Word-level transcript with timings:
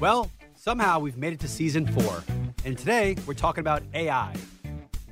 Well, 0.00 0.30
somehow 0.54 1.00
we've 1.00 1.16
made 1.16 1.32
it 1.32 1.40
to 1.40 1.48
season 1.48 1.84
four, 1.84 2.22
and 2.64 2.78
today 2.78 3.16
we're 3.26 3.34
talking 3.34 3.62
about 3.62 3.82
AI. 3.94 4.32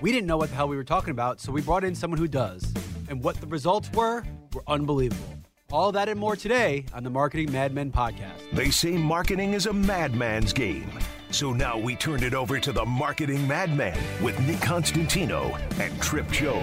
We 0.01 0.12
didn't 0.12 0.29
know 0.29 0.37
what 0.37 0.51
the 0.51 0.55
hell 0.55 0.69
we 0.69 0.77
were 0.77 0.85
talking 0.85 1.11
about, 1.11 1.41
so 1.41 1.51
we 1.51 1.61
brought 1.61 1.83
in 1.83 1.92
someone 1.92 2.18
who 2.18 2.28
does. 2.28 2.73
And 3.08 3.20
what 3.20 3.41
the 3.41 3.49
results 3.49 3.91
were 3.94 4.22
were 4.54 4.62
unbelievable. 4.68 5.25
All 5.72 5.91
that 5.91 6.08
and 6.08 6.20
more 6.20 6.36
today 6.36 6.86
on 6.94 7.02
the 7.02 7.10
Marketing 7.10 7.50
Madmen 7.50 7.91
podcast. 7.91 8.48
They 8.52 8.70
say 8.70 8.93
marketing 8.93 9.54
is 9.54 9.67
a 9.67 9.73
madman's 9.73 10.53
game. 10.53 10.89
So 11.32 11.53
now 11.53 11.77
we 11.77 11.96
turn 11.96 12.23
it 12.23 12.34
over 12.34 12.61
to 12.61 12.71
the 12.71 12.84
Marketing 12.84 13.48
Madman 13.48 13.98
with 14.23 14.39
Nick 14.46 14.61
Constantino 14.61 15.59
and 15.80 16.00
Trip 16.00 16.30
Job. 16.30 16.62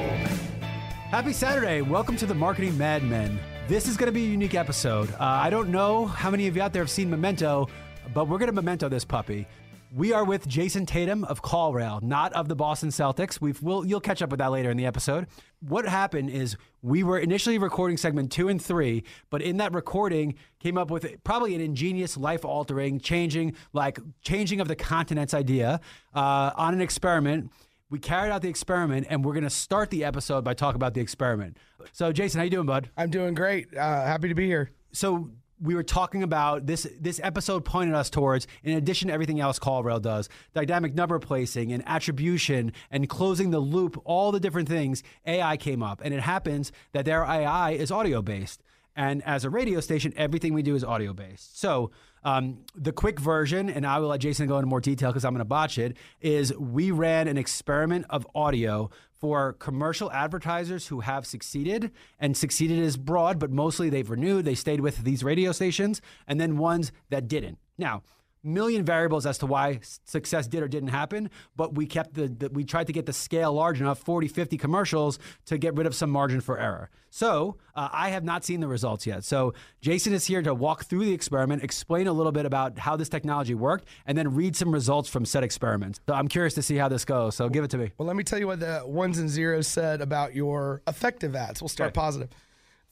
Happy 1.12 1.34
Saturday. 1.34 1.82
Welcome 1.82 2.16
to 2.16 2.26
the 2.26 2.34
Marketing 2.34 2.78
Madmen. 2.78 3.38
This 3.68 3.88
is 3.88 3.96
going 3.96 4.08
to 4.08 4.14
be 4.14 4.26
a 4.26 4.30
unique 4.30 4.56
episode. 4.56 5.10
Uh, 5.14 5.18
I 5.20 5.50
don't 5.50 5.70
know 5.70 6.06
how 6.06 6.30
many 6.30 6.48
of 6.48 6.56
you 6.56 6.62
out 6.62 6.74
there 6.74 6.82
have 6.82 6.90
seen 6.90 7.10
Memento, 7.10 7.70
but 8.14 8.28
we're 8.28 8.38
going 8.38 8.48
to 8.48 8.54
memento 8.54 8.90
this 8.90 9.06
puppy. 9.06 9.48
We 9.96 10.12
are 10.12 10.26
with 10.26 10.48
Jason 10.48 10.88
Tatum 10.88 11.24
of 11.26 11.44
CallRail, 11.44 12.02
not 12.02 12.34
of 12.34 12.48
the 12.48 12.56
Boston 12.56 12.90
Celtics. 12.90 13.40
We've, 13.40 13.62
we'll, 13.62 13.86
you'll 13.86 14.00
catch 14.00 14.24
up 14.24 14.32
with 14.32 14.40
that 14.40 14.52
later 14.52 14.72
in 14.72 14.78
the 14.78 14.88
episode. 14.88 15.28
What 15.60 15.88
happened 15.88 16.32
is 16.32 16.58
we 16.82 17.04
were 17.04 17.20
initially 17.20 17.60
recording 17.60 17.98
segment 17.98 18.32
two 18.32 18.50
and 18.50 18.60
three, 18.60 19.04
but 19.30 19.44
in 19.44 19.58
that 19.58 19.72
recording 19.72 20.34
came 20.60 20.80
up 20.80 20.90
with 20.90 21.24
probably 21.24 21.54
an 21.54 21.62
ingenious, 21.62 22.18
life-altering, 22.18 23.02
changing, 23.02 23.56
like 23.72 24.00
changing 24.24 24.62
of 24.62 24.68
the 24.68 24.76
continents 24.76 25.36
idea 25.36 25.80
uh, 26.16 26.50
on 26.56 26.74
an 26.74 26.82
experiment. 26.82 27.52
We 27.92 28.00
carried 28.00 28.32
out 28.32 28.42
the 28.42 28.50
experiment, 28.50 29.06
and 29.12 29.24
we're 29.24 29.34
going 29.34 29.44
to 29.44 29.52
start 29.52 29.92
the 29.92 30.04
episode 30.06 30.44
by 30.44 30.56
talking 30.56 30.78
about 30.78 30.96
the 30.96 31.02
experiment. 31.02 31.58
So, 31.92 32.12
Jason, 32.12 32.40
how 32.40 32.46
you 32.46 32.50
doing, 32.50 32.66
bud? 32.66 32.90
I'm 32.98 33.12
doing 33.12 33.36
great. 33.36 33.78
Uh, 33.78 34.06
happy 34.06 34.30
to 34.30 34.34
be 34.34 34.48
here. 34.48 34.72
So, 34.92 35.30
we 35.64 35.76
were 35.76 35.84
talking 35.84 36.22
about 36.24 36.66
this 36.68 36.86
this 37.00 37.20
episode 37.24 37.64
pointed 37.64 37.96
us 37.96 38.10
towards 38.10 38.48
in 38.64 38.78
addition 38.78 39.08
to 39.08 39.14
everything 39.14 39.40
else 39.40 39.58
CallRail 39.58 40.02
does 40.02 40.30
dynamic 40.54 40.94
number 40.94 41.18
placing 41.20 41.72
and 41.72 41.82
attribution 41.88 42.74
and 42.92 43.08
closing 43.08 43.50
the 43.50 43.60
loop 43.60 44.00
all 44.04 44.32
the 44.32 44.40
different 44.40 44.68
things 44.68 45.04
AI 45.26 45.58
came 45.58 45.82
up. 45.82 46.02
And 46.04 46.14
it 46.14 46.20
happens 46.20 46.72
that 46.92 47.06
their 47.06 47.24
AI 47.24 47.72
is 47.72 47.92
audio 47.92 48.22
based 48.22 48.62
and 48.96 49.24
as 49.24 49.46
a 49.46 49.50
radio 49.50 49.80
station 49.80 50.14
everything 50.16 50.54
we 50.54 50.62
do 50.62 50.76
is 50.76 50.84
audio 50.84 51.14
based 51.14 51.60
so 51.60 51.92
um, 52.26 52.60
the 52.76 52.92
quick 52.92 53.20
version, 53.20 53.70
and 53.70 53.86
I 53.86 54.00
will 54.00 54.10
let 54.10 54.22
Jason 54.22 54.48
go 54.48 54.58
into 54.58 54.68
more 54.68 54.82
detail 54.82 55.10
because 55.10 55.26
I'm 55.26 55.34
going 55.34 55.40
to 55.40 55.46
botch 55.46 55.78
it, 55.78 55.98
is 56.22 56.56
we 56.58 56.92
ran 56.92 57.28
an 57.28 57.38
experiment 57.38 58.06
of 58.10 58.26
audio 58.34 58.90
for 59.12 59.54
commercial 59.54 60.12
advertisers 60.12 60.88
who 60.88 61.02
have 61.02 61.26
succeeded, 61.26 61.92
and 62.20 62.36
succeeded 62.36 62.80
is 62.80 62.98
broad, 62.98 63.40
but 63.40 63.52
mostly 63.52 63.90
they've 63.90 64.10
renewed, 64.10 64.46
they 64.46 64.56
stayed 64.56 64.82
with 64.82 65.04
these 65.04 65.24
radio 65.24 65.52
stations, 65.52 66.02
and 66.28 66.40
then 66.40 66.58
ones 66.58 66.92
that 67.10 67.28
didn't. 67.28 67.58
Now, 67.78 68.04
million 68.44 68.84
variables 68.84 69.26
as 69.26 69.38
to 69.38 69.46
why 69.46 69.80
success 70.06 70.48
did 70.48 70.62
or 70.62 70.68
didn't 70.68 70.90
happen 70.90 71.30
but 71.56 71.76
we 71.76 71.86
kept 71.86 72.14
the, 72.14 72.28
the, 72.28 72.50
we 72.50 72.64
tried 72.64 72.88
to 72.88 72.94
get 72.94 73.06
the 73.06 73.14
scale 73.14 73.54
large 73.54 73.80
enough 73.80 74.00
40 74.00 74.28
50 74.28 74.58
commercials 74.58 75.20
to 75.46 75.58
get 75.58 75.76
rid 75.76 75.88
of 75.88 75.96
some 75.96 76.10
margin 76.10 76.42
for 76.42 76.60
error. 76.60 76.90
So 77.10 77.58
uh, 77.76 77.90
i 77.92 78.10
have 78.10 78.24
not 78.24 78.44
seen 78.44 78.60
the 78.60 78.68
results 78.68 79.08
yet. 79.08 79.24
So 79.24 79.54
jason 79.82 80.14
is 80.14 80.26
here 80.26 80.42
to 80.42 80.54
walk 80.54 80.86
through 80.86 81.06
the 81.06 81.14
experiment 81.14 81.64
explain 81.64 82.08
a 82.08 82.14
little 82.14 82.32
bit 82.32 82.46
about 82.46 82.78
how 82.78 82.96
this 82.96 83.10
technology 83.10 83.54
worked 83.54 83.88
and 84.06 84.18
then 84.18 84.36
read 84.36 84.56
some 84.56 84.72
results 84.72 85.10
from 85.10 85.26
said 85.26 85.44
experiments 85.44 86.00
so 86.08 86.14
i'm 86.14 86.28
curious 86.28 86.54
to 86.56 86.62
see 86.62 86.76
how 86.76 86.88
this 86.88 87.06
goes. 87.06 87.36
So 87.36 87.50
give 87.50 87.64
it 87.64 87.72
to 87.72 87.78
me. 87.78 87.92
Well 87.98 88.08
let 88.08 88.16
me 88.16 88.24
tell 88.24 88.40
you 88.40 88.48
what 88.48 88.60
the 88.60 88.84
ones 88.86 89.20
and 89.20 89.30
zeros 89.30 89.68
said 89.68 90.02
about 90.02 90.36
your 90.36 90.82
effective 90.88 91.36
ads. 91.36 91.62
We'll 91.62 91.70
start 91.70 91.94
positive 91.94 92.30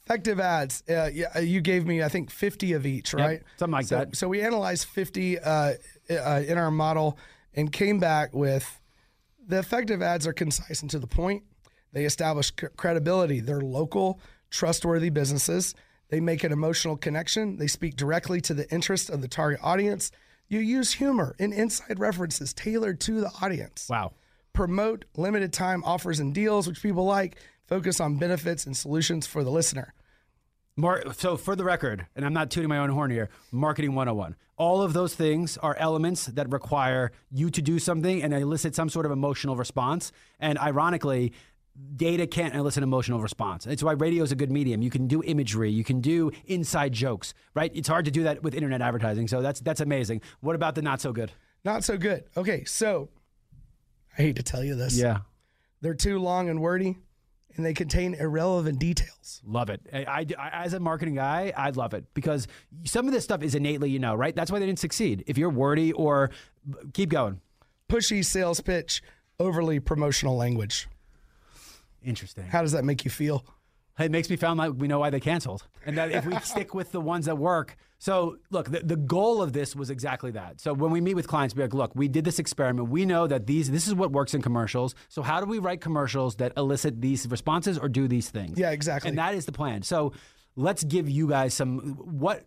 Effective 0.06 0.40
ads. 0.40 0.82
Uh, 0.88 1.10
yeah, 1.12 1.38
you 1.38 1.60
gave 1.60 1.86
me, 1.86 2.02
I 2.02 2.08
think, 2.08 2.30
50 2.30 2.72
of 2.72 2.86
each, 2.86 3.14
right? 3.14 3.40
Yep, 3.40 3.42
something 3.56 3.72
like 3.72 3.86
so, 3.86 3.98
that. 3.98 4.16
So 4.16 4.28
we 4.28 4.42
analyzed 4.42 4.86
50 4.88 5.38
uh, 5.38 5.74
uh, 6.10 6.42
in 6.46 6.58
our 6.58 6.70
model 6.70 7.18
and 7.54 7.70
came 7.70 7.98
back 7.98 8.34
with 8.34 8.80
the 9.46 9.58
effective 9.58 10.02
ads 10.02 10.26
are 10.26 10.32
concise 10.32 10.82
and 10.82 10.90
to 10.90 10.98
the 10.98 11.06
point. 11.06 11.44
They 11.92 12.04
establish 12.04 12.52
c- 12.58 12.68
credibility. 12.76 13.40
They're 13.40 13.60
local, 13.60 14.20
trustworthy 14.50 15.10
businesses. 15.10 15.74
They 16.08 16.20
make 16.20 16.44
an 16.44 16.52
emotional 16.52 16.96
connection. 16.96 17.56
They 17.56 17.66
speak 17.66 17.96
directly 17.96 18.40
to 18.42 18.54
the 18.54 18.70
interest 18.72 19.10
of 19.10 19.22
the 19.22 19.28
target 19.28 19.60
audience. 19.62 20.10
You 20.48 20.60
use 20.60 20.92
humor 20.92 21.34
and 21.38 21.52
inside 21.52 21.98
references 21.98 22.52
tailored 22.52 23.00
to 23.00 23.20
the 23.20 23.30
audience. 23.40 23.86
Wow. 23.88 24.12
Promote 24.52 25.06
limited 25.16 25.52
time 25.52 25.82
offers 25.84 26.20
and 26.20 26.34
deals, 26.34 26.68
which 26.68 26.82
people 26.82 27.04
like 27.04 27.36
focus 27.72 28.00
on 28.00 28.16
benefits 28.16 28.66
and 28.66 28.76
solutions 28.76 29.26
for 29.26 29.42
the 29.42 29.50
listener. 29.50 29.94
Mar- 30.76 31.02
so, 31.14 31.38
for 31.38 31.56
the 31.56 31.64
record, 31.64 32.06
and 32.14 32.22
I'm 32.22 32.34
not 32.34 32.50
tooting 32.50 32.68
my 32.68 32.76
own 32.76 32.90
horn 32.90 33.10
here, 33.10 33.30
marketing 33.50 33.94
101. 33.94 34.36
All 34.58 34.82
of 34.82 34.92
those 34.92 35.14
things 35.14 35.56
are 35.56 35.74
elements 35.76 36.26
that 36.26 36.52
require 36.52 37.12
you 37.30 37.48
to 37.48 37.62
do 37.62 37.78
something 37.78 38.22
and 38.22 38.34
elicit 38.34 38.74
some 38.74 38.90
sort 38.90 39.06
of 39.06 39.12
emotional 39.12 39.56
response. 39.56 40.12
And 40.38 40.58
ironically, 40.58 41.32
data 41.96 42.26
can't 42.26 42.54
elicit 42.54 42.82
emotional 42.82 43.20
response. 43.20 43.66
It's 43.66 43.82
why 43.82 43.92
radio 43.92 44.22
is 44.22 44.32
a 44.32 44.36
good 44.36 44.52
medium. 44.52 44.82
You 44.82 44.90
can 44.90 45.06
do 45.06 45.22
imagery, 45.22 45.70
you 45.70 45.82
can 45.82 46.02
do 46.02 46.30
inside 46.44 46.92
jokes, 46.92 47.32
right? 47.54 47.72
It's 47.74 47.88
hard 47.88 48.04
to 48.04 48.10
do 48.10 48.24
that 48.24 48.42
with 48.42 48.54
internet 48.54 48.82
advertising. 48.82 49.28
So 49.28 49.40
that's 49.40 49.60
that's 49.60 49.80
amazing. 49.80 50.20
What 50.40 50.56
about 50.56 50.74
the 50.74 50.82
not 50.82 51.00
so 51.00 51.12
good? 51.14 51.32
Not 51.64 51.84
so 51.84 51.96
good. 51.96 52.24
Okay, 52.36 52.64
so 52.64 53.08
I 54.18 54.22
hate 54.22 54.36
to 54.36 54.42
tell 54.42 54.62
you 54.62 54.74
this. 54.74 54.94
Yeah. 54.94 55.20
They're 55.80 55.94
too 55.94 56.18
long 56.18 56.50
and 56.50 56.60
wordy 56.60 56.98
and 57.56 57.64
they 57.64 57.74
contain 57.74 58.14
irrelevant 58.14 58.78
details. 58.78 59.40
Love 59.44 59.70
it. 59.70 59.80
I, 59.92 60.26
I, 60.38 60.50
as 60.64 60.74
a 60.74 60.80
marketing 60.80 61.14
guy, 61.16 61.52
I 61.56 61.70
love 61.70 61.94
it 61.94 62.04
because 62.14 62.48
some 62.84 63.06
of 63.06 63.12
this 63.12 63.24
stuff 63.24 63.42
is 63.42 63.54
innately, 63.54 63.90
you 63.90 63.98
know, 63.98 64.14
right? 64.14 64.34
That's 64.34 64.50
why 64.50 64.58
they 64.58 64.66
didn't 64.66 64.78
succeed. 64.78 65.24
If 65.26 65.38
you're 65.38 65.50
wordy 65.50 65.92
or 65.92 66.30
keep 66.92 67.10
going, 67.10 67.40
pushy 67.88 68.24
sales 68.24 68.60
pitch, 68.60 69.02
overly 69.38 69.80
promotional 69.80 70.36
language. 70.36 70.88
Interesting. 72.04 72.44
How 72.44 72.62
does 72.62 72.72
that 72.72 72.84
make 72.84 73.04
you 73.04 73.10
feel? 73.10 73.44
It 73.98 74.10
makes 74.10 74.30
me 74.30 74.36
feel 74.36 74.54
like 74.54 74.72
we 74.76 74.88
know 74.88 74.98
why 74.98 75.10
they 75.10 75.20
canceled, 75.20 75.66
and 75.84 75.96
that 75.98 76.10
if 76.10 76.24
we 76.24 76.36
stick 76.42 76.74
with 76.74 76.92
the 76.92 77.00
ones 77.00 77.26
that 77.26 77.38
work. 77.38 77.76
So, 77.98 78.38
look, 78.50 78.68
the, 78.68 78.80
the 78.80 78.96
goal 78.96 79.42
of 79.42 79.52
this 79.52 79.76
was 79.76 79.88
exactly 79.88 80.32
that. 80.32 80.60
So, 80.60 80.72
when 80.72 80.90
we 80.90 81.00
meet 81.00 81.14
with 81.14 81.28
clients, 81.28 81.54
be 81.54 81.62
like, 81.62 81.72
look, 81.72 81.92
we 81.94 82.08
did 82.08 82.24
this 82.24 82.40
experiment. 82.40 82.88
We 82.88 83.04
know 83.04 83.28
that 83.28 83.46
these 83.46 83.70
this 83.70 83.86
is 83.86 83.94
what 83.94 84.10
works 84.10 84.34
in 84.34 84.42
commercials. 84.42 84.96
So, 85.08 85.22
how 85.22 85.40
do 85.40 85.46
we 85.46 85.60
write 85.60 85.80
commercials 85.80 86.36
that 86.36 86.52
elicit 86.56 87.00
these 87.00 87.28
responses 87.28 87.78
or 87.78 87.88
do 87.88 88.08
these 88.08 88.28
things? 88.28 88.58
Yeah, 88.58 88.70
exactly. 88.70 89.08
And 89.08 89.18
that 89.18 89.34
is 89.34 89.46
the 89.46 89.52
plan. 89.52 89.82
So, 89.82 90.12
let's 90.56 90.82
give 90.82 91.08
you 91.08 91.28
guys 91.28 91.54
some 91.54 91.78
what 91.96 92.44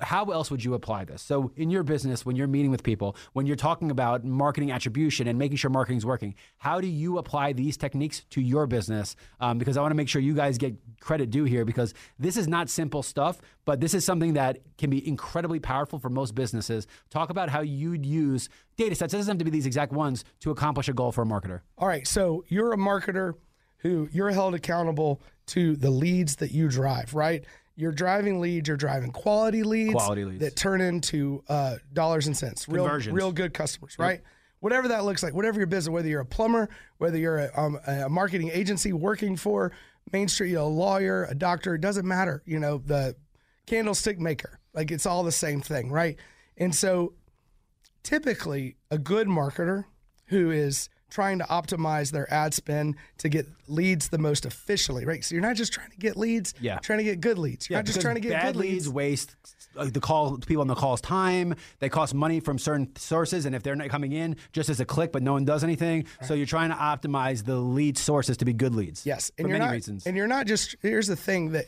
how 0.00 0.24
else 0.26 0.50
would 0.50 0.64
you 0.64 0.74
apply 0.74 1.04
this? 1.04 1.20
So, 1.20 1.52
in 1.56 1.70
your 1.70 1.82
business, 1.82 2.24
when 2.24 2.36
you're 2.36 2.46
meeting 2.46 2.70
with 2.70 2.82
people, 2.82 3.16
when 3.34 3.46
you're 3.46 3.56
talking 3.56 3.90
about 3.90 4.24
marketing 4.24 4.70
attribution 4.70 5.28
and 5.28 5.38
making 5.38 5.58
sure 5.58 5.70
marketing 5.70 5.98
is 5.98 6.06
working, 6.06 6.34
how 6.56 6.80
do 6.80 6.86
you 6.86 7.18
apply 7.18 7.52
these 7.52 7.76
techniques 7.76 8.24
to 8.30 8.40
your 8.40 8.66
business? 8.66 9.14
Um, 9.40 9.58
because 9.58 9.76
I 9.76 9.82
want 9.82 9.90
to 9.90 9.96
make 9.96 10.08
sure 10.08 10.22
you 10.22 10.34
guys 10.34 10.56
get 10.56 10.74
credit 11.00 11.30
due 11.30 11.44
here 11.44 11.64
because 11.64 11.92
this 12.18 12.36
is 12.36 12.48
not 12.48 12.70
simple 12.70 13.02
stuff, 13.02 13.40
but 13.64 13.80
this 13.80 13.92
is 13.92 14.04
something 14.04 14.34
that 14.34 14.58
can 14.78 14.88
be 14.88 15.06
incredibly 15.06 15.60
powerful 15.60 15.98
for 15.98 16.08
most 16.08 16.34
businesses. 16.34 16.86
Talk 17.10 17.28
about 17.28 17.50
how 17.50 17.60
you'd 17.60 18.06
use 18.06 18.48
data 18.76 18.94
sets. 18.94 19.12
It 19.12 19.18
doesn't 19.18 19.32
have 19.32 19.38
to 19.38 19.44
be 19.44 19.50
these 19.50 19.66
exact 19.66 19.92
ones 19.92 20.24
to 20.40 20.50
accomplish 20.50 20.88
a 20.88 20.94
goal 20.94 21.12
for 21.12 21.22
a 21.22 21.26
marketer. 21.26 21.60
All 21.76 21.88
right. 21.88 22.06
So, 22.06 22.44
you're 22.48 22.72
a 22.72 22.78
marketer 22.78 23.34
who 23.78 24.08
you're 24.12 24.30
held 24.30 24.54
accountable 24.54 25.20
to 25.46 25.76
the 25.76 25.90
leads 25.90 26.36
that 26.36 26.50
you 26.52 26.68
drive, 26.68 27.14
right? 27.14 27.44
You're 27.78 27.92
driving 27.92 28.40
leads, 28.40 28.66
you're 28.66 28.76
driving 28.76 29.12
quality 29.12 29.62
leads, 29.62 29.94
quality 29.94 30.24
leads. 30.24 30.40
that 30.40 30.56
turn 30.56 30.80
into 30.80 31.44
uh, 31.48 31.76
dollars 31.92 32.26
and 32.26 32.36
cents, 32.36 32.68
real, 32.68 32.88
real 32.88 33.30
good 33.30 33.54
customers, 33.54 33.94
right? 34.00 34.18
Yep. 34.18 34.24
Whatever 34.58 34.88
that 34.88 35.04
looks 35.04 35.22
like, 35.22 35.32
whatever 35.32 35.58
your 35.58 35.68
business, 35.68 35.92
whether 35.92 36.08
you're 36.08 36.22
a 36.22 36.26
plumber, 36.26 36.68
whether 36.98 37.16
you're 37.16 37.38
a, 37.38 37.50
um, 37.56 37.78
a 37.86 38.08
marketing 38.08 38.50
agency 38.52 38.92
working 38.92 39.36
for 39.36 39.70
Main 40.12 40.26
Street, 40.26 40.48
you 40.48 40.56
know, 40.56 40.64
a 40.64 40.66
lawyer, 40.66 41.28
a 41.30 41.36
doctor, 41.36 41.76
it 41.76 41.80
doesn't 41.80 42.04
matter. 42.06 42.42
You 42.46 42.58
know, 42.58 42.78
the 42.78 43.14
candlestick 43.66 44.18
maker, 44.18 44.58
like 44.74 44.90
it's 44.90 45.06
all 45.06 45.22
the 45.22 45.30
same 45.30 45.60
thing, 45.60 45.92
right? 45.92 46.16
And 46.56 46.74
so, 46.74 47.12
typically, 48.02 48.74
a 48.90 48.98
good 48.98 49.28
marketer 49.28 49.84
who 50.26 50.50
is 50.50 50.88
trying 51.10 51.38
to 51.38 51.44
optimize 51.44 52.10
their 52.10 52.32
ad 52.32 52.54
spend 52.54 52.96
to 53.18 53.28
get 53.28 53.46
leads 53.66 54.08
the 54.08 54.18
most 54.18 54.44
efficiently, 54.44 55.04
right? 55.04 55.24
So 55.24 55.34
you're 55.34 55.42
not 55.42 55.56
just 55.56 55.72
trying 55.72 55.90
to 55.90 55.96
get 55.96 56.16
leads, 56.16 56.54
yeah. 56.60 56.78
trying 56.78 56.98
to 56.98 57.04
get 57.04 57.20
good 57.20 57.38
leads. 57.38 57.68
You're 57.68 57.76
yeah, 57.76 57.80
not 57.80 57.86
just 57.86 58.00
trying 58.00 58.16
to 58.16 58.20
get 58.20 58.32
bad 58.32 58.54
good 58.54 58.56
leads. 58.56 58.86
leads 58.86 58.88
waste 58.88 59.36
the 59.74 60.00
call 60.00 60.38
people 60.38 60.60
on 60.60 60.66
the 60.66 60.74
calls 60.74 61.00
time. 61.00 61.54
They 61.78 61.88
cost 61.88 62.14
money 62.14 62.40
from 62.40 62.58
certain 62.58 62.94
sources, 62.96 63.46
and 63.46 63.54
if 63.54 63.62
they're 63.62 63.76
not 63.76 63.88
coming 63.88 64.12
in, 64.12 64.36
just 64.52 64.68
as 64.68 64.80
a 64.80 64.84
click, 64.84 65.12
but 65.12 65.22
no 65.22 65.32
one 65.32 65.44
does 65.44 65.64
anything. 65.64 66.06
Right. 66.20 66.28
So 66.28 66.34
you're 66.34 66.46
trying 66.46 66.70
to 66.70 66.76
optimize 66.76 67.44
the 67.44 67.56
lead 67.56 67.96
sources 67.96 68.36
to 68.38 68.44
be 68.44 68.52
good 68.52 68.74
leads. 68.74 69.06
Yes, 69.06 69.30
and 69.38 69.46
for 69.46 69.52
many 69.52 69.64
not, 69.64 69.72
reasons. 69.72 70.06
And 70.06 70.16
you're 70.16 70.26
not 70.26 70.46
just. 70.46 70.76
Here's 70.82 71.06
the 71.06 71.16
thing 71.16 71.52
that 71.52 71.66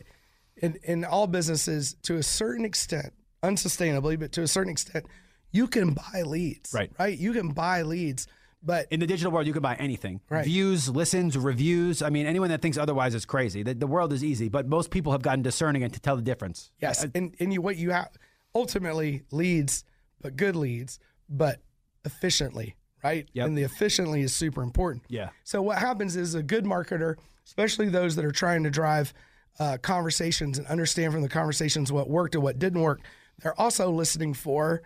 in 0.56 0.78
in 0.82 1.04
all 1.04 1.26
businesses, 1.26 1.94
to 2.02 2.16
a 2.16 2.22
certain 2.22 2.64
extent, 2.64 3.12
unsustainably, 3.42 4.19
but 4.19 4.32
to 4.32 4.42
a 4.42 4.48
certain 4.48 4.72
extent, 4.72 5.06
you 5.52 5.66
can 5.66 5.94
buy 5.94 6.22
leads. 6.22 6.75
Right. 6.75 6.90
Right. 6.98 7.19
You 7.19 7.32
can 7.32 7.48
buy 7.48 7.82
leads 7.82 8.26
but 8.62 8.87
in 8.91 9.01
the 9.01 9.07
digital 9.07 9.33
world, 9.33 9.47
you 9.47 9.53
can 9.53 9.62
buy 9.62 9.75
anything. 9.77 10.21
Right. 10.29 10.45
Views, 10.45 10.89
listens, 10.89 11.37
reviews. 11.39 12.03
I 12.03 12.11
mean, 12.11 12.27
anyone 12.27 12.51
that 12.51 12.61
thinks 12.61 12.77
otherwise 12.77 13.15
is 13.15 13.25
crazy. 13.25 13.62
The, 13.62 13.75
the 13.75 13.87
world 13.87 14.12
is 14.12 14.23
easy, 14.23 14.49
but 14.49 14.67
most 14.67 14.91
people 14.91 15.12
have 15.12 15.23
gotten 15.23 15.43
discerning 15.43 15.83
and 15.83 15.93
to 15.95 16.01
tell 16.01 16.17
the 16.17 16.23
difference. 16.23 16.71
Yes, 16.81 17.05
uh, 17.05 17.09
and 17.15 17.35
and 17.41 17.53
you 17.53 17.61
what 17.61 17.77
you 17.77 17.91
have 17.91 18.11
ultimately 18.55 19.23
leads 19.31 19.85
but 20.21 20.37
good 20.37 20.57
leads, 20.57 20.99
but 21.29 21.61
efficiently, 22.05 22.77
right? 23.03 23.29
Yep. 23.33 23.47
And 23.47 23.59
the 23.59 23.62
efficiently 23.62 24.23
is 24.23 24.35
super 24.35 24.62
important. 24.62 25.05
Yeah. 25.09 25.31
So 25.45 25.62
what 25.62 25.79
happens 25.79 26.17
is 26.17 26.35
a 26.35 26.43
good 26.43 26.65
marketer, 26.65 27.17
especially 27.47 27.89
those 27.89 28.17
that 28.17 28.25
are 28.25 28.33
trying 28.33 28.65
to 28.65 28.71
drive 28.71 29.15
uh, 29.59 29.79
conversations 29.79 30.59
and 30.59 30.67
understand 30.67 31.12
from 31.12 31.23
the 31.23 31.29
conversations 31.29 31.93
what 31.93 32.09
worked 32.09 32.35
and 32.35 32.45
what 32.45 32.59
didn't 32.59 32.81
work, 32.81 33.01
they're 33.43 33.59
also 33.59 33.91
listening 33.91 34.35
for 34.35 34.83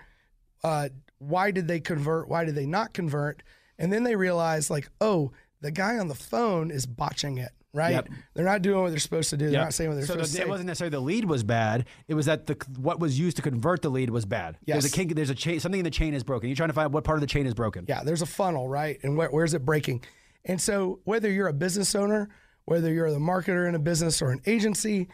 uh, 0.63 0.89
why 1.19 1.51
did 1.51 1.69
they 1.69 1.81
convert, 1.81 2.29
why 2.29 2.45
did 2.45 2.55
they 2.55 2.67
not 2.67 2.93
convert, 2.93 3.43
and 3.79 3.93
then 3.93 4.05
they 4.05 4.17
realize 4.17 4.71
like, 4.71 4.89
oh, 5.01 5.33
the 5.61 5.71
guy 5.71 5.99
on 5.99 6.09
the 6.09 6.15
phone 6.15 6.71
is 6.71 6.87
botching 6.87 7.39
it 7.39 7.53
right? 7.75 7.91
Yep. 7.91 8.09
They're 8.35 8.45
not 8.45 8.63
doing 8.63 8.83
what 8.83 8.91
they're 8.91 8.99
supposed 8.99 9.31
to 9.31 9.37
do. 9.37 9.51
They're 9.51 9.61
not 9.61 9.75
saying 9.75 9.91
what 9.91 9.97
they're 9.97 10.07
so 10.07 10.15
supposed 10.15 10.33
the, 10.33 10.39
to 10.39 10.43
say. 10.43 10.47
It 10.47 10.49
wasn't 10.49 10.69
necessarily 10.69 10.91
the 10.93 11.01
lead 11.01 11.25
was 11.25 11.43
bad. 11.43 11.87
It 12.09 12.15
was 12.15 12.27
that 12.27 12.47
the 12.47 12.57
what 12.79 13.01
was 13.01 13.19
used 13.19 13.37
to 13.37 13.43
convert 13.43 13.83
the 13.83 13.91
lead 13.91 14.11
was 14.11 14.25
bad. 14.25 14.57
Yes. 14.65 14.77
There's 14.77 14.93
a 14.93 14.97
kink. 14.97 15.15
There's 15.15 15.31
a 15.31 15.35
chain. 15.35 15.61
Something 15.61 15.81
in 15.81 15.85
the 15.85 15.91
chain 15.91 16.15
is 16.15 16.23
broken. 16.23 16.49
You're 16.49 16.57
trying 16.57 16.71
to 16.71 16.75
find 16.75 16.93
what 16.93 17.05
part 17.05 17.19
of 17.19 17.21
the 17.21 17.27
chain 17.27 17.47
is 17.47 17.55
broken. 17.55 17.85
Yeah. 17.89 18.03
There's 18.05 18.23
a 18.23 18.27
funnel, 18.27 18.69
right? 18.69 18.99
And 19.03 19.17
where, 19.17 19.29
where's 19.29 19.53
it 19.53 19.65
breaking? 19.67 20.05
And 20.45 20.61
so 20.61 21.01
whether 21.05 21.31
you're 21.31 21.49
a 21.49 21.53
business 21.53 21.95
owner, 21.95 22.29
whether 22.65 22.93
you're 22.93 23.11
the 23.11 23.19
marketer 23.19 23.69
in 23.69 23.75
a 23.75 23.81
business 23.81 24.23
or 24.23 24.31
an 24.31 24.41
agency, 24.47 25.09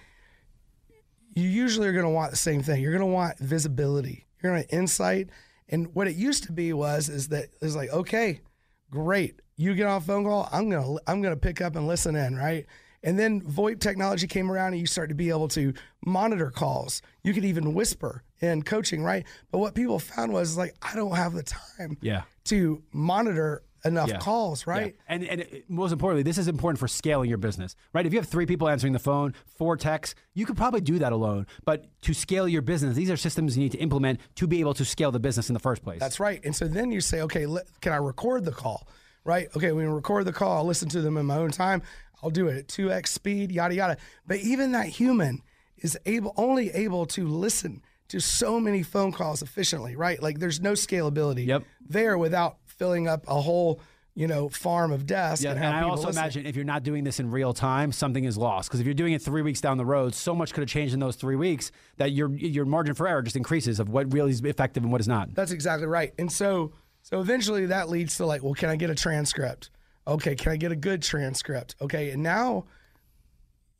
you 1.34 1.48
usually 1.48 1.88
are 1.88 1.92
going 1.92 2.04
to 2.04 2.10
want 2.10 2.30
the 2.30 2.36
same 2.36 2.62
thing. 2.62 2.82
You're 2.82 2.92
going 2.92 3.08
to 3.08 3.14
want 3.14 3.38
visibility. 3.38 4.26
You're 4.42 4.52
going 4.52 4.64
to 4.64 4.74
insight. 4.74 5.30
And 5.68 5.94
what 5.94 6.08
it 6.08 6.16
used 6.16 6.44
to 6.44 6.52
be 6.52 6.72
was 6.72 7.08
is 7.08 7.28
that 7.28 7.46
it's 7.62 7.76
like, 7.76 7.90
okay, 7.90 8.40
great. 8.90 9.40
You 9.56 9.74
get 9.74 9.86
off 9.86 10.06
phone 10.06 10.24
call, 10.24 10.48
I'm 10.52 10.70
gonna 10.70 10.96
I'm 11.06 11.22
gonna 11.22 11.36
pick 11.36 11.60
up 11.60 11.76
and 11.76 11.86
listen 11.86 12.16
in, 12.16 12.36
right? 12.36 12.66
And 13.02 13.18
then 13.18 13.40
VoIP 13.40 13.80
technology 13.80 14.26
came 14.26 14.50
around 14.50 14.72
and 14.72 14.80
you 14.80 14.86
start 14.86 15.08
to 15.08 15.14
be 15.14 15.30
able 15.30 15.48
to 15.48 15.72
monitor 16.04 16.50
calls. 16.50 17.00
You 17.24 17.32
could 17.32 17.44
even 17.44 17.72
whisper 17.72 18.22
in 18.40 18.62
coaching, 18.62 19.02
right? 19.02 19.26
But 19.50 19.58
what 19.58 19.74
people 19.74 19.98
found 19.98 20.32
was 20.32 20.56
like, 20.56 20.74
I 20.82 20.94
don't 20.94 21.16
have 21.16 21.32
the 21.32 21.42
time 21.42 21.96
yeah. 22.02 22.22
to 22.44 22.82
monitor 22.92 23.62
enough 23.84 24.08
yeah. 24.08 24.18
calls, 24.18 24.66
right? 24.66 24.94
Yeah. 24.94 25.14
And 25.14 25.24
and 25.24 25.40
it, 25.40 25.64
most 25.68 25.92
importantly, 25.92 26.22
this 26.22 26.38
is 26.38 26.48
important 26.48 26.78
for 26.78 26.88
scaling 26.88 27.28
your 27.28 27.38
business, 27.38 27.76
right? 27.92 28.06
If 28.06 28.12
you 28.12 28.18
have 28.18 28.28
three 28.28 28.46
people 28.46 28.68
answering 28.68 28.92
the 28.92 28.98
phone, 28.98 29.34
four 29.56 29.76
texts, 29.76 30.14
you 30.34 30.46
could 30.46 30.56
probably 30.56 30.80
do 30.80 30.98
that 30.98 31.12
alone. 31.12 31.46
But 31.64 31.86
to 32.02 32.14
scale 32.14 32.48
your 32.48 32.62
business, 32.62 32.96
these 32.96 33.10
are 33.10 33.16
systems 33.16 33.56
you 33.56 33.62
need 33.62 33.72
to 33.72 33.78
implement 33.78 34.20
to 34.36 34.46
be 34.46 34.60
able 34.60 34.74
to 34.74 34.84
scale 34.84 35.10
the 35.10 35.20
business 35.20 35.48
in 35.48 35.54
the 35.54 35.60
first 35.60 35.82
place. 35.82 36.00
That's 36.00 36.20
right. 36.20 36.40
And 36.44 36.54
so 36.54 36.66
then 36.66 36.92
you 36.92 37.00
say, 37.00 37.22
okay, 37.22 37.46
let, 37.46 37.66
can 37.80 37.92
I 37.92 37.96
record 37.96 38.44
the 38.44 38.52
call? 38.52 38.86
Right? 39.24 39.48
Okay, 39.54 39.72
we 39.72 39.84
record 39.84 40.24
the 40.24 40.32
call. 40.32 40.58
I'll 40.58 40.64
listen 40.64 40.88
to 40.90 41.00
them 41.02 41.16
in 41.16 41.26
my 41.26 41.36
own 41.36 41.50
time. 41.50 41.82
I'll 42.22 42.30
do 42.30 42.48
it 42.48 42.56
at 42.56 42.68
2x 42.68 43.08
speed, 43.08 43.52
yada 43.52 43.74
yada. 43.74 43.96
But 44.26 44.38
even 44.38 44.72
that 44.72 44.86
human 44.86 45.42
is 45.78 45.98
able 46.06 46.34
only 46.36 46.70
able 46.70 47.06
to 47.06 47.26
listen 47.26 47.82
to 48.10 48.20
so 48.20 48.58
many 48.58 48.82
phone 48.82 49.12
calls 49.12 49.40
efficiently, 49.40 49.94
right? 49.94 50.20
Like 50.20 50.40
there's 50.40 50.60
no 50.60 50.72
scalability 50.72 51.46
yep. 51.46 51.62
there 51.88 52.18
without 52.18 52.56
filling 52.80 53.06
up 53.06 53.24
a 53.28 53.38
whole 53.40 53.78
you 54.14 54.26
know 54.26 54.48
farm 54.48 54.90
of 54.90 55.06
desks. 55.06 55.44
Yeah, 55.44 55.50
and, 55.50 55.60
and 55.60 55.76
I 55.76 55.82
also 55.82 56.06
listen. 56.06 56.20
imagine 56.20 56.46
if 56.46 56.56
you're 56.56 56.64
not 56.64 56.82
doing 56.82 57.04
this 57.04 57.20
in 57.20 57.30
real 57.30 57.52
time, 57.52 57.92
something 57.92 58.24
is 58.24 58.36
lost. 58.36 58.68
Because 58.68 58.80
if 58.80 58.86
you're 58.86 58.94
doing 58.94 59.12
it 59.12 59.22
three 59.22 59.42
weeks 59.42 59.60
down 59.60 59.76
the 59.76 59.84
road, 59.84 60.14
so 60.14 60.34
much 60.34 60.52
could 60.52 60.62
have 60.62 60.68
changed 60.68 60.94
in 60.94 61.00
those 61.00 61.14
three 61.14 61.36
weeks 61.36 61.70
that 61.98 62.12
your 62.12 62.30
your 62.34 62.64
margin 62.64 62.94
for 62.94 63.06
error 63.06 63.22
just 63.22 63.36
increases 63.36 63.78
of 63.78 63.90
what 63.90 64.12
really 64.12 64.30
is 64.30 64.40
effective 64.40 64.82
and 64.82 64.90
what 64.90 65.00
is 65.00 65.06
not. 65.06 65.32
That's 65.34 65.52
exactly 65.52 65.86
right. 65.86 66.12
And 66.18 66.32
so 66.32 66.72
so 67.02 67.20
eventually 67.20 67.66
that 67.66 67.88
leads 67.88 68.16
to 68.16 68.26
like, 68.26 68.42
well, 68.42 68.54
can 68.54 68.70
I 68.70 68.76
get 68.76 68.90
a 68.90 68.94
transcript? 68.94 69.70
Okay, 70.08 70.34
can 70.34 70.52
I 70.52 70.56
get 70.56 70.72
a 70.72 70.76
good 70.76 71.02
transcript? 71.02 71.76
Okay, 71.80 72.10
and 72.10 72.22
now 72.22 72.64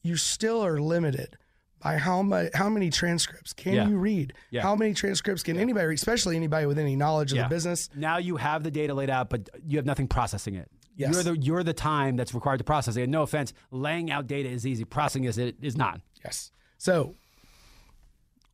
you 0.03 0.17
still 0.17 0.65
are 0.65 0.79
limited 0.79 1.37
by 1.81 1.97
how 1.97 2.23
much 2.23 2.51
how 2.55 2.69
many 2.69 2.91
transcripts 2.91 3.53
can 3.53 3.75
yeah. 3.75 3.89
you 3.89 3.97
read? 3.97 4.35
Yeah. 4.51 4.63
How 4.63 4.77
many 4.77 4.95
transcripts 4.95 5.43
can 5.43 5.57
yeah. 5.57 5.63
anybody 5.63 5.87
read, 5.87 5.95
especially 5.99 6.37
anybody 6.37 6.67
with 6.67 6.79
any 6.79 6.95
knowledge 6.95 7.33
of 7.33 7.39
the 7.39 7.49
business? 7.49 7.89
Now 7.95 8.19
you 8.19 8.37
have 8.37 8.63
the 8.63 8.71
data 8.71 8.95
laid 8.95 9.11
out, 9.11 9.31
but 9.31 9.49
you 9.67 9.79
have 9.79 9.87
nothing 9.87 10.07
processing 10.07 10.55
it. 10.55 10.71
Yes. 10.97 11.15
You're 11.15 11.23
the 11.23 11.39
you're 11.39 11.63
the 11.63 11.73
time 11.73 12.17
that's 12.17 12.35
required 12.35 12.59
to 12.59 12.65
process 12.65 12.97
it. 12.97 13.05
And 13.05 13.13
no 13.13 13.23
offense, 13.23 13.55
laying 13.71 14.11
out 14.11 14.27
data 14.27 14.49
is 14.49 14.67
easy, 14.67 14.85
processing 14.85 15.25
it 15.25 15.57
is 15.63 15.77
not. 15.77 16.01
Yes. 16.23 16.53
So 16.77 17.15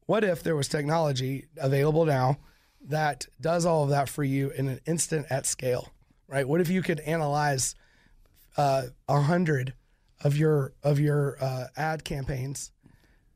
what 0.06 0.22
if 0.22 0.42
there 0.44 0.54
was 0.54 0.68
technology 0.68 1.46
available 1.56 2.04
now 2.04 2.38
that 2.88 3.26
does 3.40 3.66
all 3.66 3.82
of 3.82 3.90
that 3.90 4.08
for 4.08 4.22
you 4.22 4.50
in 4.50 4.68
an 4.68 4.80
instant 4.86 5.26
at 5.30 5.46
scale? 5.46 5.92
Right? 6.28 6.46
What 6.46 6.60
if 6.60 6.68
you 6.68 6.82
could 6.82 7.00
analyze 7.00 7.74
uh, 8.56 8.84
a 9.08 9.12
uh, 9.12 9.20
hundred 9.22 9.74
of 10.22 10.36
your 10.36 10.72
of 10.84 11.00
your 11.00 11.36
uh, 11.40 11.66
ad 11.76 12.04
campaigns 12.04 12.70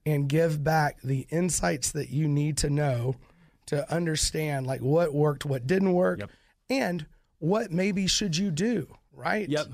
and 0.07 0.29
give 0.29 0.63
back 0.63 1.01
the 1.03 1.27
insights 1.31 1.93
that 1.93 2.11
you 2.11 2.29
need 2.29 2.57
to 2.59 2.71
know 2.71 3.17
to 3.67 3.93
understand 3.93 4.67
like 4.67 4.81
what 4.81 5.15
worked, 5.15 5.45
what 5.45 5.67
didn't 5.67 5.93
work, 5.93 6.21
yep. 6.21 6.31
and 6.69 7.07
what 7.39 7.71
maybe 7.71 8.07
should 8.07 8.37
you 8.37 8.51
do, 8.51 8.89
right? 9.13 9.49
Yep. 9.49 9.69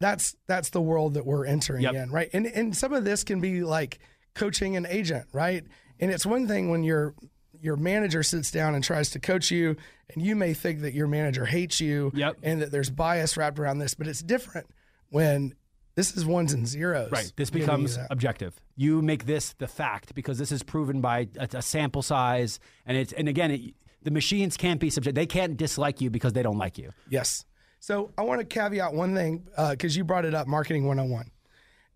That's 0.00 0.36
that's 0.46 0.70
the 0.70 0.80
world 0.80 1.14
that 1.14 1.24
we're 1.24 1.46
entering 1.46 1.82
yep. 1.82 1.94
in, 1.94 2.10
right? 2.10 2.28
And 2.32 2.46
and 2.46 2.76
some 2.76 2.92
of 2.92 3.04
this 3.04 3.24
can 3.24 3.40
be 3.40 3.62
like 3.62 3.98
coaching 4.34 4.76
an 4.76 4.86
agent, 4.86 5.26
right? 5.32 5.64
And 6.00 6.10
it's 6.10 6.26
one 6.26 6.46
thing 6.46 6.70
when 6.70 6.82
your 6.82 7.14
your 7.60 7.76
manager 7.76 8.22
sits 8.22 8.50
down 8.50 8.74
and 8.74 8.84
tries 8.84 9.10
to 9.10 9.20
coach 9.20 9.50
you, 9.50 9.76
and 10.12 10.22
you 10.22 10.36
may 10.36 10.52
think 10.52 10.80
that 10.80 10.92
your 10.92 11.06
manager 11.06 11.46
hates 11.46 11.80
you, 11.80 12.12
yep. 12.14 12.36
and 12.42 12.60
that 12.60 12.70
there's 12.70 12.90
bias 12.90 13.36
wrapped 13.36 13.58
around 13.58 13.78
this, 13.78 13.94
but 13.94 14.06
it's 14.06 14.22
different 14.22 14.66
when 15.08 15.54
this 15.94 16.16
is 16.16 16.24
ones 16.26 16.52
and 16.52 16.66
zeros. 16.66 17.10
Right. 17.10 17.32
This 17.36 17.50
becomes 17.50 17.98
objective. 18.10 18.54
You 18.76 19.00
make 19.00 19.26
this 19.26 19.52
the 19.54 19.68
fact 19.68 20.14
because 20.14 20.38
this 20.38 20.50
is 20.50 20.62
proven 20.62 21.00
by 21.00 21.28
a, 21.38 21.48
a 21.54 21.62
sample 21.62 22.02
size, 22.02 22.58
and 22.84 22.96
it's 22.96 23.12
and 23.12 23.28
again, 23.28 23.50
it, 23.50 23.74
the 24.02 24.10
machines 24.10 24.56
can't 24.56 24.80
be 24.80 24.90
subject. 24.90 25.14
They 25.14 25.26
can't 25.26 25.56
dislike 25.56 26.00
you 26.00 26.10
because 26.10 26.32
they 26.32 26.42
don't 26.42 26.58
like 26.58 26.78
you. 26.78 26.90
Yes. 27.08 27.44
So 27.80 28.12
I 28.16 28.22
want 28.22 28.40
to 28.40 28.46
caveat 28.46 28.94
one 28.94 29.14
thing 29.14 29.46
because 29.70 29.94
uh, 29.94 29.98
you 29.98 30.04
brought 30.04 30.24
it 30.24 30.34
up, 30.34 30.46
marketing 30.46 30.86
101. 30.86 31.30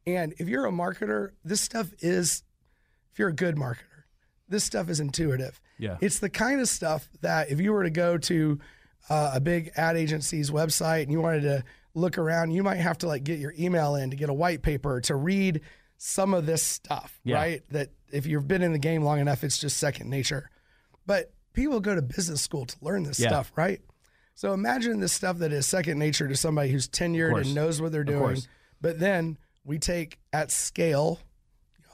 And 0.06 0.34
if 0.38 0.48
you're 0.48 0.66
a 0.66 0.70
marketer, 0.70 1.30
this 1.44 1.60
stuff 1.60 1.92
is, 2.00 2.42
if 3.12 3.18
you're 3.18 3.28
a 3.28 3.34
good 3.34 3.56
marketer, 3.56 4.04
this 4.48 4.64
stuff 4.64 4.88
is 4.88 5.00
intuitive. 5.00 5.60
Yeah. 5.78 5.96
It's 6.00 6.18
the 6.18 6.30
kind 6.30 6.60
of 6.60 6.68
stuff 6.68 7.08
that 7.20 7.50
if 7.50 7.60
you 7.60 7.72
were 7.72 7.84
to 7.84 7.90
go 7.90 8.18
to 8.18 8.58
uh, 9.08 9.32
a 9.34 9.40
big 9.40 9.70
ad 9.76 9.96
agency's 9.96 10.50
website 10.50 11.02
and 11.02 11.12
you 11.12 11.20
wanted 11.20 11.42
to 11.42 11.64
look 11.94 12.18
around, 12.18 12.52
you 12.52 12.62
might 12.62 12.76
have 12.76 12.98
to 12.98 13.08
like 13.08 13.24
get 13.24 13.38
your 13.38 13.54
email 13.58 13.96
in 13.96 14.10
to 14.10 14.16
get 14.16 14.28
a 14.28 14.34
white 14.34 14.62
paper 14.62 15.00
to 15.02 15.14
read 15.14 15.62
some 15.96 16.32
of 16.34 16.46
this 16.46 16.62
stuff, 16.62 17.20
yeah. 17.24 17.36
right? 17.36 17.62
That 17.70 17.90
if 18.12 18.26
you've 18.26 18.48
been 18.48 18.62
in 18.62 18.72
the 18.72 18.78
game 18.78 19.02
long 19.02 19.18
enough, 19.18 19.44
it's 19.44 19.58
just 19.58 19.76
second 19.78 20.08
nature. 20.08 20.50
But 21.06 21.32
people 21.52 21.80
go 21.80 21.94
to 21.94 22.02
business 22.02 22.40
school 22.40 22.66
to 22.66 22.76
learn 22.80 23.02
this 23.02 23.18
yeah. 23.18 23.28
stuff, 23.28 23.52
right? 23.56 23.80
So 24.34 24.52
imagine 24.52 25.00
this 25.00 25.12
stuff 25.12 25.38
that 25.38 25.52
is 25.52 25.66
second 25.66 25.98
nature 25.98 26.28
to 26.28 26.36
somebody 26.36 26.70
who's 26.70 26.88
tenured 26.88 27.40
and 27.40 27.54
knows 27.54 27.82
what 27.82 27.90
they're 27.90 28.04
doing. 28.04 28.38
But 28.80 29.00
then 29.00 29.36
we 29.64 29.78
take 29.78 30.18
at 30.32 30.52
scale 30.52 31.18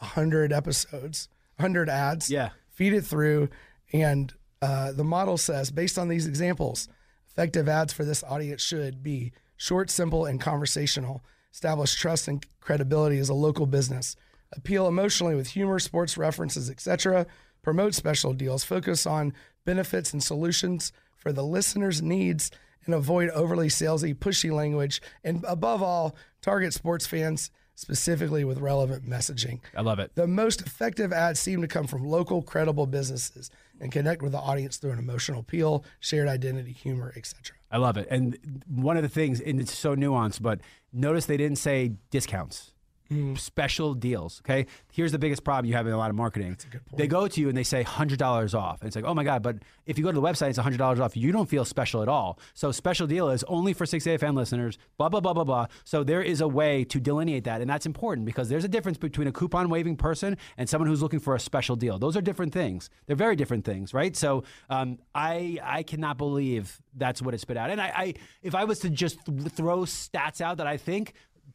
100 0.01 0.53
episodes, 0.53 1.29
100 1.57 1.89
ads, 1.89 2.29
yeah. 2.29 2.51
feed 2.71 2.93
it 2.93 3.03
through. 3.03 3.49
And 3.95 4.33
uh, 4.61 4.93
the 4.93 5.05
model 5.05 5.39
says, 5.39 5.71
based 5.71 5.99
on 5.99 6.09
these 6.09 6.27
examples, 6.27 6.89
effective 7.29 7.69
ads 7.69 7.95
for 7.95 8.05
this 8.05 8.23
audience 8.23 8.61
should 8.61 9.03
be 9.03 9.33
Short, 9.57 9.91
simple, 9.91 10.27
and 10.27 10.41
conversational. 10.41 11.23
Establish 11.53 11.95
trust 11.95 12.29
and 12.29 12.45
credibility 12.61 13.19
as 13.19 13.29
a 13.29 13.35
local 13.35 13.67
business. 13.67 14.17
Appeal 14.53 14.87
emotionally 14.87 15.35
with 15.35 15.49
humor, 15.49 15.79
sports 15.79 16.17
references, 16.17 16.71
etc. 16.71 17.27
Promote 17.63 17.95
special 17.95 18.33
deals. 18.33 18.65
Focus 18.65 19.07
on 19.07 19.33
benefits 19.65 20.13
and 20.13 20.23
solutions 20.23 20.93
for 21.17 21.33
the 21.33 21.45
listener's 21.45 22.03
needs 22.03 22.51
and 22.87 22.95
avoid 22.95 23.31
overly 23.31 23.69
salesy, 23.69 24.15
pushy 24.15 24.53
language. 24.53 25.01
And 25.23 25.45
above 25.49 25.83
all, 25.83 26.17
target 26.43 26.75
sports 26.75 27.07
fans 27.07 27.51
specifically 27.75 28.45
with 28.45 28.59
relevant 28.59 29.09
messaging. 29.09 29.61
I 29.77 29.81
love 29.81 29.99
it. 29.99 30.15
The 30.15 30.27
most 30.27 30.61
effective 30.61 31.13
ads 31.13 31.41
seem 31.41 31.63
to 31.63 31.69
come 31.69 31.87
from 31.87 32.05
local, 32.05 32.43
credible 32.43 32.87
businesses 32.87 33.51
and 33.81 33.91
connect 33.91 34.23
with 34.23 34.33
the 34.33 34.39
audience 34.39 34.77
through 34.77 34.93
an 34.93 34.99
emotional 34.99 35.41
appeal, 35.41 35.85
shared 36.01 36.29
identity, 36.29 36.73
humor, 36.73 37.13
etc. 37.17 37.57
I 37.71 37.79
love 37.79 37.97
it. 37.97 38.07
And 38.11 38.63
one 38.69 38.97
of 38.97 39.03
the 39.03 39.09
things, 39.09 39.41
and 39.41 39.61
it's 39.61 39.77
so 39.77 39.97
nuanced, 39.97 40.43
but 40.43 40.61
notice 40.93 41.27
they 41.27 41.37
didn't 41.37 41.59
say 41.59 41.93
discounts. 42.11 42.74
Mm. 43.11 43.39
Special 43.39 43.95
deals. 43.95 44.41
Okay. 44.45 44.67
Here's 44.91 45.13
the 45.13 45.19
biggest 45.19 45.45
problem 45.45 45.67
you 45.67 45.77
have 45.77 45.87
in 45.87 45.93
a 45.93 45.99
lot 45.99 46.09
of 46.09 46.17
marketing. 46.17 46.57
They 46.97 47.07
go 47.07 47.29
to 47.29 47.41
you 47.41 47.49
and 47.49 47.57
they 47.57 47.63
say 47.63 47.85
$100 47.85 48.55
off. 48.55 48.81
And 48.81 48.87
it's 48.87 48.97
like, 48.97 49.05
oh 49.05 49.13
my 49.13 49.25
God. 49.25 49.43
But 49.43 49.59
if 49.85 49.99
you 49.99 50.05
go 50.05 50.11
to 50.11 50.19
the 50.19 50.27
website, 50.27 50.49
it's 50.49 50.59
$100 50.59 51.01
off. 51.01 51.17
You 51.17 51.31
don't 51.31 51.49
feel 51.49 51.65
special 51.65 52.03
at 52.03 52.09
all. 52.09 52.39
So, 52.55 52.73
special 52.73 53.07
deal 53.07 53.29
is 53.29 53.45
only 53.45 53.75
for 53.75 53.85
6AFN 53.85 54.35
listeners, 54.35 54.79
blah, 54.97 55.11
blah, 55.11 55.21
blah, 55.21 55.35
blah, 55.35 55.45
blah. 55.45 55.67
So, 55.85 56.03
there 56.03 56.23
is 56.23 56.41
a 56.41 56.49
way 56.49 56.85
to 56.85 56.99
delineate 56.99 57.45
that. 57.45 57.61
And 57.61 57.69
that's 57.69 57.85
important 57.85 58.27
because 58.27 58.49
there's 58.49 58.65
a 58.65 58.69
difference 58.69 58.97
between 58.97 59.29
a 59.29 59.33
coupon 59.33 59.69
waving 59.69 59.97
person 59.97 60.39
and 60.57 60.69
someone 60.69 60.89
who's 60.89 61.03
looking 61.03 61.21
for 61.21 61.35
a 61.35 61.41
special 61.41 61.77
deal. 61.77 61.99
Those 61.99 62.17
are 62.17 62.23
different 62.23 62.55
things. 62.55 62.89
They're 63.07 63.17
very 63.17 63.37
different 63.37 63.65
things, 63.65 63.93
right? 63.93 64.17
So, 64.17 64.45
um, 64.71 64.99
I, 65.15 65.59
I 65.63 65.83
cannot 65.83 66.17
believe 66.17 66.81
that's 66.97 67.21
what 67.21 67.35
it 67.35 67.41
spit 67.41 67.57
out. 67.57 67.71
And 67.71 67.81
I, 67.81 67.93
I 67.95 68.15
if 68.43 68.55
I 68.55 68.65
was 68.65 68.79
to 68.81 68.91
just 68.91 69.19
th- 69.27 69.53
throw 69.53 69.81
stats 69.81 70.41
out 70.41 70.59
that 70.59 70.67
I 70.67 70.77
think, 70.77 71.13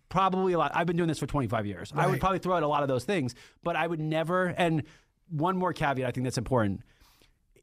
probably 0.10 0.54
a 0.54 0.58
lot. 0.58 0.72
I've 0.74 0.88
been 0.88 0.98
doing 0.98 1.08
this 1.08 1.20
for 1.20 1.28
25 1.28 1.66
years. 1.66 1.94
Right. 1.94 2.06
I 2.06 2.08
would 2.08 2.20
probably 2.20 2.40
throw 2.40 2.56
out 2.56 2.64
a 2.64 2.68
lot 2.68 2.82
of 2.84 2.90
those 2.90 3.06
things, 3.06 3.36
but 3.64 3.76
I 3.76 3.88
would 3.88 4.00
never. 4.00 4.48
And 4.58 4.84
one 5.30 5.56
more 5.56 5.72
caveat, 5.74 6.08
I 6.08 6.12
think 6.12 6.24
that's 6.26 6.38
important. 6.38 6.82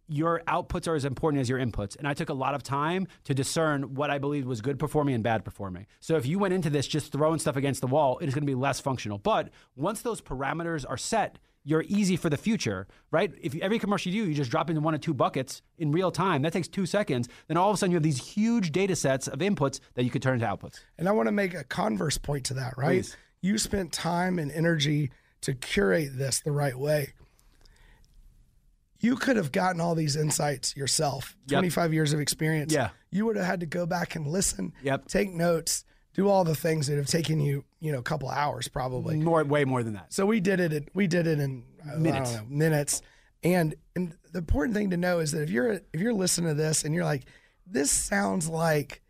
your 0.09 0.43
outputs 0.47 0.87
are 0.87 0.95
as 0.95 1.05
important 1.05 1.41
as 1.41 1.49
your 1.49 1.59
inputs. 1.59 1.97
And 1.97 2.07
I 2.07 2.15
took 2.15 2.29
a 2.29 2.35
lot 2.35 2.55
of 2.55 2.63
time 2.63 3.07
to 3.25 3.35
discern 3.35 3.95
what 3.95 4.11
I 4.11 4.19
believed 4.19 4.47
was 4.47 4.61
good 4.61 4.79
performing 4.79 5.15
and 5.15 5.25
bad 5.25 5.45
performing. 5.45 5.87
So 6.01 6.17
if 6.17 6.27
you 6.27 6.39
went 6.39 6.55
into 6.55 6.71
this 6.71 6.87
just 6.87 7.13
throwing 7.13 7.39
stuff 7.39 7.57
against 7.57 7.81
the 7.81 7.87
wall, 7.87 8.19
it 8.19 8.29
is 8.29 8.35
going 8.35 8.43
to 8.43 8.51
be 8.51 8.55
less 8.55 8.79
functional. 8.81 9.19
But 9.19 9.51
once 9.75 10.03
those 10.03 10.21
parameters 10.21 10.85
are 10.89 10.97
set, 10.97 11.39
you're 11.67 11.85
easy 11.89 12.17
for 12.17 12.31
the 12.31 12.37
future, 12.37 12.87
right? 13.11 13.33
If 13.43 13.53
you, 13.53 13.61
every 13.61 13.81
commercial 13.81 14.13
you 14.13 14.23
do, 14.23 14.29
you 14.31 14.37
just 14.37 14.53
drop 14.53 14.71
into 14.71 14.81
one 14.81 14.95
or 14.95 14.99
two 14.99 15.13
buckets 15.13 15.63
in 15.79 15.91
real 15.91 16.13
time. 16.13 16.43
That 16.43 16.53
takes 16.53 16.69
two 16.69 16.87
seconds. 16.87 17.29
Then 17.49 17.57
all 17.57 17.71
of 17.71 17.75
a 17.75 17.77
sudden, 17.77 17.91
you 17.91 17.97
have 17.97 18.05
these 18.05 18.25
huge 18.25 18.71
data 18.71 18.95
sets 18.95 19.27
of 19.27 19.41
inputs 19.41 19.81
that 19.95 20.05
you 20.05 20.11
could 20.11 20.23
turn 20.23 20.35
into 20.35 20.47
outputs. 20.47 20.79
And 20.97 21.09
I 21.09 21.13
want 21.13 21.27
to 21.27 21.33
make 21.33 21.55
a 21.55 21.65
converse 21.65 22.19
point 22.19 22.45
to 22.47 22.55
that, 22.55 22.75
right? 22.79 23.03
Please. 23.03 23.17
You 23.43 23.59
spent 23.59 23.93
time 23.93 24.39
and 24.39 24.53
energy 24.53 25.11
to 25.41 25.55
curate 25.55 26.11
this 26.17 26.41
the 26.41 26.53
right 26.53 26.79
way 26.79 27.15
you 29.01 29.17
could 29.17 29.37
have 29.37 29.53
gotten 29.53 29.81
all 29.81 29.95
these 29.95 30.17
insights 30.17 30.77
yourself. 30.77 31.37
Yep. 31.49 31.61
25 31.61 31.95
years 31.95 32.13
of 32.13 32.21
experience. 32.21 32.73
Yeah. 32.73 32.91
You 33.11 33.27
would 33.27 33.37
have 33.37 33.45
had 33.45 33.61
to 33.61 33.67
go 33.67 33.87
back 33.87 34.17
and 34.17 34.27
listen, 34.27 34.73
yep. 34.83 35.07
take 35.07 35.33
notes, 35.33 35.85
do 36.17 36.29
all 36.29 36.45
the 36.45 36.55
things 36.55 36.87
that 36.87 36.97
have 36.97 37.07
taken 37.07 37.39
you, 37.39 37.63
you 37.79 37.93
know, 37.93 37.99
a 37.99 38.03
couple 38.03 38.29
hours 38.29 38.69
probably. 38.69 39.17
More 39.17 39.45
way 39.45 39.65
more 39.65 39.83
than 39.83 39.93
that. 39.93 40.13
So 40.13 40.27
we 40.27 40.41
did 40.41 40.61
it 40.61 40.73
in, 40.73 40.89
we 40.95 41.07
did 41.07 41.27
it 41.27 41.39
in 41.39 41.63
minutes. 41.97 42.35
Know, 42.35 42.43
minutes. 42.49 43.03
And 43.45 43.75
and 43.95 44.17
the 44.33 44.39
important 44.39 44.75
thing 44.75 44.91
to 44.91 44.97
know 44.97 45.21
is 45.21 45.33
that 45.33 45.43
if 45.43 45.51
you're 45.51 45.73
if 45.93 46.01
you're 46.01 46.15
listening 46.15 46.49
to 46.49 46.55
this 46.55 46.85
and 46.85 46.95
you're 46.95 47.05
like 47.05 47.27
this 47.67 47.91
sounds 47.91 48.49
like 48.49 49.03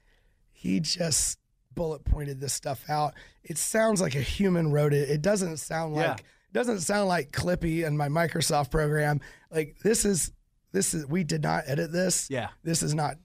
he 0.52 0.80
just 0.80 1.38
bullet 1.74 2.04
pointed 2.04 2.40
this 2.40 2.52
stuff 2.52 2.84
out. 2.90 3.14
It 3.44 3.56
sounds 3.56 4.00
like 4.00 4.16
a 4.16 4.20
human 4.20 4.72
wrote 4.72 4.92
it. 4.92 5.08
It 5.08 5.22
doesn't 5.22 5.58
sound 5.58 5.94
like 5.94 6.18
yeah 6.18 6.26
doesn't 6.56 6.80
sound 6.80 7.06
like 7.06 7.32
Clippy 7.32 7.86
and 7.86 7.98
my 7.98 8.08
Microsoft 8.08 8.70
program. 8.70 9.20
Like 9.50 9.76
this 9.82 10.04
is 10.04 10.32
this 10.72 10.94
is 10.94 11.06
we 11.06 11.22
did 11.22 11.42
not 11.42 11.64
edit 11.66 11.92
this. 11.92 12.30
Yeah. 12.30 12.48
This 12.64 12.82
is 12.82 12.94
not 12.94 13.16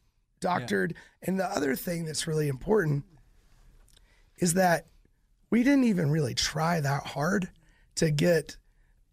doctored. 0.42 0.94
Yeah. 0.94 1.30
And 1.30 1.40
the 1.40 1.46
other 1.46 1.76
thing 1.76 2.06
that's 2.06 2.28
really 2.28 2.50
important 2.50 3.06
is 4.42 4.56
that 4.56 4.88
we 5.50 5.64
didn't 5.64 5.86
even 5.86 6.12
really 6.12 6.34
try 6.34 6.82
that 6.82 7.08
hard 7.08 7.50
to 7.96 8.12
get 8.12 8.58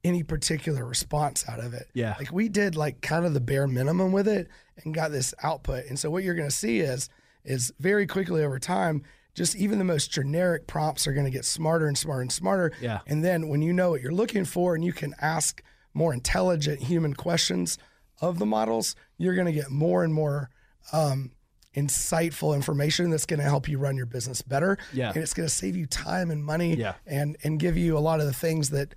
any 0.05 0.23
particular 0.23 0.85
response 0.85 1.45
out 1.49 1.61
of 1.61 1.75
it. 1.75 1.89
Yeah. 1.93 2.15
Like 2.19 2.33
we 2.33 2.49
did 2.49 2.77
like 2.77 3.01
kind 3.03 3.25
of 3.25 3.35
the 3.35 3.41
bare 3.41 3.67
minimum 3.67 4.13
with 4.13 4.27
it 4.27 4.49
and 4.83 4.95
got 4.95 5.13
this 5.13 5.35
output. 5.43 5.87
And 5.87 5.99
so 5.99 6.11
what 6.11 6.25
you're 6.25 6.35
going 6.35 6.49
to 6.49 6.55
see 6.55 6.81
is 6.81 7.09
is 7.45 7.73
very 7.79 8.07
quickly 8.07 8.45
over 8.45 8.59
time 8.59 9.03
just 9.35 9.55
even 9.55 9.79
the 9.79 9.85
most 9.85 10.11
generic 10.11 10.67
prompts 10.67 11.07
are 11.07 11.13
going 11.13 11.25
to 11.25 11.31
get 11.31 11.45
smarter 11.45 11.87
and 11.87 11.97
smarter 11.97 12.23
and 12.23 12.33
smarter. 12.33 12.73
Yeah. 12.81 13.01
And 13.07 13.25
then 13.25 13.49
when 13.49 13.63
you 13.63 13.73
know 13.73 13.91
what 13.91 14.01
you're 14.01 14.13
looking 14.13 14.45
for 14.45 14.75
and 14.75 14.85
you 14.85 14.93
can 14.93 15.15
ask 15.21 15.63
more 15.95 16.13
intelligent 16.13 16.83
human 16.83 17.15
questions 17.15 17.79
of 18.21 18.39
the 18.39 18.47
models, 18.47 18.97
you're 19.17 19.35
going 19.35 19.47
to 19.47 19.53
get 19.53 19.71
more 19.71 20.03
and 20.03 20.13
more 20.13 20.51
um, 20.93 21.31
insightful 21.79 22.55
information 22.55 23.11
that's 23.11 23.27
going 23.27 23.41
to 23.41 23.45
help 23.45 23.69
you 23.69 23.79
run 23.79 23.97
your 23.97 24.07
business 24.07 24.43
better. 24.43 24.79
Yeah. 24.93 25.09
And 25.09 25.19
it's 25.19 25.35
going 25.35 25.49
to 25.49 25.55
save 25.55 25.77
you 25.77 25.87
time 25.87 26.31
and 26.31 26.45
money 26.45 26.75
yeah. 26.75 26.95
and, 27.07 27.37
and 27.45 27.59
give 27.59 27.77
you 27.77 27.97
a 27.97 28.01
lot 28.01 28.21
of 28.21 28.27
the 28.27 28.33
things 28.33 28.71
that, 28.71 28.95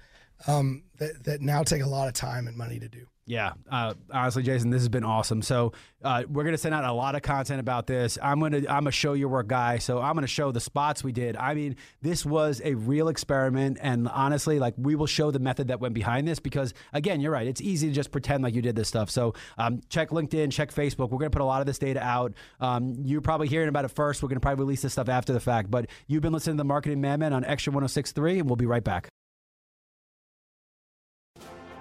um, 0.48 0.84
that, 0.98 1.24
that 1.26 1.42
now 1.42 1.64
take 1.64 1.82
a 1.82 1.88
lot 1.88 2.08
of 2.08 2.14
time 2.14 2.48
and 2.48 2.58
money 2.58 2.80
to 2.80 2.90
do. 2.90 3.06
Yeah, 3.32 3.54
uh, 3.72 3.94
honestly, 4.12 4.44
Jason, 4.44 4.72
this 4.72 4.82
has 4.82 4.90
been 4.90 5.06
awesome. 5.06 5.42
So 5.42 5.72
uh, 6.04 6.24
we're 6.28 6.44
gonna 6.44 6.58
send 6.58 6.76
out 6.76 6.84
a 6.84 6.92
lot 6.92 7.16
of 7.16 7.22
content 7.22 7.62
about 7.62 7.88
this. 7.88 8.18
I'm 8.22 8.42
gonna 8.42 8.64
I'm 8.68 8.88
a 8.88 8.92
show 8.92 9.14
your 9.14 9.30
work 9.30 9.48
guy, 9.48 9.78
so 9.78 10.02
I'm 10.02 10.16
gonna 10.16 10.28
show 10.28 10.52
the 10.52 10.60
spots 10.60 11.02
we 11.02 11.14
did. 11.14 11.38
I 11.38 11.54
mean, 11.54 11.78
this 12.02 12.26
was 12.26 12.62
a 12.62 12.74
real 12.74 13.08
experiment, 13.08 13.78
and 13.82 14.10
honestly, 14.10 14.60
like 14.60 14.74
we 14.78 14.96
will 14.96 15.06
show 15.08 15.32
the 15.32 15.40
method 15.40 15.70
that 15.70 15.80
went 15.80 15.94
behind 15.94 16.28
this 16.28 16.40
because 16.40 16.74
again, 16.92 17.22
you're 17.22 17.32
right. 17.32 17.48
It's 17.48 17.62
easy 17.62 17.88
to 17.88 17.94
just 17.94 18.12
pretend 18.12 18.44
like 18.44 18.54
you 18.54 18.62
did 18.62 18.76
this 18.76 18.90
stuff. 18.90 19.10
So 19.10 19.34
um, 19.58 19.80
check 19.88 20.10
LinkedIn, 20.10 20.52
check 20.52 20.74
Facebook. 20.74 21.10
We're 21.10 21.20
gonna 21.20 21.30
put 21.30 21.42
a 21.42 21.46
lot 21.46 21.62
of 21.62 21.68
this 21.68 21.80
data 21.80 22.04
out. 22.04 22.34
Um, 22.60 22.96
you're 23.06 23.22
probably 23.22 23.48
hearing 23.48 23.70
about 23.70 23.86
it 23.86 23.92
first. 23.92 24.22
We're 24.22 24.28
gonna 24.28 24.42
probably 24.42 24.66
release 24.66 24.82
this 24.82 24.92
stuff 24.92 25.08
after 25.08 25.32
the 25.32 25.40
fact. 25.40 25.72
But 25.72 25.88
you've 26.06 26.22
been 26.22 26.34
listening 26.34 26.58
to 26.58 26.62
the 26.64 26.66
Marketing 26.66 27.00
Madmen 27.00 27.32
on 27.32 27.46
Xtra 27.46 27.74
106.3, 27.74 28.40
and 28.40 28.50
we'll 28.50 28.58
be 28.58 28.66
right 28.66 28.84
back. 28.84 29.08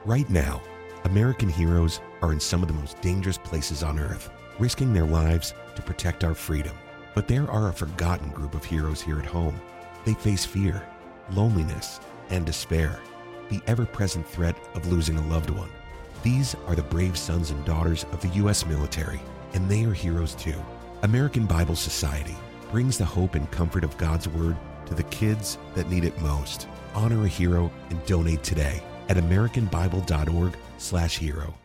Right 0.05 0.31
now 0.31 0.63
American 1.05 1.49
heroes 1.49 2.01
are 2.21 2.33
in 2.33 2.41
some 2.41 2.63
of 2.63 2.69
the 2.69 2.75
most 2.75 3.01
dangerous 3.01 3.39
places 3.39 3.83
on 3.83 3.99
earth, 3.99 4.31
risking 4.59 4.93
their 4.93 5.07
lives 5.07 5.55
to 5.75 5.83
protect 5.83 6.25
our 6.25 6.35
freedom. 6.35 6.77
But 7.15 7.27
there 7.27 7.51
are 7.51 7.69
a 7.69 7.73
forgotten 7.73 8.31
group 8.31 8.55
of 8.55 8.65
heroes 8.65 9.01
here 9.01 9.19
at 9.19 9.25
home. 9.25 9.59
They 10.05 10.15
face 10.15 10.45
fear, 10.45 10.87
loneliness, 11.33 12.01
and 12.29 12.45
despair, 12.45 13.01
the 13.49 13.63
ever 13.67 13.87
present 13.87 14.29
threat 14.29 14.57
of 14.75 14.87
losing 14.87 15.17
a 15.17 15.27
loved 15.29 15.51
one. 15.51 15.71
These 16.23 16.55
are 16.67 16.75
the 16.75 16.83
brave 16.83 17.17
sons 17.17 17.51
and 17.51 17.65
daughters 17.65 18.05
of 18.13 18.21
the 18.21 18.29
U.S. 18.29 18.67
military, 18.67 19.21
and 19.55 19.69
they 19.69 19.85
are 19.85 19.95
heroes 19.95 20.35
too. 20.35 20.55
American 21.03 21.47
Bible 21.47 21.77
Society 21.77 22.37
brings 22.71 22.99
the 22.99 23.05
hope 23.07 23.35
and 23.35 23.51
comfort 23.51 23.85
of 23.85 23.97
God's 23.97 24.29
Word 24.29 24.57
to 24.87 24.95
the 24.95 25.03
kids 25.05 25.57
that 25.75 25.89
need 25.89 26.05
it 26.05 26.21
most. 26.21 26.69
Honor 26.95 27.25
a 27.25 27.29
hero 27.29 27.73
and 27.89 28.05
donate 28.05 28.43
today 28.43 28.83
at 29.09 29.17
AmericanBible.org 29.17 30.57
slash 30.81 31.19
hero. 31.19 31.60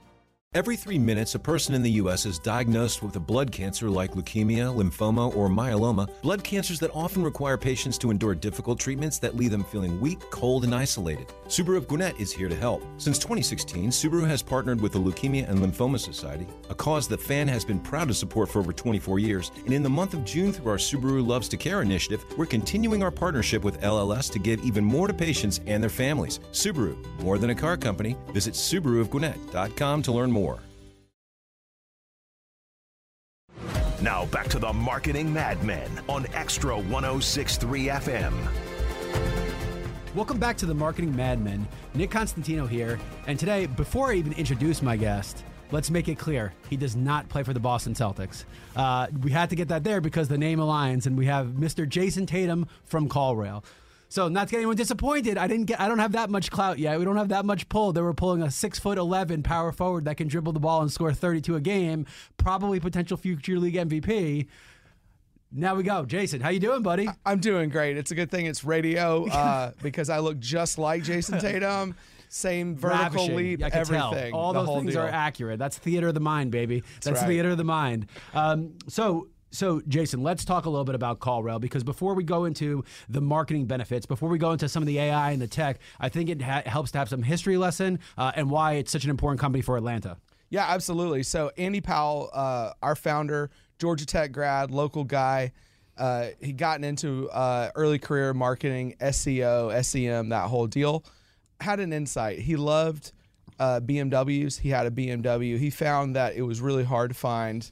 Every 0.56 0.78
three 0.78 0.98
minutes, 0.98 1.36
a 1.36 1.40
person 1.40 1.76
in 1.76 1.82
the 1.82 1.92
U.S. 2.04 2.26
is 2.26 2.40
diagnosed 2.40 3.04
with 3.04 3.18
a 3.18 3.20
blood 3.20 3.52
cancer 3.52 3.90
like 3.90 4.14
leukemia, 4.14 4.74
lymphoma, 4.74 5.36
or 5.36 5.50
myeloma, 5.50 6.10
blood 6.22 6.46
cancers 6.46 6.80
that 6.80 6.92
often 6.94 7.24
require 7.24 7.58
patients 7.58 7.98
to 7.98 8.10
endure 8.10 8.34
difficult 8.34 8.80
treatments 8.80 9.20
that 9.20 9.36
leave 9.36 9.52
them 9.52 9.66
feeling 9.66 10.00
weak, 10.00 10.18
cold, 10.30 10.64
and 10.64 10.74
isolated. 10.74 11.28
Subaru 11.50 11.76
of 11.76 11.90
Gwinnett 11.90 12.18
is 12.22 12.32
here 12.32 12.48
to 12.48 12.56
help. 12.56 12.86
Since 12.96 13.20
2016, 13.20 13.90
Subaru 13.90 14.26
has 14.26 14.42
partnered 14.42 14.80
with 14.80 14.94
the 14.94 14.98
Leukemia 14.98 15.50
and 15.50 15.60
Lymphoma 15.60 16.00
Society, 16.00 16.48
a 16.70 16.74
cause 16.74 17.10
that 17.10 17.22
FAN 17.22 17.50
has 17.50 17.66
been 17.66 17.82
proud 17.82 18.08
to 18.08 18.14
support 18.14 18.48
for 18.48 18.60
over 18.60 18.72
24 18.72 19.20
years. 19.20 19.52
And 19.66 19.74
in 19.74 19.84
the 19.84 19.90
month 19.90 20.14
of 20.14 20.24
June, 20.24 20.54
through 20.54 20.72
our 20.72 20.78
Subaru 20.78 21.28
Loves 21.28 21.50
to 21.50 21.58
Care 21.58 21.82
initiative, 21.82 22.24
we're 22.38 22.46
continuing 22.46 23.04
our 23.04 23.12
partnership 23.12 23.66
with 23.66 23.82
LLS 23.82 24.32
to 24.32 24.40
give 24.40 24.64
even 24.64 24.86
more 24.86 25.10
to 25.10 25.14
patients 25.14 25.60
and 25.68 25.84
their 25.84 25.90
families. 25.90 26.40
Subaru, 26.54 26.96
more 27.22 27.38
than 27.38 27.50
a 27.50 27.56
car 27.56 27.76
company. 27.76 28.16
Visit 28.32 28.54
SubaruofGwinnett.com 28.54 30.02
to 30.04 30.12
learn 30.14 30.32
more. 30.32 30.45
Now 34.02 34.25
back 34.28 34.48
to 34.50 34.60
the 34.60 34.72
Marketing 34.72 35.34
Madmen 35.34 35.90
on 36.08 36.25
Xtra 36.25 36.75
1063 36.90 37.88
FM. 37.88 38.34
Welcome 40.14 40.38
back 40.38 40.58
to 40.58 40.66
the 40.66 40.74
Marketing 40.74 41.16
Madmen. 41.16 41.68
Nick 41.94 42.12
Constantino 42.12 42.68
here. 42.68 43.00
And 43.28 43.40
today, 43.40 43.66
before 43.66 44.12
I 44.12 44.14
even 44.14 44.34
introduce 44.34 44.82
my 44.82 44.96
guest, 44.96 45.44
let's 45.72 45.90
make 45.90 46.08
it 46.08 46.20
clear 46.20 46.54
he 46.70 46.78
does 46.78 46.96
not 46.96 47.28
play 47.30 47.44
for 47.44 47.54
the 47.54 47.60
Boston 47.60 47.94
Celtics. 47.94 48.46
Uh, 48.75 49.08
we 49.24 49.32
had 49.32 49.50
to 49.50 49.56
get 49.56 49.70
that 49.70 49.84
there 49.84 50.02
because 50.02 50.28
the 50.28 50.38
name 50.38 50.60
aligns, 50.60 51.06
and 51.06 51.18
we 51.18 51.25
have 51.25 51.48
Mr. 51.48 51.90
Jason 51.90 52.25
Tatum 52.25 52.68
from 52.84 53.10
CallRail. 53.10 53.64
So 54.15 54.29
not 54.29 54.48
to 54.48 54.51
get 54.51 54.60
anyone 54.60 54.77
disappointed, 54.77 55.38
I 55.38 55.45
didn't 55.45 55.65
get. 55.65 55.81
I 55.81 55.89
don't 55.89 56.00
have 56.00 56.13
that 56.13 56.29
much 56.29 56.50
clout 56.50 56.79
yet. 56.79 56.98
We 56.98 57.03
don't 57.03 57.17
have 57.17 57.27
that 57.27 57.43
much 57.43 57.67
pull. 57.67 57.91
They 57.91 58.00
were 58.00 58.13
pulling 58.13 58.41
a 58.41 58.50
six 58.50 58.79
foot 58.79 58.98
eleven 58.98 59.43
power 59.43 59.74
forward 59.74 60.05
that 60.05 60.15
can 60.15 60.29
dribble 60.29 60.53
the 60.53 60.60
ball 60.62 60.81
and 60.81 60.89
score 60.89 61.12
thirty 61.12 61.41
two 61.41 61.57
a 61.57 61.60
game. 61.60 62.05
Probably 62.38 62.79
potential 62.79 63.17
future 63.17 63.60
league 63.60 63.75
MVP. 63.75 64.48
Now 65.51 65.75
we 65.75 65.84
go, 65.84 66.05
Jason. 66.05 66.39
How 66.39 66.48
you 66.48 66.62
doing, 66.62 66.81
buddy? 66.81 67.10
I'm 67.25 67.41
doing 67.41 67.67
great. 67.67 67.98
It's 67.98 68.12
a 68.12 68.15
good 68.15 68.31
thing 68.31 68.45
it's 68.45 68.63
radio 68.63 69.27
uh, 69.27 69.72
because 69.81 70.10
I 70.10 70.19
look 70.19 70.39
just 70.39 70.77
like 70.77 71.03
Jayson 71.03 71.41
Tatum. 71.41 71.93
Same 72.29 72.75
vertical 72.77 73.03
Ravishing. 73.03 73.36
leap, 73.36 73.63
I 73.63 73.69
can 73.69 73.79
everything. 73.81 74.31
Tell. 74.31 74.39
All 74.39 74.53
those 74.53 74.69
things 74.79 74.93
deal. 74.93 75.01
are 75.01 75.10
accurate. 75.10 75.60
That's 75.60 75.77
theater 75.77 76.07
of 76.07 76.13
the 76.13 76.22
mind, 76.22 76.51
baby. 76.51 76.79
That's, 76.79 77.07
That's 77.07 77.19
right. 77.19 77.27
theater 77.27 77.50
of 77.50 77.57
the 77.57 77.65
mind. 77.65 78.07
Um, 78.34 78.75
so 78.88 79.27
so, 79.56 79.82
Jason, 79.88 80.24
let's 80.24 80.46
talk 80.46 80.66
a 80.66 80.70
little 80.70 80.86
bit 80.86 80.96
about 80.96 81.20
CallRail 81.20 81.60
because 81.60 81.84
before 81.84 82.14
we 82.14 82.24
go 82.24 82.46
into 82.46 82.84
the 83.10 83.22
marketing 83.22 83.66
benefits, 83.66 84.06
before 84.06 84.30
we 84.30 84.38
go 84.38 84.52
into 84.52 84.68
some 84.70 84.84
of 84.84 84.88
the 84.88 85.00
AI 85.00 85.32
and 85.32 85.42
the 85.42 85.48
tech, 85.48 85.80
I 86.00 86.10
think 86.10 86.30
it 86.30 86.42
ha- 86.42 86.64
helps 86.66 86.92
to 86.92 87.00
have 87.00 87.10
some 87.10 87.24
history 87.24 87.58
lesson 87.58 88.00
uh, 88.18 88.32
and 88.36 88.50
why 88.50 88.74
it's 88.74 88.92
such 88.92 89.04
an 89.04 89.10
important 89.10 89.40
company 89.40 89.62
for 89.62 89.78
Atlanta. 89.78 90.18
Yeah, 90.50 90.66
absolutely. 90.68 91.24
So, 91.24 91.52
Andy 91.58 91.82
Powell, 91.82 92.30
uh, 92.34 92.72
our 92.82 92.96
founder, 92.96 93.50
Georgia 93.80 94.06
Tech 94.06 94.32
grad, 94.32 94.72
local 94.72 95.04
guy, 95.04 95.52
uh, 95.98 96.28
he 96.42 96.52
gotten 96.52 96.84
into 96.84 97.30
uh, 97.30 97.72
early 97.76 98.00
career 98.00 98.34
marketing, 98.34 98.96
SEO, 99.00 99.84
SEM, 99.84 100.30
that 100.30 100.50
whole 100.50 100.68
deal. 100.68 101.06
Had 101.62 101.80
an 101.80 101.94
insight. 101.94 102.40
He 102.40 102.58
loved 102.58 103.14
uh, 103.60 103.80
BMWs. 103.80 104.60
He 104.60 104.70
had 104.70 104.86
a 104.86 104.92
BMW. 104.92 105.58
He 105.58 105.70
found 105.70 106.16
that 106.16 106.36
it 106.36 106.42
was 106.42 106.62
really 106.62 106.84
hard 106.84 107.12
to 107.12 107.16
find 107.16 107.70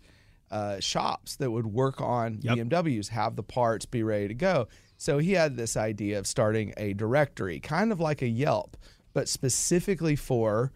uh, 0.54 0.80
shops 0.80 1.36
that 1.38 1.50
would 1.50 1.66
work 1.66 2.00
on 2.00 2.38
yep. 2.42 2.58
BMWs, 2.58 3.10
have 3.10 3.36
the 3.36 3.44
parts, 3.44 3.88
be 3.88 4.04
ready 4.04 4.28
to 4.28 4.36
go. 4.36 4.68
So 4.98 5.18
he 5.18 5.34
had 5.34 5.58
this 5.58 5.76
idea 5.76 6.20
of 6.20 6.28
starting 6.28 6.74
a 6.78 6.94
directory, 6.94 7.60
kind 7.60 7.92
of 7.92 8.00
like 8.00 8.22
a 8.22 8.28
Yelp, 8.28 8.78
but 9.14 9.28
specifically 9.28 10.16
for 10.16 10.72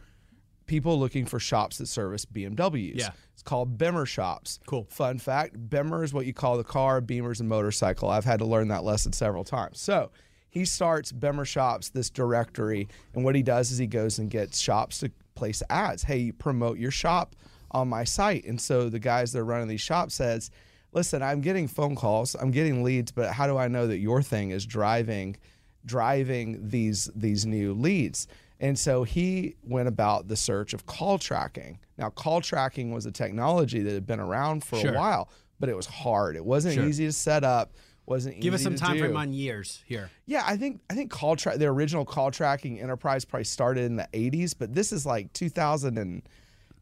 people 0.66 1.00
looking 1.00 1.28
for 1.28 1.40
shops 1.40 1.78
that 1.78 1.86
service 1.86 2.26
BMWs. 2.26 2.96
Yeah. 2.96 3.12
It's 3.34 3.44
called 3.44 3.78
Bimmer 3.78 4.08
Shops. 4.08 4.60
Cool. 4.66 4.88
Fun 4.90 5.20
fact 5.20 5.56
Bimmer 5.70 6.04
is 6.04 6.12
what 6.12 6.26
you 6.26 6.34
call 6.34 6.58
the 6.58 6.64
car, 6.64 7.00
Beamer's 7.00 7.40
a 7.40 7.44
motorcycle. 7.44 8.10
I've 8.10 8.26
had 8.26 8.40
to 8.40 8.46
learn 8.46 8.70
that 8.70 8.84
lesson 8.84 9.14
several 9.14 9.44
times. 9.44 9.80
So 9.80 10.10
he 10.50 10.66
starts 10.66 11.12
Bimmer 11.12 11.46
Shops, 11.46 11.90
this 11.90 12.10
directory, 12.10 12.88
and 13.14 13.24
what 13.24 13.36
he 13.36 13.44
does 13.44 13.72
is 13.72 13.78
he 13.78 13.86
goes 13.86 14.18
and 14.18 14.30
gets 14.32 14.58
shops 14.58 15.00
to 15.00 15.12
place 15.36 15.62
ads. 15.70 16.02
Hey, 16.02 16.32
promote 16.32 16.80
your 16.80 16.90
shop 16.90 17.36
on 17.72 17.88
my 17.88 18.04
site. 18.04 18.46
And 18.46 18.60
so 18.60 18.90
the 18.90 19.00
guys 19.00 19.32
that 19.34 19.40
are 19.40 19.46
running 19.46 19.68
these 19.68 19.82
shops 19.82 20.16
says, 20.16 20.52
listen, 20.94 21.22
I'm 21.22 21.42
getting 21.42 21.68
phone 21.68 21.96
calls, 21.96 22.36
I'm 22.36 22.52
getting 22.52 22.84
leads, 22.84 23.12
but 23.12 23.32
how 23.32 23.48
do 23.48 23.58
I 23.58 23.68
know 23.68 23.88
that 23.88 23.98
your 23.98 24.22
thing 24.22 24.52
is 24.52 24.66
driving 24.66 25.38
driving 25.86 26.68
these 26.70 27.10
these 27.16 27.46
new 27.46 27.74
leads? 27.74 28.28
And 28.60 28.78
so 28.78 29.04
he 29.04 29.56
went 29.64 29.88
about 29.88 30.28
the 30.28 30.36
search 30.36 30.74
of 30.74 30.86
call 30.86 31.20
tracking. 31.20 31.80
Now, 31.98 32.10
call 32.10 32.42
tracking 32.42 32.92
was 32.92 33.06
a 33.06 33.12
technology 33.12 33.82
that 33.82 33.94
had 33.94 34.08
been 34.08 34.20
around 34.20 34.64
for 34.64 34.78
sure. 34.78 34.94
a 34.94 34.98
while, 34.98 35.30
but 35.60 35.70
it 35.70 35.76
was 35.76 35.86
hard. 35.86 36.36
It 36.36 36.44
wasn't 36.44 36.76
sure. 36.76 36.86
easy 36.86 37.06
to 37.06 37.14
set 37.14 37.44
up. 37.44 37.74
Wasn't 38.08 38.40
give 38.40 38.54
us 38.54 38.64
some 38.64 38.76
time 38.76 38.94
do. 38.94 39.02
frame 39.02 39.18
on 39.18 39.34
years 39.34 39.84
here. 39.86 40.10
Yeah, 40.26 40.44
I 40.46 40.56
think 40.56 40.80
I 40.90 40.96
think 40.96 41.12
call 41.12 41.36
track 41.36 41.58
the 41.58 41.66
original 41.66 42.06
call 42.06 42.32
tracking 42.32 42.80
enterprise 42.80 43.26
probably 43.26 43.44
started 43.44 43.84
in 43.84 43.98
the 43.98 44.08
80s, 44.14 44.56
but 44.58 44.74
this 44.74 44.94
is 44.94 45.06
like 45.06 45.34
2000 45.34 45.98
and 45.98 46.24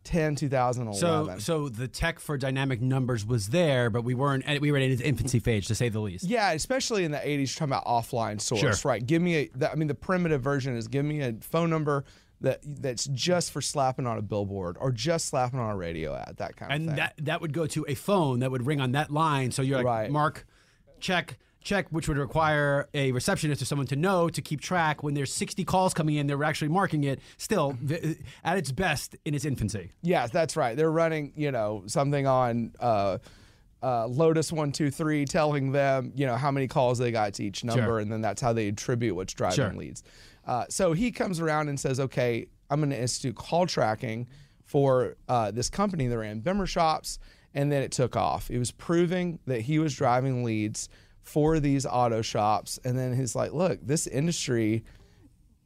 10 0.05 0.35
2011 0.35 1.39
so 1.39 1.39
so 1.39 1.69
the 1.69 1.87
tech 1.87 2.19
for 2.19 2.37
dynamic 2.37 2.81
numbers 2.81 3.25
was 3.25 3.49
there 3.49 3.89
but 3.89 4.03
we 4.03 4.13
weren't 4.13 4.47
eh, 4.47 4.59
we 4.61 4.71
were 4.71 4.77
in 4.77 4.91
its 4.91 5.01
infancy 5.01 5.39
phase 5.39 5.67
to 5.67 5.75
say 5.75 5.89
the 5.89 5.99
least. 5.99 6.25
Yeah 6.25 6.51
especially 6.51 7.03
in 7.03 7.11
the 7.11 7.17
80s 7.17 7.53
talking 7.55 7.73
about 7.73 7.85
offline 7.85 8.39
source 8.39 8.81
sure. 8.81 8.89
right? 8.89 9.05
Give 9.05 9.21
me 9.21 9.35
a 9.35 9.71
i 9.71 9.75
mean 9.75 9.87
the 9.87 9.95
primitive 9.95 10.41
version 10.41 10.75
is 10.75 10.87
give 10.87 11.05
me 11.05 11.21
a 11.21 11.33
phone 11.41 11.69
number 11.69 12.05
that 12.41 12.59
that's 12.63 13.05
just 13.05 13.51
for 13.51 13.61
slapping 13.61 14.05
on 14.05 14.17
a 14.17 14.21
billboard 14.21 14.77
or 14.79 14.91
just 14.91 15.25
slapping 15.25 15.59
on 15.59 15.71
a 15.71 15.75
radio 15.75 16.15
ad 16.15 16.35
that 16.37 16.55
kind 16.55 16.71
of 16.71 16.75
and 16.75 16.83
thing. 16.83 16.89
and 16.89 16.97
that 16.97 17.13
that 17.17 17.41
would 17.41 17.53
go 17.53 17.65
to 17.67 17.85
a 17.87 17.95
phone 17.95 18.39
that 18.39 18.51
would 18.51 18.65
ring 18.65 18.79
on 18.79 18.93
that 18.93 19.11
line. 19.11 19.51
So 19.51 19.61
you're 19.61 19.77
like 19.77 19.85
right. 19.85 20.11
mark 20.11 20.45
check 20.99 21.37
check, 21.65 21.87
which 21.89 22.07
would 22.07 22.17
require 22.17 22.87
a 22.93 23.11
receptionist 23.11 23.61
or 23.61 23.65
someone 23.65 23.87
to 23.87 23.95
know 23.95 24.29
to 24.29 24.41
keep 24.41 24.61
track 24.61 25.03
when 25.03 25.15
there's 25.15 25.33
60 25.33 25.65
calls 25.65 25.93
coming 25.93 26.15
in, 26.15 26.27
they're 26.27 26.43
actually 26.43 26.69
marking 26.69 27.03
it 27.03 27.19
still 27.37 27.77
at 28.43 28.57
its 28.57 28.71
best 28.71 29.17
in 29.25 29.33
its 29.33 29.43
infancy. 29.43 29.91
Yes, 30.01 30.29
that's 30.31 30.55
right. 30.55 30.77
They're 30.77 30.91
running, 30.91 31.33
you 31.35 31.51
know, 31.51 31.83
something 31.87 32.25
on 32.27 32.71
uh, 32.79 33.17
uh, 33.83 34.07
Lotus 34.07 34.51
123 34.51 35.25
telling 35.25 35.71
them, 35.71 36.13
you 36.15 36.25
know, 36.25 36.35
how 36.35 36.51
many 36.51 36.67
calls 36.67 36.99
they 36.99 37.11
got 37.11 37.33
to 37.33 37.43
each 37.43 37.63
number, 37.63 37.83
sure. 37.83 37.99
and 37.99 38.11
then 38.11 38.21
that's 38.21 38.41
how 38.41 38.53
they 38.53 38.67
attribute 38.67 39.15
what's 39.15 39.33
driving 39.33 39.55
sure. 39.55 39.73
leads. 39.73 40.03
Uh, 40.45 40.65
so 40.69 40.93
he 40.93 41.11
comes 41.11 41.39
around 41.39 41.67
and 41.67 41.79
says, 41.79 41.99
okay, 41.99 42.47
I'm 42.69 42.79
going 42.79 42.91
to 42.91 42.99
institute 42.99 43.35
call 43.35 43.65
tracking 43.65 44.27
for 44.63 45.15
uh, 45.27 45.49
this 45.51 45.69
company 45.69 46.07
that 46.07 46.17
ran 46.17 46.41
Bimmer 46.41 46.67
shops. 46.67 47.19
And 47.57 47.71
then 47.71 47.81
it 47.83 47.93
took 47.93 48.17
off. 48.17 48.51
It 48.51 48.59
was 48.59 48.71
proving 48.71 49.39
that 49.45 49.61
he 49.61 49.79
was 49.79 49.95
driving 49.95 50.43
leads 50.43 50.89
for 51.25 51.59
these 51.59 51.85
auto 51.85 52.21
shops. 52.21 52.79
And 52.85 52.97
then 52.97 53.13
he's 53.13 53.35
like 53.35 53.51
look 53.51 53.79
this 53.81 54.07
industry 54.07 54.85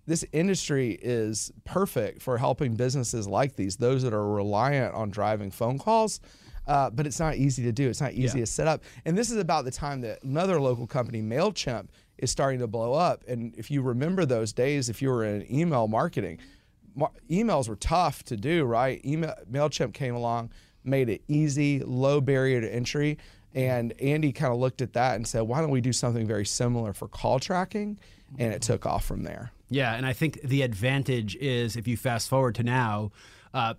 this 0.07 0.25
industry 0.31 0.97
is 1.03 1.51
perfect 1.65 2.23
for 2.23 2.39
helping 2.39 2.73
businesses 2.73 3.27
like 3.27 3.55
these 3.55 3.77
those 3.77 4.01
that 4.01 4.13
are 4.13 4.27
reliant 4.27 4.95
on 4.95 5.11
driving 5.11 5.51
phone 5.51 5.77
calls 5.77 6.19
uh, 6.65 6.87
but 6.87 7.07
it's 7.07 7.19
not 7.19 7.35
easy 7.35 7.63
to 7.63 7.71
do. 7.71 7.89
It's 7.89 7.99
not 7.99 8.13
easy 8.13 8.37
yeah. 8.37 8.45
to 8.45 8.51
set 8.51 8.67
up. 8.67 8.83
And 9.03 9.17
this 9.17 9.31
is 9.31 9.37
about 9.37 9.65
the 9.65 9.71
time 9.71 10.01
that 10.01 10.23
another 10.23 10.61
local 10.61 10.85
company 10.85 11.19
mailchimp 11.19 11.87
is 12.19 12.29
starting 12.29 12.59
to 12.59 12.67
blow 12.67 12.93
up. 12.93 13.23
And 13.27 13.55
if 13.57 13.71
you 13.71 13.81
remember 13.81 14.23
those 14.23 14.53
days 14.53 14.87
if 14.87 15.01
you 15.01 15.09
were 15.09 15.25
in 15.25 15.51
email 15.51 15.87
marketing 15.87 16.37
mar- 16.95 17.11
emails 17.29 17.67
were 17.67 17.75
tough 17.75 18.23
to 18.25 18.37
do 18.37 18.65
right? 18.65 19.03
Email 19.03 19.33
mailchimp 19.51 19.93
came 19.93 20.15
along 20.15 20.51
made 20.83 21.09
it 21.09 21.21
easy 21.27 21.79
low 21.79 22.21
barrier 22.21 22.61
to 22.61 22.73
entry 22.73 23.17
and 23.53 23.93
Andy 24.01 24.31
kind 24.31 24.53
of 24.53 24.59
looked 24.59 24.81
at 24.81 24.93
that 24.93 25.15
and 25.15 25.27
said, 25.27 25.41
why 25.41 25.61
don't 25.61 25.71
we 25.71 25.81
do 25.81 25.93
something 25.93 26.27
very 26.27 26.45
similar 26.45 26.93
for 26.93 27.07
call 27.07 27.39
tracking? 27.39 27.99
And 28.37 28.53
it 28.53 28.61
took 28.61 28.85
off 28.85 29.05
from 29.05 29.23
there. 29.23 29.51
Yeah. 29.69 29.95
And 29.95 30.05
I 30.05 30.13
think 30.13 30.41
the 30.43 30.61
advantage 30.61 31.35
is 31.37 31.75
if 31.75 31.87
you 31.87 31.97
fast 31.97 32.29
forward 32.29 32.55
to 32.55 32.63
now, 32.63 33.11
uh, 33.53 33.73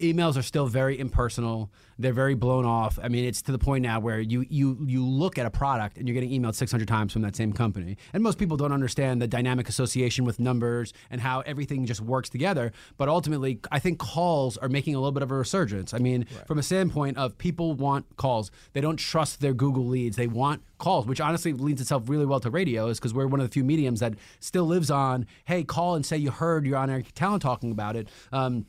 emails 0.00 0.36
are 0.36 0.42
still 0.42 0.66
very 0.66 0.98
impersonal. 0.98 1.70
They're 1.98 2.12
very 2.12 2.34
blown 2.34 2.64
off. 2.64 2.98
I 3.02 3.08
mean, 3.08 3.24
it's 3.24 3.42
to 3.42 3.52
the 3.52 3.58
point 3.58 3.82
now 3.82 3.98
where 3.98 4.20
you 4.20 4.44
you 4.48 4.78
you 4.86 5.04
look 5.04 5.38
at 5.38 5.46
a 5.46 5.50
product 5.50 5.98
and 5.98 6.06
you're 6.06 6.14
getting 6.14 6.30
emailed 6.30 6.54
600 6.54 6.86
times 6.86 7.12
from 7.12 7.22
that 7.22 7.34
same 7.34 7.52
company. 7.52 7.96
And 8.12 8.22
most 8.22 8.38
people 8.38 8.56
don't 8.56 8.72
understand 8.72 9.20
the 9.20 9.26
dynamic 9.26 9.68
association 9.68 10.24
with 10.24 10.38
numbers 10.38 10.92
and 11.10 11.20
how 11.20 11.40
everything 11.40 11.86
just 11.86 12.00
works 12.00 12.28
together. 12.28 12.72
But 12.96 13.08
ultimately, 13.08 13.60
I 13.72 13.80
think 13.80 13.98
calls 13.98 14.56
are 14.58 14.68
making 14.68 14.94
a 14.94 14.98
little 14.98 15.12
bit 15.12 15.22
of 15.22 15.30
a 15.30 15.34
resurgence. 15.34 15.92
I 15.92 15.98
mean, 15.98 16.26
right. 16.34 16.46
from 16.46 16.58
a 16.58 16.62
standpoint 16.62 17.16
of 17.16 17.36
people 17.36 17.74
want 17.74 18.16
calls. 18.16 18.50
They 18.72 18.80
don't 18.80 18.96
trust 18.96 19.40
their 19.40 19.54
Google 19.54 19.86
leads. 19.86 20.16
They 20.16 20.28
want 20.28 20.62
calls, 20.78 21.06
which 21.06 21.20
honestly 21.20 21.52
leads 21.52 21.80
itself 21.80 22.08
really 22.08 22.26
well 22.26 22.40
to 22.40 22.50
radio, 22.50 22.86
is 22.88 22.98
because 22.98 23.12
we're 23.12 23.26
one 23.26 23.40
of 23.40 23.46
the 23.46 23.52
few 23.52 23.64
mediums 23.64 24.00
that 24.00 24.14
still 24.38 24.64
lives 24.64 24.90
on. 24.90 25.26
Hey, 25.46 25.64
call 25.64 25.96
and 25.96 26.06
say 26.06 26.16
you 26.16 26.30
heard 26.30 26.64
you're 26.64 26.76
on 26.76 26.90
air 26.90 27.02
talent 27.14 27.42
talking 27.42 27.72
about 27.72 27.96
it. 27.96 28.08
Um, 28.30 28.66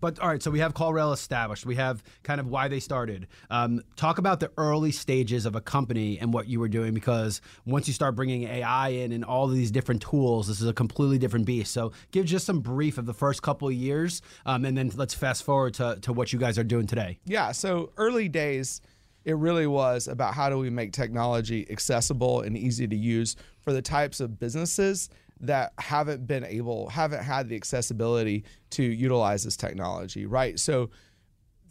but 0.00 0.18
all 0.20 0.28
right, 0.28 0.42
so 0.42 0.50
we 0.50 0.60
have 0.60 0.74
CallRail 0.74 1.12
established. 1.12 1.66
We 1.66 1.76
have 1.76 2.02
kind 2.22 2.40
of 2.40 2.46
why 2.46 2.68
they 2.68 2.80
started. 2.80 3.26
Um, 3.50 3.82
talk 3.96 4.18
about 4.18 4.40
the 4.40 4.50
early 4.56 4.92
stages 4.92 5.46
of 5.46 5.56
a 5.56 5.60
company 5.60 6.18
and 6.18 6.32
what 6.32 6.48
you 6.48 6.60
were 6.60 6.68
doing, 6.68 6.94
because 6.94 7.40
once 7.64 7.88
you 7.88 7.94
start 7.94 8.14
bringing 8.16 8.44
AI 8.44 8.88
in 8.88 9.12
and 9.12 9.24
all 9.24 9.46
these 9.46 9.70
different 9.70 10.02
tools, 10.02 10.48
this 10.48 10.60
is 10.60 10.68
a 10.68 10.72
completely 10.72 11.18
different 11.18 11.46
beast. 11.46 11.72
So 11.72 11.92
give 12.10 12.26
just 12.26 12.46
some 12.46 12.60
brief 12.60 12.98
of 12.98 13.06
the 13.06 13.14
first 13.14 13.42
couple 13.42 13.68
of 13.68 13.74
years, 13.74 14.22
um, 14.44 14.64
and 14.64 14.76
then 14.76 14.90
let's 14.96 15.14
fast 15.14 15.44
forward 15.44 15.74
to, 15.74 15.98
to 16.02 16.12
what 16.12 16.32
you 16.32 16.38
guys 16.38 16.58
are 16.58 16.64
doing 16.64 16.86
today. 16.86 17.18
Yeah, 17.24 17.52
so 17.52 17.92
early 17.96 18.28
days 18.28 18.80
it 19.26 19.36
really 19.36 19.66
was 19.66 20.06
about 20.06 20.34
how 20.34 20.48
do 20.48 20.56
we 20.56 20.70
make 20.70 20.92
technology 20.92 21.66
accessible 21.68 22.42
and 22.42 22.56
easy 22.56 22.86
to 22.86 22.96
use 22.96 23.34
for 23.60 23.72
the 23.72 23.82
types 23.82 24.20
of 24.20 24.38
businesses 24.38 25.10
that 25.40 25.72
haven't 25.78 26.26
been 26.26 26.44
able, 26.44 26.88
haven't 26.88 27.22
had 27.22 27.48
the 27.48 27.56
accessibility 27.56 28.44
to 28.70 28.82
utilize 28.82 29.44
this 29.44 29.56
technology, 29.56 30.26
right? 30.26 30.58
So 30.58 30.90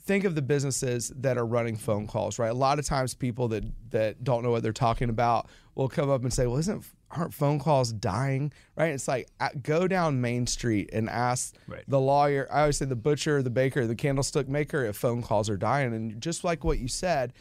think 0.06 0.24
of 0.24 0.36
the 0.36 0.42
businesses 0.42 1.12
that 1.16 1.38
are 1.38 1.46
running 1.46 1.76
phone 1.76 2.08
calls, 2.08 2.38
right? 2.38 2.52
A 2.52 2.56
lot 2.56 2.80
of 2.80 2.86
times 2.86 3.14
people 3.14 3.48
that 3.50 3.64
that 3.90 4.24
don't 4.24 4.44
know 4.44 4.52
what 4.52 4.64
they're 4.64 4.72
talking 4.72 5.10
about 5.10 5.50
will 5.74 5.90
come 5.90 6.10
up 6.10 6.22
and 6.22 6.32
say, 6.32 6.46
"Well, 6.46 6.58
isn't 6.58 6.86
aren't 7.12 7.34
phone 7.34 7.60
calls 7.60 7.92
dying?" 7.92 8.52
Right? 8.78 8.92
It's 8.92 9.08
like 9.08 9.28
uh, 9.40 9.50
go 9.62 9.88
down 9.88 10.22
Main 10.22 10.48
Street 10.48 10.90
and 10.94 11.10
ask 11.10 11.56
right. 11.68 11.84
the 11.88 12.00
lawyer. 12.00 12.48
I 12.52 12.62
always 12.62 12.78
say 12.78 12.86
the 12.86 12.96
butcher, 12.96 13.42
the 13.42 13.50
baker, 13.50 13.88
the 13.88 13.96
candlestick 13.96 14.48
maker 14.48 14.86
if 14.86 14.96
phone 14.96 15.22
calls 15.22 15.50
are 15.50 15.58
dying. 15.58 15.94
And 15.94 16.22
just 16.22 16.44
like 16.44 16.64
what 16.64 16.80
you 16.80 16.88
said, 16.88 17.34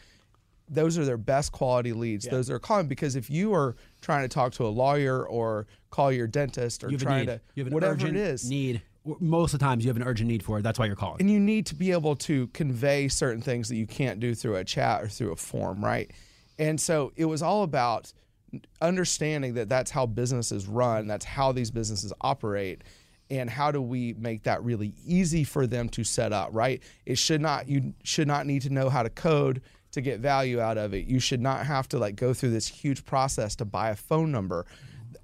those 0.68 0.98
are 0.98 1.04
their 1.04 1.16
best 1.16 1.52
quality 1.52 1.92
leads. 1.92 2.24
Yeah. 2.24 2.32
Those 2.32 2.50
are 2.50 2.58
calling 2.58 2.86
because 2.86 3.16
if 3.16 3.28
you 3.28 3.54
are 3.54 3.76
trying 4.00 4.22
to 4.22 4.28
talk 4.28 4.52
to 4.54 4.66
a 4.66 4.68
lawyer 4.68 5.26
or 5.26 5.66
call 5.90 6.10
your 6.10 6.26
dentist 6.26 6.84
or 6.84 6.90
you 6.90 6.98
trying 6.98 7.26
to 7.26 7.40
you 7.54 7.62
have 7.62 7.68
an 7.68 7.74
whatever 7.74 8.06
it 8.06 8.16
is. 8.16 8.48
need. 8.48 8.82
Most 9.20 9.52
of 9.52 9.60
the 9.60 9.64
times 9.64 9.84
you 9.84 9.90
have 9.90 9.98
an 9.98 10.02
urgent 10.02 10.28
need 10.28 10.42
for 10.42 10.58
it. 10.58 10.62
That's 10.62 10.78
why 10.78 10.86
you're 10.86 10.96
calling. 10.96 11.20
And 11.20 11.30
you 11.30 11.38
need 11.38 11.66
to 11.66 11.74
be 11.74 11.92
able 11.92 12.16
to 12.16 12.46
convey 12.48 13.08
certain 13.08 13.42
things 13.42 13.68
that 13.68 13.76
you 13.76 13.86
can't 13.86 14.18
do 14.18 14.34
through 14.34 14.56
a 14.56 14.64
chat 14.64 15.02
or 15.02 15.08
through 15.08 15.32
a 15.32 15.36
form 15.36 15.84
right? 15.84 16.10
And 16.58 16.80
so 16.80 17.12
it 17.16 17.26
was 17.26 17.42
all 17.42 17.64
about 17.64 18.12
understanding 18.80 19.54
that 19.54 19.68
that's 19.68 19.90
how 19.90 20.06
businesses 20.06 20.66
run. 20.66 21.06
That's 21.06 21.24
how 21.24 21.52
these 21.52 21.70
businesses 21.70 22.12
operate. 22.22 22.82
And 23.28 23.50
how 23.50 23.70
do 23.70 23.82
we 23.82 24.14
make 24.14 24.44
that 24.44 24.62
really 24.62 24.94
easy 25.04 25.44
for 25.44 25.66
them 25.66 25.90
to 25.90 26.04
set 26.04 26.32
up 26.32 26.50
right? 26.52 26.82
It 27.04 27.18
should 27.18 27.42
not 27.42 27.68
you 27.68 27.92
should 28.04 28.28
not 28.28 28.46
need 28.46 28.62
to 28.62 28.70
know 28.70 28.88
how 28.88 29.02
to 29.02 29.10
code 29.10 29.60
to 29.94 30.00
get 30.00 30.20
value 30.20 30.60
out 30.60 30.76
of 30.76 30.92
it. 30.94 31.06
You 31.06 31.18
should 31.18 31.40
not 31.40 31.66
have 31.66 31.88
to 31.88 31.98
like 31.98 32.16
go 32.16 32.34
through 32.34 32.50
this 32.50 32.68
huge 32.68 33.04
process 33.04 33.56
to 33.56 33.64
buy 33.64 33.90
a 33.90 33.96
phone 33.96 34.30
number. 34.30 34.66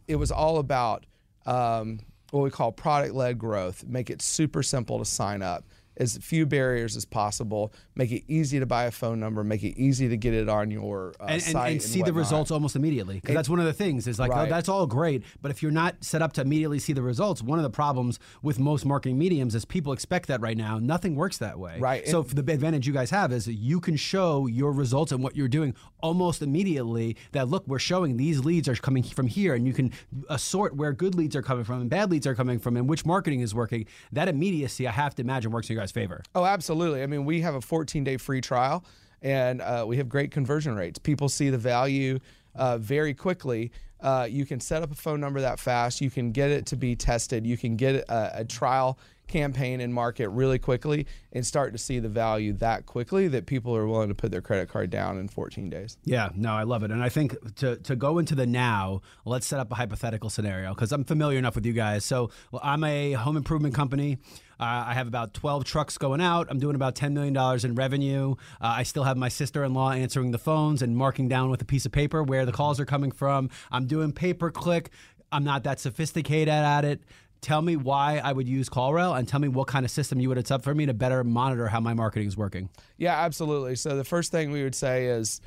It 0.08 0.16
was 0.16 0.30
all 0.30 0.58
about 0.58 1.06
um, 1.46 2.00
what 2.30 2.42
we 2.42 2.50
call 2.50 2.72
product 2.72 3.14
led 3.14 3.38
growth. 3.38 3.84
Make 3.86 4.10
it 4.10 4.22
super 4.22 4.62
simple 4.62 4.98
to 4.98 5.04
sign 5.04 5.42
up 5.42 5.64
as 6.00 6.16
few 6.16 6.46
barriers 6.46 6.96
as 6.96 7.04
possible. 7.04 7.72
Make 7.94 8.10
it 8.10 8.24
easy 8.26 8.58
to 8.58 8.66
buy 8.66 8.84
a 8.84 8.90
phone 8.90 9.20
number. 9.20 9.44
Make 9.44 9.62
it 9.62 9.78
easy 9.78 10.08
to 10.08 10.16
get 10.16 10.32
it 10.32 10.48
on 10.48 10.70
your 10.70 11.12
uh, 11.20 11.26
and, 11.28 11.42
site 11.42 11.54
and, 11.54 11.72
and 11.72 11.82
see 11.82 12.02
the 12.02 12.12
results 12.12 12.50
almost 12.50 12.74
immediately. 12.74 13.16
Because 13.16 13.34
that's 13.34 13.48
one 13.48 13.60
of 13.60 13.66
the 13.66 13.72
things 13.72 14.06
is 14.06 14.18
like 14.18 14.30
oh, 14.30 14.36
right. 14.36 14.48
oh, 14.48 14.50
that's 14.50 14.68
all 14.68 14.86
great, 14.86 15.22
but 15.42 15.50
if 15.50 15.62
you're 15.62 15.70
not 15.70 16.02
set 16.02 16.22
up 16.22 16.32
to 16.32 16.40
immediately 16.40 16.78
see 16.78 16.94
the 16.94 17.02
results, 17.02 17.42
one 17.42 17.58
of 17.58 17.62
the 17.62 17.70
problems 17.70 18.18
with 18.42 18.58
most 18.58 18.86
marketing 18.86 19.18
mediums 19.18 19.54
is 19.54 19.64
people 19.64 19.92
expect 19.92 20.26
that 20.28 20.40
right 20.40 20.56
now. 20.56 20.78
Nothing 20.78 21.14
works 21.14 21.36
that 21.38 21.58
way. 21.58 21.78
Right. 21.78 22.08
So 22.08 22.22
the 22.22 22.40
advantage 22.50 22.86
you 22.86 22.94
guys 22.94 23.10
have 23.10 23.30
is 23.32 23.46
you 23.46 23.78
can 23.78 23.96
show 23.96 24.46
your 24.46 24.72
results 24.72 25.12
and 25.12 25.22
what 25.22 25.36
you're 25.36 25.48
doing 25.48 25.74
almost 26.00 26.40
immediately. 26.40 27.16
That 27.32 27.48
look, 27.48 27.66
we're 27.68 27.78
showing 27.78 28.16
these 28.16 28.40
leads 28.40 28.68
are 28.68 28.74
coming 28.74 29.02
from 29.02 29.26
here, 29.26 29.54
and 29.54 29.66
you 29.66 29.74
can 29.74 29.92
assort 30.30 30.74
where 30.74 30.92
good 30.92 31.14
leads 31.14 31.36
are 31.36 31.42
coming 31.42 31.64
from 31.64 31.82
and 31.82 31.90
bad 31.90 32.10
leads 32.10 32.26
are 32.26 32.34
coming 32.34 32.58
from, 32.58 32.76
and 32.76 32.88
which 32.88 33.04
marketing 33.04 33.40
is 33.40 33.54
working. 33.54 33.86
That 34.12 34.28
immediacy, 34.28 34.88
I 34.88 34.92
have 34.92 35.14
to 35.16 35.22
imagine, 35.22 35.50
works 35.50 35.68
in 35.68 35.74
your 35.74 35.82
guys' 35.82 35.89
favor. 35.90 36.22
Oh, 36.34 36.44
absolutely. 36.44 37.02
I 37.02 37.06
mean, 37.06 37.24
we 37.24 37.40
have 37.40 37.54
a 37.54 37.60
14 37.60 38.04
day 38.04 38.16
free 38.16 38.40
trial 38.40 38.84
and 39.22 39.60
uh, 39.60 39.84
we 39.86 39.96
have 39.98 40.08
great 40.08 40.30
conversion 40.30 40.74
rates. 40.74 40.98
People 40.98 41.28
see 41.28 41.50
the 41.50 41.58
value 41.58 42.18
uh, 42.54 42.78
very 42.78 43.14
quickly. 43.14 43.70
Uh, 44.00 44.26
you 44.28 44.46
can 44.46 44.60
set 44.60 44.82
up 44.82 44.90
a 44.90 44.94
phone 44.94 45.20
number 45.20 45.40
that 45.40 45.58
fast. 45.58 46.00
You 46.00 46.10
can 46.10 46.32
get 46.32 46.50
it 46.50 46.66
to 46.66 46.76
be 46.76 46.96
tested. 46.96 47.46
You 47.46 47.58
can 47.58 47.76
get 47.76 47.96
a, 48.08 48.40
a 48.40 48.44
trial 48.44 48.98
campaign 49.30 49.80
and 49.80 49.94
market 49.94 50.28
really 50.28 50.58
quickly 50.58 51.06
and 51.32 51.46
start 51.46 51.72
to 51.72 51.78
see 51.78 52.00
the 52.00 52.08
value 52.08 52.52
that 52.54 52.84
quickly 52.84 53.28
that 53.28 53.46
people 53.46 53.74
are 53.74 53.86
willing 53.86 54.08
to 54.08 54.14
put 54.14 54.30
their 54.30 54.40
credit 54.40 54.68
card 54.68 54.90
down 54.90 55.18
in 55.18 55.28
14 55.28 55.70
days. 55.70 55.96
Yeah, 56.04 56.30
no, 56.34 56.52
I 56.52 56.64
love 56.64 56.82
it. 56.82 56.90
And 56.90 57.02
I 57.02 57.08
think 57.08 57.54
to, 57.56 57.76
to 57.76 57.96
go 57.96 58.18
into 58.18 58.34
the 58.34 58.46
now, 58.46 59.02
let's 59.24 59.46
set 59.46 59.60
up 59.60 59.70
a 59.70 59.76
hypothetical 59.76 60.30
scenario 60.30 60.74
because 60.74 60.92
I'm 60.92 61.04
familiar 61.04 61.38
enough 61.38 61.54
with 61.54 61.64
you 61.64 61.72
guys. 61.72 62.04
So 62.04 62.30
well, 62.50 62.60
I'm 62.64 62.82
a 62.84 63.12
home 63.12 63.36
improvement 63.36 63.74
company. 63.74 64.18
Uh, 64.60 64.84
I 64.88 64.94
have 64.94 65.08
about 65.08 65.32
12 65.32 65.64
trucks 65.64 65.96
going 65.96 66.20
out. 66.20 66.48
I'm 66.50 66.58
doing 66.58 66.76
about 66.76 66.94
$10 66.94 67.12
million 67.12 67.36
in 67.64 67.74
revenue. 67.74 68.34
Uh, 68.60 68.74
I 68.76 68.82
still 68.82 69.04
have 69.04 69.16
my 69.16 69.30
sister 69.30 69.64
in 69.64 69.72
law 69.72 69.90
answering 69.90 70.32
the 70.32 70.38
phones 70.38 70.82
and 70.82 70.94
marking 70.94 71.28
down 71.28 71.50
with 71.50 71.62
a 71.62 71.64
piece 71.64 71.86
of 71.86 71.92
paper 71.92 72.22
where 72.22 72.44
the 72.44 72.52
calls 72.52 72.78
are 72.78 72.84
coming 72.84 73.10
from. 73.10 73.48
I'm 73.72 73.86
doing 73.86 74.12
pay 74.12 74.34
per 74.34 74.50
click. 74.50 74.90
I'm 75.32 75.44
not 75.44 75.64
that 75.64 75.80
sophisticated 75.80 76.48
at 76.48 76.84
it 76.84 77.00
tell 77.40 77.62
me 77.62 77.76
why 77.76 78.18
I 78.18 78.32
would 78.32 78.48
use 78.48 78.68
CallRail 78.68 79.18
and 79.18 79.26
tell 79.26 79.40
me 79.40 79.48
what 79.48 79.66
kind 79.66 79.84
of 79.84 79.90
system 79.90 80.20
you 80.20 80.28
would 80.28 80.46
set 80.46 80.56
up 80.56 80.62
for 80.62 80.74
me 80.74 80.86
to 80.86 80.94
better 80.94 81.24
monitor 81.24 81.68
how 81.68 81.80
my 81.80 81.94
marketing 81.94 82.28
is 82.28 82.36
working. 82.36 82.68
Yeah, 82.98 83.18
absolutely. 83.18 83.76
So 83.76 83.96
the 83.96 84.04
first 84.04 84.30
thing 84.30 84.50
we 84.50 84.62
would 84.62 84.74
say 84.74 85.06
is 85.06 85.40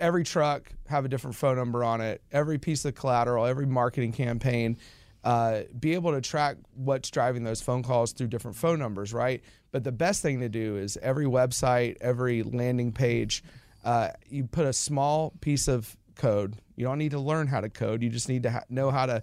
every 0.00 0.24
truck 0.24 0.72
have 0.88 1.04
a 1.04 1.08
different 1.08 1.36
phone 1.36 1.56
number 1.56 1.84
on 1.84 2.00
it. 2.00 2.22
Every 2.32 2.58
piece 2.58 2.84
of 2.84 2.94
collateral, 2.94 3.46
every 3.46 3.66
marketing 3.66 4.12
campaign, 4.12 4.76
uh, 5.24 5.62
be 5.78 5.94
able 5.94 6.12
to 6.12 6.20
track 6.20 6.56
what's 6.74 7.10
driving 7.10 7.44
those 7.44 7.60
phone 7.60 7.82
calls 7.82 8.12
through 8.12 8.26
different 8.26 8.56
phone 8.56 8.78
numbers, 8.78 9.12
right? 9.12 9.42
But 9.70 9.84
the 9.84 9.92
best 9.92 10.22
thing 10.22 10.40
to 10.40 10.48
do 10.48 10.76
is 10.76 10.98
every 11.00 11.26
website, 11.26 11.96
every 12.00 12.42
landing 12.42 12.92
page, 12.92 13.44
uh, 13.84 14.08
you 14.28 14.44
put 14.44 14.66
a 14.66 14.72
small 14.72 15.32
piece 15.40 15.68
of 15.68 15.96
code. 16.16 16.56
You 16.76 16.86
don't 16.86 16.98
need 16.98 17.12
to 17.12 17.20
learn 17.20 17.46
how 17.46 17.60
to 17.60 17.68
code. 17.68 18.02
You 18.02 18.10
just 18.10 18.28
need 18.28 18.42
to 18.44 18.50
ha- 18.50 18.64
know 18.68 18.90
how 18.90 19.06
to 19.06 19.22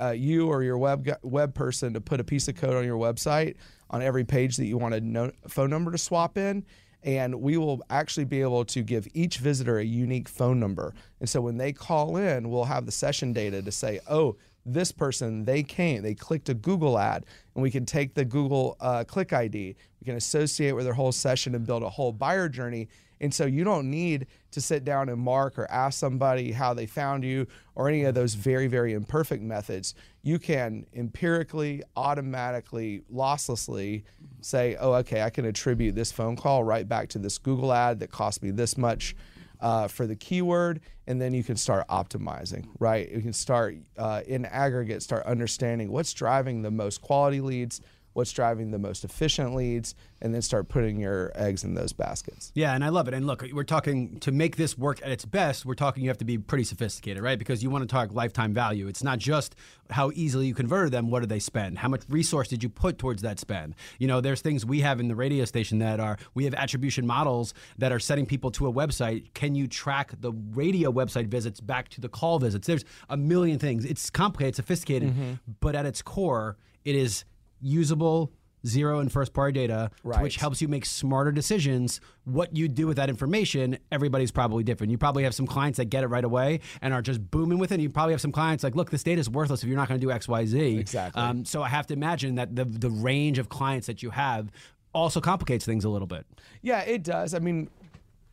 uh, 0.00 0.10
you 0.10 0.48
or 0.48 0.62
your 0.62 0.78
web 0.78 1.10
web 1.22 1.54
person 1.54 1.94
to 1.94 2.00
put 2.00 2.20
a 2.20 2.24
piece 2.24 2.46
of 2.48 2.54
code 2.54 2.76
on 2.76 2.84
your 2.84 2.98
website 2.98 3.56
on 3.90 4.00
every 4.02 4.24
page 4.24 4.56
that 4.56 4.66
you 4.66 4.78
want 4.78 4.94
a 4.94 5.00
no- 5.00 5.32
phone 5.48 5.70
number 5.70 5.90
to 5.90 5.98
swap 5.98 6.38
in 6.38 6.64
and 7.02 7.34
we 7.34 7.56
will 7.56 7.82
actually 7.90 8.24
be 8.24 8.40
able 8.40 8.64
to 8.64 8.82
give 8.82 9.06
each 9.14 9.38
visitor 9.38 9.78
a 9.78 9.84
unique 9.84 10.28
phone 10.28 10.58
number. 10.58 10.94
And 11.20 11.28
so 11.28 11.40
when 11.40 11.56
they 11.56 11.72
call 11.72 12.16
in, 12.16 12.50
we'll 12.50 12.64
have 12.64 12.86
the 12.86 12.92
session 12.92 13.32
data 13.32 13.62
to 13.62 13.70
say, 13.70 14.00
oh, 14.10 14.36
this 14.72 14.92
person, 14.92 15.44
they 15.44 15.62
came, 15.62 16.02
they 16.02 16.14
clicked 16.14 16.48
a 16.48 16.54
Google 16.54 16.98
ad, 16.98 17.24
and 17.54 17.62
we 17.62 17.70
can 17.70 17.86
take 17.86 18.14
the 18.14 18.24
Google 18.24 18.76
uh, 18.80 19.04
click 19.04 19.32
ID, 19.32 19.76
we 20.00 20.04
can 20.04 20.16
associate 20.16 20.72
with 20.72 20.84
their 20.84 20.94
whole 20.94 21.12
session 21.12 21.54
and 21.54 21.66
build 21.66 21.82
a 21.82 21.88
whole 21.88 22.12
buyer 22.12 22.48
journey 22.48 22.88
and 23.20 23.32
so 23.32 23.46
you 23.46 23.64
don't 23.64 23.90
need 23.90 24.26
to 24.52 24.60
sit 24.60 24.84
down 24.84 25.08
and 25.08 25.20
mark 25.20 25.58
or 25.58 25.70
ask 25.70 25.98
somebody 25.98 26.52
how 26.52 26.74
they 26.74 26.86
found 26.86 27.24
you 27.24 27.46
or 27.74 27.88
any 27.88 28.04
of 28.04 28.14
those 28.14 28.34
very, 28.34 28.66
very 28.66 28.92
imperfect 28.92 29.42
methods. 29.42 29.94
You 30.22 30.38
can 30.38 30.86
empirically, 30.94 31.82
automatically, 31.96 33.02
losslessly 33.12 34.04
say, 34.40 34.76
oh, 34.78 34.94
okay, 34.94 35.22
I 35.22 35.30
can 35.30 35.44
attribute 35.44 35.94
this 35.94 36.12
phone 36.12 36.36
call 36.36 36.64
right 36.64 36.88
back 36.88 37.08
to 37.10 37.18
this 37.18 37.38
Google 37.38 37.72
ad 37.72 38.00
that 38.00 38.10
cost 38.10 38.42
me 38.42 38.50
this 38.50 38.76
much. 38.78 39.14
Uh, 39.60 39.88
for 39.88 40.06
the 40.06 40.14
keyword, 40.14 40.80
and 41.08 41.20
then 41.20 41.34
you 41.34 41.42
can 41.42 41.56
start 41.56 41.84
optimizing, 41.88 42.64
right? 42.78 43.10
You 43.10 43.20
can 43.20 43.32
start 43.32 43.76
uh, 43.96 44.22
in 44.26 44.44
aggregate, 44.44 45.02
start 45.02 45.26
understanding 45.26 45.90
what's 45.90 46.12
driving 46.12 46.62
the 46.62 46.70
most 46.70 47.02
quality 47.02 47.40
leads, 47.40 47.80
what's 48.18 48.32
driving 48.32 48.72
the 48.72 48.78
most 48.80 49.04
efficient 49.04 49.54
leads, 49.54 49.94
and 50.20 50.34
then 50.34 50.42
start 50.42 50.68
putting 50.68 50.98
your 50.98 51.30
eggs 51.36 51.62
in 51.62 51.74
those 51.74 51.92
baskets. 51.92 52.50
Yeah, 52.56 52.74
and 52.74 52.84
I 52.84 52.88
love 52.88 53.06
it. 53.06 53.14
And 53.14 53.28
look, 53.28 53.44
we're 53.52 53.62
talking 53.62 54.18
to 54.18 54.32
make 54.32 54.56
this 54.56 54.76
work 54.76 55.00
at 55.04 55.12
its 55.12 55.24
best, 55.24 55.64
we're 55.64 55.74
talking 55.74 56.02
you 56.02 56.10
have 56.10 56.18
to 56.18 56.24
be 56.24 56.36
pretty 56.36 56.64
sophisticated, 56.64 57.22
right? 57.22 57.38
Because 57.38 57.62
you 57.62 57.70
want 57.70 57.82
to 57.82 57.86
talk 57.86 58.12
lifetime 58.12 58.52
value. 58.52 58.88
It's 58.88 59.04
not 59.04 59.20
just 59.20 59.54
how 59.90 60.10
easily 60.16 60.48
you 60.48 60.54
converted 60.54 60.92
them, 60.92 61.10
what 61.10 61.20
do 61.20 61.26
they 61.26 61.38
spend? 61.38 61.78
How 61.78 61.86
much 61.86 62.02
resource 62.08 62.48
did 62.48 62.60
you 62.60 62.68
put 62.68 62.98
towards 62.98 63.22
that 63.22 63.38
spend? 63.38 63.76
You 64.00 64.08
know, 64.08 64.20
there's 64.20 64.40
things 64.40 64.66
we 64.66 64.80
have 64.80 64.98
in 64.98 65.06
the 65.06 65.14
radio 65.14 65.44
station 65.44 65.78
that 65.78 66.00
are, 66.00 66.18
we 66.34 66.44
have 66.44 66.54
attribution 66.54 67.06
models 67.06 67.54
that 67.78 67.92
are 67.92 68.00
setting 68.00 68.26
people 68.26 68.50
to 68.50 68.66
a 68.66 68.72
website. 68.72 69.32
Can 69.32 69.54
you 69.54 69.68
track 69.68 70.10
the 70.20 70.32
radio 70.32 70.90
website 70.90 71.28
visits 71.28 71.60
back 71.60 71.88
to 71.90 72.00
the 72.00 72.08
call 72.08 72.40
visits? 72.40 72.66
There's 72.66 72.84
a 73.08 73.16
million 73.16 73.60
things. 73.60 73.84
It's 73.84 74.10
complicated, 74.10 74.56
sophisticated, 74.56 75.10
mm-hmm. 75.10 75.34
but 75.60 75.76
at 75.76 75.86
its 75.86 76.02
core, 76.02 76.56
it 76.84 76.96
is 76.96 77.24
usable 77.60 78.32
zero 78.66 78.98
and 78.98 79.10
first 79.10 79.32
party 79.32 79.52
data, 79.52 79.90
right. 80.02 80.22
which 80.22 80.36
helps 80.36 80.60
you 80.60 80.68
make 80.68 80.84
smarter 80.84 81.32
decisions. 81.32 82.00
What 82.24 82.56
you 82.56 82.68
do 82.68 82.86
with 82.86 82.96
that 82.96 83.08
information, 83.08 83.78
everybody's 83.92 84.30
probably 84.30 84.64
different. 84.64 84.90
You 84.90 84.98
probably 84.98 85.24
have 85.24 85.34
some 85.34 85.46
clients 85.46 85.78
that 85.78 85.86
get 85.86 86.04
it 86.04 86.08
right 86.08 86.24
away 86.24 86.60
and 86.82 86.92
are 86.92 87.02
just 87.02 87.30
booming 87.30 87.58
with 87.58 87.72
it. 87.72 87.80
You 87.80 87.90
probably 87.90 88.12
have 88.12 88.20
some 88.20 88.32
clients 88.32 88.64
like, 88.64 88.74
look, 88.74 88.90
this 88.90 89.02
data 89.02 89.20
is 89.20 89.30
worthless 89.30 89.62
if 89.62 89.68
you're 89.68 89.76
not 89.76 89.88
going 89.88 90.00
to 90.00 90.06
do 90.06 90.10
X, 90.10 90.28
Y, 90.28 90.46
Z. 90.46 90.78
Exactly. 90.78 91.22
Um, 91.22 91.44
so 91.44 91.62
I 91.62 91.68
have 91.68 91.86
to 91.88 91.94
imagine 91.94 92.36
that 92.36 92.54
the 92.54 92.64
the 92.64 92.90
range 92.90 93.38
of 93.38 93.48
clients 93.48 93.86
that 93.86 94.02
you 94.02 94.10
have 94.10 94.50
also 94.92 95.20
complicates 95.20 95.64
things 95.64 95.84
a 95.84 95.88
little 95.88 96.06
bit. 96.06 96.26
Yeah, 96.62 96.80
it 96.80 97.02
does. 97.02 97.34
I 97.34 97.38
mean, 97.38 97.70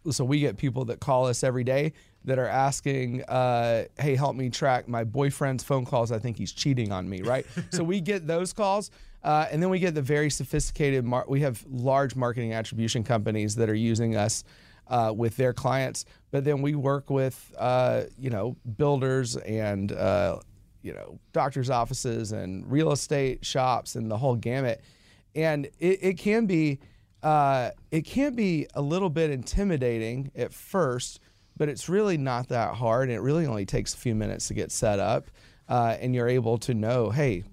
so 0.09 0.23
we 0.23 0.39
get 0.39 0.57
people 0.57 0.85
that 0.85 0.99
call 0.99 1.27
us 1.27 1.43
every 1.43 1.63
day 1.63 1.93
that 2.25 2.39
are 2.39 2.47
asking, 2.47 3.23
uh, 3.23 3.85
"Hey, 3.99 4.15
help 4.15 4.35
me 4.35 4.49
track 4.49 4.88
my 4.88 5.03
boyfriend's 5.03 5.63
phone 5.63 5.85
calls. 5.85 6.11
I 6.11 6.19
think 6.19 6.38
he's 6.38 6.51
cheating 6.51 6.91
on 6.91 7.07
me." 7.07 7.21
Right. 7.21 7.45
so 7.71 7.83
we 7.83 8.01
get 8.01 8.27
those 8.27 8.53
calls. 8.53 8.91
Uh, 9.25 9.47
and 9.51 9.61
then 9.61 9.71
we 9.71 9.79
get 9.79 9.95
the 9.95 10.03
very 10.03 10.29
sophisticated, 10.29 11.03
we 11.27 11.41
have 11.41 11.65
large 11.67 12.15
marketing 12.15 12.53
attribution 12.53 13.03
companies 13.03 13.55
that 13.55 13.71
are 13.71 13.75
using 13.75 14.15
us 14.15 14.43
uh, 14.88 15.11
with 15.17 15.35
their 15.35 15.51
clients. 15.51 16.05
But 16.29 16.45
then 16.45 16.61
we 16.61 16.75
work 16.75 17.09
with, 17.09 17.51
uh, 17.57 18.03
you 18.19 18.29
know, 18.29 18.55
builders 18.77 19.35
and, 19.38 19.91
uh, 19.91 20.38
you 20.83 20.93
know, 20.93 21.19
doctors' 21.33 21.71
offices 21.71 22.33
and 22.33 22.71
real 22.71 22.91
estate 22.91 23.43
shops 23.43 23.95
and 23.95 24.11
the 24.11 24.17
whole 24.17 24.35
gamut. 24.35 24.81
And 25.33 25.65
it, 25.79 26.03
it 26.03 26.17
can 26.19 26.45
be, 26.45 26.79
uh, 27.23 27.71
it 27.89 28.01
can 28.01 28.35
be 28.35 28.67
a 28.75 28.81
little 28.81 29.09
bit 29.09 29.31
intimidating 29.31 30.29
at 30.35 30.53
first, 30.53 31.19
but 31.57 31.67
it's 31.67 31.89
really 31.89 32.19
not 32.19 32.49
that 32.49 32.75
hard. 32.75 33.09
And 33.09 33.17
it 33.17 33.21
really 33.21 33.47
only 33.47 33.65
takes 33.65 33.95
a 33.95 33.97
few 33.97 34.13
minutes 34.13 34.49
to 34.49 34.53
get 34.53 34.71
set 34.71 34.99
up. 34.99 35.31
Uh, 35.67 35.97
and 35.99 36.13
you're 36.13 36.29
able 36.29 36.59
to 36.59 36.75
know, 36.75 37.09
hey, 37.09 37.43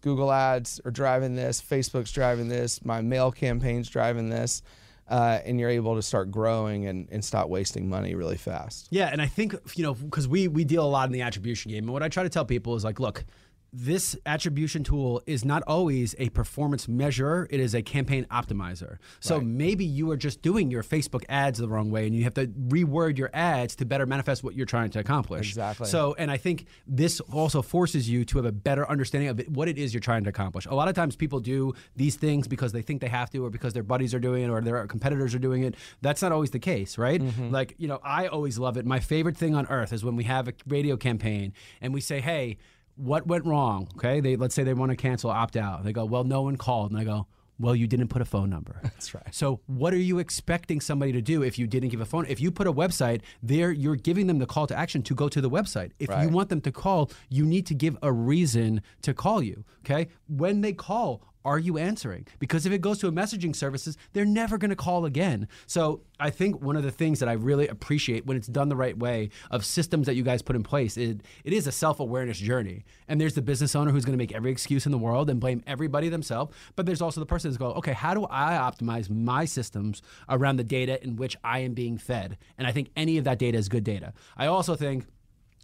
Google 0.00 0.32
ads 0.32 0.80
are 0.84 0.90
driving 0.90 1.34
this, 1.34 1.60
Facebook's 1.60 2.12
driving 2.12 2.48
this, 2.48 2.84
my 2.84 3.00
mail 3.00 3.30
campaign's 3.30 3.88
driving 3.88 4.30
this. 4.30 4.62
Uh, 5.08 5.40
and 5.44 5.58
you're 5.58 5.68
able 5.70 5.96
to 5.96 6.02
start 6.02 6.30
growing 6.30 6.86
and, 6.86 7.08
and 7.10 7.24
stop 7.24 7.48
wasting 7.48 7.88
money 7.88 8.14
really 8.14 8.36
fast. 8.36 8.86
Yeah, 8.90 9.08
and 9.10 9.20
I 9.20 9.26
think 9.26 9.56
you 9.74 9.82
know 9.82 9.94
because 9.94 10.28
we 10.28 10.46
we 10.46 10.62
deal 10.62 10.84
a 10.84 10.86
lot 10.86 11.08
in 11.08 11.12
the 11.12 11.22
attribution 11.22 11.72
game, 11.72 11.82
and 11.82 11.92
what 11.92 12.04
I 12.04 12.08
try 12.08 12.22
to 12.22 12.28
tell 12.28 12.44
people 12.44 12.76
is 12.76 12.84
like, 12.84 13.00
look, 13.00 13.24
this 13.72 14.16
attribution 14.26 14.82
tool 14.82 15.22
is 15.26 15.44
not 15.44 15.62
always 15.66 16.14
a 16.18 16.28
performance 16.30 16.88
measure. 16.88 17.46
It 17.50 17.60
is 17.60 17.74
a 17.74 17.82
campaign 17.82 18.26
optimizer. 18.30 18.98
So 19.20 19.36
right. 19.36 19.46
maybe 19.46 19.84
you 19.84 20.10
are 20.10 20.16
just 20.16 20.42
doing 20.42 20.70
your 20.70 20.82
facebook 20.82 21.24
ads 21.28 21.58
the 21.58 21.68
wrong 21.68 21.90
way 21.90 22.06
and 22.06 22.14
you 22.14 22.24
have 22.24 22.34
to 22.34 22.46
reword 22.46 23.18
your 23.18 23.30
ads 23.32 23.76
to 23.76 23.84
better 23.84 24.06
manifest 24.06 24.42
what 24.42 24.54
you're 24.54 24.66
trying 24.66 24.90
to 24.90 24.98
accomplish. 24.98 25.48
Exactly. 25.48 25.86
So 25.86 26.14
and 26.18 26.30
i 26.30 26.36
think 26.36 26.66
this 26.86 27.20
also 27.20 27.62
forces 27.62 28.08
you 28.08 28.24
to 28.24 28.38
have 28.38 28.46
a 28.46 28.52
better 28.52 28.88
understanding 28.90 29.28
of 29.28 29.40
what 29.48 29.68
it 29.68 29.78
is 29.78 29.94
you're 29.94 30.00
trying 30.00 30.24
to 30.24 30.30
accomplish. 30.30 30.66
A 30.66 30.74
lot 30.74 30.88
of 30.88 30.94
times 30.94 31.16
people 31.16 31.40
do 31.40 31.74
these 31.96 32.16
things 32.16 32.48
because 32.48 32.72
they 32.72 32.82
think 32.82 33.00
they 33.00 33.08
have 33.08 33.30
to 33.30 33.44
or 33.44 33.50
because 33.50 33.72
their 33.72 33.82
buddies 33.82 34.14
are 34.14 34.20
doing 34.20 34.44
it 34.44 34.48
or 34.48 34.60
their 34.60 34.86
competitors 34.86 35.34
are 35.34 35.38
doing 35.38 35.62
it. 35.62 35.76
That's 36.00 36.22
not 36.22 36.32
always 36.32 36.50
the 36.50 36.58
case 36.58 36.98
right? 36.98 37.20
Mm-hmm. 37.20 37.50
like 37.50 37.74
you 37.78 37.88
know 37.88 38.00
i 38.02 38.26
always 38.26 38.58
love 38.58 38.76
it. 38.76 38.86
My 38.86 39.00
favorite 39.00 39.36
thing 39.36 39.54
on 39.54 39.66
earth 39.66 39.92
is 39.92 40.04
when 40.04 40.16
we 40.16 40.24
have 40.24 40.48
a 40.48 40.52
radio 40.66 40.96
campaign 40.96 41.52
and 41.80 41.94
we 41.94 42.00
say 42.00 42.20
hey 42.20 42.58
what 42.96 43.26
went 43.26 43.44
wrong? 43.46 43.88
Okay, 43.96 44.20
they 44.20 44.36
let's 44.36 44.54
say 44.54 44.62
they 44.62 44.74
want 44.74 44.90
to 44.90 44.96
cancel, 44.96 45.30
opt 45.30 45.56
out. 45.56 45.84
They 45.84 45.92
go, 45.92 46.04
well, 46.04 46.24
no 46.24 46.42
one 46.42 46.56
called, 46.56 46.90
and 46.90 47.00
I 47.00 47.04
go, 47.04 47.26
well, 47.60 47.76
you 47.76 47.86
didn't 47.86 48.08
put 48.08 48.22
a 48.22 48.24
phone 48.24 48.48
number. 48.48 48.80
That's 48.82 49.14
right. 49.14 49.32
So, 49.34 49.60
what 49.66 49.92
are 49.92 49.98
you 49.98 50.18
expecting 50.18 50.80
somebody 50.80 51.12
to 51.12 51.20
do 51.20 51.42
if 51.42 51.58
you 51.58 51.66
didn't 51.66 51.90
give 51.90 52.00
a 52.00 52.06
phone? 52.06 52.24
If 52.26 52.40
you 52.40 52.50
put 52.50 52.66
a 52.66 52.72
website 52.72 53.20
there, 53.42 53.70
you're 53.70 53.96
giving 53.96 54.26
them 54.26 54.38
the 54.38 54.46
call 54.46 54.66
to 54.66 54.76
action 54.76 55.02
to 55.02 55.14
go 55.14 55.28
to 55.28 55.40
the 55.40 55.50
website. 55.50 55.92
If 55.98 56.08
right. 56.08 56.22
you 56.22 56.30
want 56.30 56.48
them 56.48 56.62
to 56.62 56.72
call, 56.72 57.10
you 57.28 57.44
need 57.44 57.66
to 57.66 57.74
give 57.74 57.98
a 58.02 58.10
reason 58.10 58.82
to 59.02 59.12
call 59.12 59.42
you. 59.42 59.64
Okay. 59.84 60.08
When 60.26 60.62
they 60.62 60.72
call, 60.72 61.22
are 61.44 61.58
you 61.58 61.78
answering? 61.78 62.26
Because 62.38 62.66
if 62.66 62.72
it 62.72 62.80
goes 62.80 62.98
to 62.98 63.08
a 63.08 63.12
messaging 63.12 63.54
services, 63.54 63.96
they're 64.12 64.24
never 64.24 64.58
going 64.58 64.70
to 64.70 64.76
call 64.76 65.04
again. 65.04 65.48
So 65.66 66.02
I 66.18 66.30
think 66.30 66.60
one 66.60 66.76
of 66.76 66.82
the 66.82 66.90
things 66.90 67.18
that 67.20 67.28
I 67.28 67.32
really 67.32 67.66
appreciate 67.66 68.26
when 68.26 68.36
it's 68.36 68.46
done 68.46 68.68
the 68.68 68.76
right 68.76 68.96
way 68.96 69.30
of 69.50 69.64
systems 69.64 70.06
that 70.06 70.14
you 70.14 70.22
guys 70.22 70.42
put 70.42 70.56
in 70.56 70.62
place, 70.62 70.96
it, 70.96 71.22
it 71.44 71.52
is 71.52 71.66
a 71.66 71.72
self-awareness 71.72 72.38
journey. 72.38 72.84
And 73.08 73.20
there's 73.20 73.34
the 73.34 73.42
business 73.42 73.74
owner 73.74 73.90
who's 73.90 74.04
going 74.04 74.18
to 74.18 74.22
make 74.22 74.32
every 74.32 74.50
excuse 74.50 74.86
in 74.86 74.92
the 74.92 74.98
world 74.98 75.30
and 75.30 75.40
blame 75.40 75.62
everybody 75.66 76.08
themselves. 76.08 76.54
But 76.76 76.86
there's 76.86 77.00
also 77.00 77.20
the 77.20 77.26
person 77.26 77.50
who's 77.50 77.58
going, 77.58 77.76
okay, 77.76 77.92
how 77.92 78.14
do 78.14 78.26
I 78.28 78.54
optimize 78.54 79.08
my 79.08 79.44
systems 79.44 80.02
around 80.28 80.56
the 80.56 80.64
data 80.64 81.02
in 81.02 81.16
which 81.16 81.36
I 81.42 81.60
am 81.60 81.74
being 81.74 81.96
fed? 81.96 82.36
And 82.58 82.66
I 82.66 82.72
think 82.72 82.90
any 82.96 83.18
of 83.18 83.24
that 83.24 83.38
data 83.38 83.56
is 83.56 83.68
good 83.68 83.84
data. 83.84 84.12
I 84.36 84.46
also 84.46 84.76
think 84.76 85.06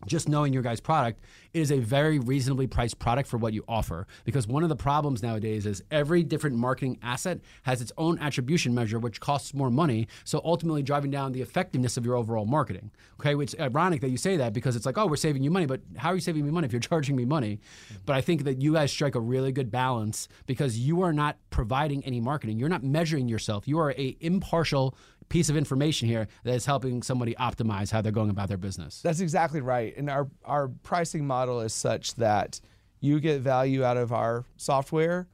just 0.04 0.28
knowing 0.28 0.52
your 0.52 0.62
guys' 0.62 0.80
product, 0.80 1.20
it 1.54 1.60
is 1.60 1.72
a 1.72 1.78
very 1.78 2.18
reasonably 2.18 2.66
priced 2.66 2.98
product 2.98 3.28
for 3.28 3.38
what 3.38 3.54
you 3.54 3.64
offer. 3.66 4.06
Because 4.24 4.46
one 4.46 4.62
of 4.62 4.68
the 4.68 4.76
problems 4.76 5.22
nowadays 5.22 5.64
is 5.64 5.82
every 5.90 6.22
different 6.22 6.56
marketing 6.56 6.98
asset 7.02 7.40
has 7.62 7.80
its 7.80 7.92
own 7.96 8.18
attribution 8.18 8.74
measure, 8.74 8.98
which 8.98 9.20
costs 9.20 9.54
more 9.54 9.70
money. 9.70 10.06
So 10.24 10.40
ultimately, 10.44 10.82
driving 10.82 11.10
down 11.10 11.32
the 11.32 11.40
effectiveness 11.40 11.96
of 11.96 12.04
your 12.04 12.14
overall 12.16 12.44
marketing. 12.44 12.90
Okay, 13.20 13.34
which 13.34 13.58
ironic 13.58 14.02
that 14.02 14.10
you 14.10 14.18
say 14.18 14.36
that 14.36 14.52
because 14.52 14.76
it's 14.76 14.84
like, 14.84 14.98
oh, 14.98 15.06
we're 15.06 15.16
saving 15.16 15.42
you 15.42 15.50
money, 15.50 15.66
but 15.66 15.80
how 15.96 16.10
are 16.10 16.14
you 16.14 16.20
saving 16.20 16.44
me 16.44 16.50
money 16.50 16.66
if 16.66 16.72
you're 16.72 16.80
charging 16.80 17.16
me 17.16 17.24
money? 17.24 17.60
But 18.04 18.16
I 18.16 18.20
think 18.20 18.44
that 18.44 18.60
you 18.60 18.74
guys 18.74 18.92
strike 18.92 19.14
a 19.14 19.20
really 19.20 19.52
good 19.52 19.70
balance 19.70 20.28
because 20.46 20.78
you 20.78 21.00
are 21.02 21.12
not 21.12 21.38
providing 21.50 22.04
any 22.04 22.20
marketing. 22.20 22.58
You're 22.58 22.68
not 22.68 22.84
measuring 22.84 23.28
yourself. 23.28 23.66
You 23.66 23.78
are 23.78 23.92
a 23.92 24.16
impartial 24.20 24.96
piece 25.28 25.48
of 25.48 25.56
information 25.56 26.08
here 26.08 26.28
that 26.44 26.54
is 26.54 26.66
helping 26.66 27.02
somebody 27.02 27.34
optimize 27.34 27.90
how 27.90 28.00
they're 28.00 28.12
going 28.12 28.30
about 28.30 28.48
their 28.48 28.56
business. 28.56 29.00
That's 29.02 29.20
exactly 29.20 29.60
right. 29.60 29.96
And 29.96 30.08
our, 30.08 30.28
our 30.44 30.68
pricing 30.68 31.26
model 31.26 31.60
is 31.60 31.72
such 31.72 32.14
that 32.14 32.60
you 33.00 33.20
get 33.20 33.40
value 33.40 33.84
out 33.84 33.96
of 33.96 34.12
our 34.12 34.44
software, 34.56 35.28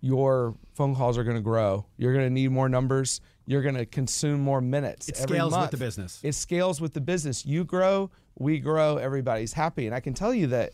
your 0.00 0.56
phone 0.74 0.94
calls 0.94 1.16
are 1.16 1.24
going 1.24 1.36
to 1.36 1.42
grow. 1.42 1.86
You're 1.96 2.12
going 2.12 2.26
to 2.26 2.32
need 2.32 2.50
more 2.50 2.68
numbers. 2.68 3.20
You're 3.46 3.62
going 3.62 3.76
to 3.76 3.86
consume 3.86 4.40
more 4.40 4.60
minutes. 4.60 5.08
It 5.08 5.16
scales 5.16 5.52
month. 5.52 5.70
with 5.70 5.78
the 5.78 5.84
business. 5.84 6.20
It 6.22 6.34
scales 6.34 6.80
with 6.80 6.94
the 6.94 7.00
business. 7.00 7.46
You 7.46 7.64
grow, 7.64 8.10
we 8.38 8.58
grow, 8.58 8.96
everybody's 8.96 9.52
happy. 9.52 9.86
And 9.86 9.94
I 9.94 10.00
can 10.00 10.14
tell 10.14 10.34
you 10.34 10.48
that 10.48 10.72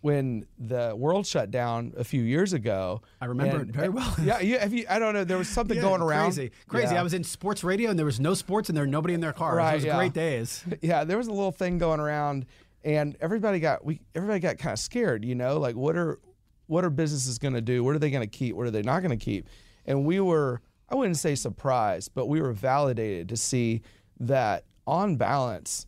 when 0.00 0.46
the 0.58 0.94
world 0.96 1.26
shut 1.26 1.50
down 1.50 1.92
a 1.96 2.04
few 2.04 2.22
years 2.22 2.52
ago. 2.52 3.02
I 3.20 3.26
remember 3.26 3.58
and, 3.58 3.70
it 3.70 3.74
very 3.74 3.88
well. 3.88 4.14
yeah, 4.22 4.40
you, 4.40 4.86
I 4.88 4.98
don't 4.98 5.14
know. 5.14 5.24
There 5.24 5.38
was 5.38 5.48
something 5.48 5.76
yeah, 5.76 5.82
going 5.82 6.00
around. 6.00 6.34
Crazy, 6.34 6.52
crazy. 6.68 6.94
Yeah. 6.94 7.00
I 7.00 7.02
was 7.02 7.14
in 7.14 7.24
sports 7.24 7.64
radio 7.64 7.90
and 7.90 7.98
there 7.98 8.06
was 8.06 8.20
no 8.20 8.34
sports 8.34 8.68
and 8.68 8.76
there 8.76 8.84
was 8.84 8.92
nobody 8.92 9.14
in 9.14 9.20
their 9.20 9.32
cars. 9.32 9.56
Right, 9.56 9.72
it 9.72 9.76
was 9.76 9.84
yeah. 9.84 9.96
great 9.96 10.12
days. 10.12 10.64
Yeah, 10.80 11.04
there 11.04 11.18
was 11.18 11.26
a 11.26 11.32
little 11.32 11.50
thing 11.50 11.78
going 11.78 11.98
around, 11.98 12.46
and 12.84 13.16
everybody 13.20 13.58
got 13.58 13.84
we 13.84 14.00
everybody 14.14 14.38
got 14.38 14.58
kind 14.58 14.72
of 14.72 14.78
scared. 14.78 15.24
You 15.24 15.34
know, 15.34 15.58
like 15.58 15.74
what 15.74 15.96
are 15.96 16.20
what 16.66 16.84
are 16.84 16.90
businesses 16.90 17.38
going 17.38 17.54
to 17.54 17.60
do? 17.60 17.82
What 17.82 17.96
are 17.96 17.98
they 17.98 18.10
going 18.10 18.28
to 18.28 18.38
keep? 18.38 18.54
What 18.54 18.66
are 18.66 18.70
they 18.70 18.82
not 18.82 19.00
going 19.00 19.18
to 19.18 19.22
keep? 19.22 19.48
And 19.86 20.04
we 20.04 20.20
were 20.20 20.60
I 20.88 20.94
wouldn't 20.94 21.16
say 21.16 21.34
surprised, 21.34 22.12
but 22.14 22.26
we 22.26 22.40
were 22.40 22.52
validated 22.52 23.28
to 23.30 23.36
see 23.36 23.82
that 24.20 24.64
on 24.86 25.16
balance 25.16 25.86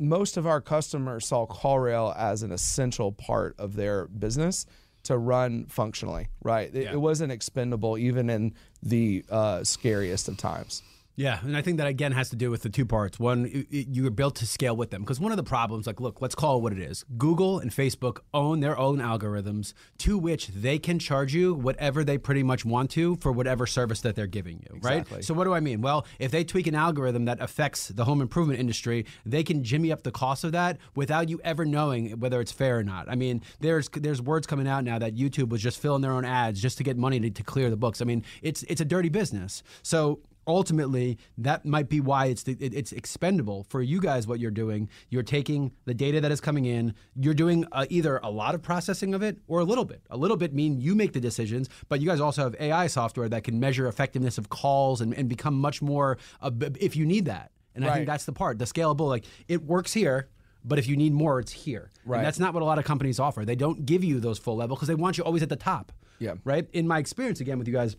most 0.00 0.36
of 0.36 0.46
our 0.46 0.60
customers 0.60 1.26
saw 1.26 1.46
CallRail 1.46 2.16
as 2.16 2.42
an 2.42 2.52
essential 2.52 3.12
part 3.12 3.54
of 3.58 3.76
their 3.76 4.06
business 4.06 4.66
to 5.04 5.16
run 5.16 5.66
functionally, 5.66 6.28
right? 6.42 6.74
It, 6.74 6.84
yeah. 6.84 6.92
it 6.92 7.00
wasn't 7.00 7.32
expendable 7.32 7.96
even 7.96 8.28
in 8.28 8.54
the 8.82 9.24
uh, 9.30 9.64
scariest 9.64 10.28
of 10.28 10.36
times. 10.36 10.82
Yeah, 11.20 11.38
and 11.42 11.54
I 11.54 11.60
think 11.60 11.76
that 11.76 11.86
again 11.86 12.12
has 12.12 12.30
to 12.30 12.36
do 12.36 12.50
with 12.50 12.62
the 12.62 12.70
two 12.70 12.86
parts. 12.86 13.18
One, 13.20 13.66
you 13.68 14.06
are 14.06 14.10
built 14.10 14.36
to 14.36 14.46
scale 14.46 14.74
with 14.74 14.88
them 14.88 15.02
because 15.02 15.20
one 15.20 15.32
of 15.32 15.36
the 15.36 15.44
problems, 15.44 15.86
like, 15.86 16.00
look, 16.00 16.22
let's 16.22 16.34
call 16.34 16.56
it 16.56 16.62
what 16.62 16.72
it 16.72 16.78
is. 16.78 17.04
Google 17.18 17.58
and 17.58 17.70
Facebook 17.70 18.20
own 18.32 18.60
their 18.60 18.78
own 18.78 19.00
algorithms 19.00 19.74
to 19.98 20.16
which 20.16 20.48
they 20.48 20.78
can 20.78 20.98
charge 20.98 21.34
you 21.34 21.52
whatever 21.52 22.04
they 22.04 22.16
pretty 22.16 22.42
much 22.42 22.64
want 22.64 22.90
to 22.92 23.16
for 23.16 23.32
whatever 23.32 23.66
service 23.66 24.00
that 24.00 24.16
they're 24.16 24.26
giving 24.26 24.60
you, 24.60 24.76
exactly. 24.76 25.16
right? 25.16 25.24
So 25.24 25.34
what 25.34 25.44
do 25.44 25.52
I 25.52 25.60
mean? 25.60 25.82
Well, 25.82 26.06
if 26.18 26.30
they 26.30 26.42
tweak 26.42 26.66
an 26.66 26.74
algorithm 26.74 27.26
that 27.26 27.38
affects 27.42 27.88
the 27.88 28.06
home 28.06 28.22
improvement 28.22 28.58
industry, 28.58 29.04
they 29.26 29.42
can 29.42 29.62
jimmy 29.62 29.92
up 29.92 30.04
the 30.04 30.12
cost 30.12 30.42
of 30.44 30.52
that 30.52 30.78
without 30.94 31.28
you 31.28 31.38
ever 31.44 31.66
knowing 31.66 32.18
whether 32.18 32.40
it's 32.40 32.52
fair 32.52 32.78
or 32.78 32.82
not. 32.82 33.10
I 33.10 33.14
mean, 33.14 33.42
there's 33.60 33.90
there's 33.90 34.22
words 34.22 34.46
coming 34.46 34.66
out 34.66 34.84
now 34.84 34.98
that 34.98 35.16
YouTube 35.16 35.50
was 35.50 35.60
just 35.60 35.82
filling 35.82 36.00
their 36.00 36.12
own 36.12 36.24
ads 36.24 36.62
just 36.62 36.78
to 36.78 36.82
get 36.82 36.96
money 36.96 37.20
to, 37.20 37.28
to 37.28 37.42
clear 37.42 37.68
the 37.68 37.76
books. 37.76 38.00
I 38.00 38.06
mean, 38.06 38.24
it's 38.40 38.62
it's 38.62 38.80
a 38.80 38.86
dirty 38.86 39.10
business. 39.10 39.62
So 39.82 40.20
ultimately 40.46 41.18
that 41.38 41.64
might 41.64 41.88
be 41.88 42.00
why 42.00 42.26
it's 42.26 42.42
the, 42.44 42.52
it, 42.60 42.74
it's 42.74 42.92
expendable 42.92 43.64
for 43.68 43.82
you 43.82 44.00
guys 44.00 44.26
what 44.26 44.40
you're 44.40 44.50
doing 44.50 44.88
you're 45.08 45.22
taking 45.22 45.72
the 45.84 45.94
data 45.94 46.20
that 46.20 46.32
is 46.32 46.40
coming 46.40 46.64
in 46.64 46.94
you're 47.14 47.34
doing 47.34 47.64
uh, 47.72 47.86
either 47.90 48.18
a 48.22 48.30
lot 48.30 48.54
of 48.54 48.62
processing 48.62 49.14
of 49.14 49.22
it 49.22 49.38
or 49.48 49.60
a 49.60 49.64
little 49.64 49.84
bit 49.84 50.02
a 50.10 50.16
little 50.16 50.36
bit 50.36 50.54
mean 50.54 50.80
you 50.80 50.94
make 50.94 51.12
the 51.12 51.20
decisions 51.20 51.68
but 51.88 52.00
you 52.00 52.06
guys 52.06 52.20
also 52.20 52.42
have 52.42 52.56
ai 52.58 52.86
software 52.86 53.28
that 53.28 53.44
can 53.44 53.60
measure 53.60 53.86
effectiveness 53.86 54.38
of 54.38 54.48
calls 54.48 55.00
and, 55.00 55.14
and 55.14 55.28
become 55.28 55.54
much 55.54 55.82
more 55.82 56.18
uh, 56.40 56.50
if 56.80 56.96
you 56.96 57.04
need 57.04 57.26
that 57.26 57.50
and 57.74 57.84
right. 57.84 57.90
i 57.90 57.94
think 57.94 58.06
that's 58.06 58.24
the 58.24 58.32
part 58.32 58.58
the 58.58 58.64
scalable 58.64 59.08
like 59.08 59.24
it 59.48 59.62
works 59.62 59.92
here 59.92 60.28
but 60.64 60.78
if 60.78 60.86
you 60.86 60.96
need 60.96 61.12
more, 61.12 61.40
it's 61.40 61.52
here. 61.52 61.90
Right. 62.04 62.18
And 62.18 62.26
that's 62.26 62.38
not 62.38 62.54
what 62.54 62.62
a 62.62 62.66
lot 62.66 62.78
of 62.78 62.84
companies 62.84 63.18
offer. 63.18 63.44
They 63.44 63.56
don't 63.56 63.86
give 63.86 64.04
you 64.04 64.20
those 64.20 64.38
full 64.38 64.56
level 64.56 64.76
because 64.76 64.88
they 64.88 64.94
want 64.94 65.18
you 65.18 65.24
always 65.24 65.42
at 65.42 65.48
the 65.48 65.56
top. 65.56 65.92
Yeah. 66.18 66.34
Right. 66.44 66.68
In 66.72 66.86
my 66.86 66.98
experience, 66.98 67.40
again 67.40 67.58
with 67.58 67.66
you 67.66 67.74
guys, 67.74 67.96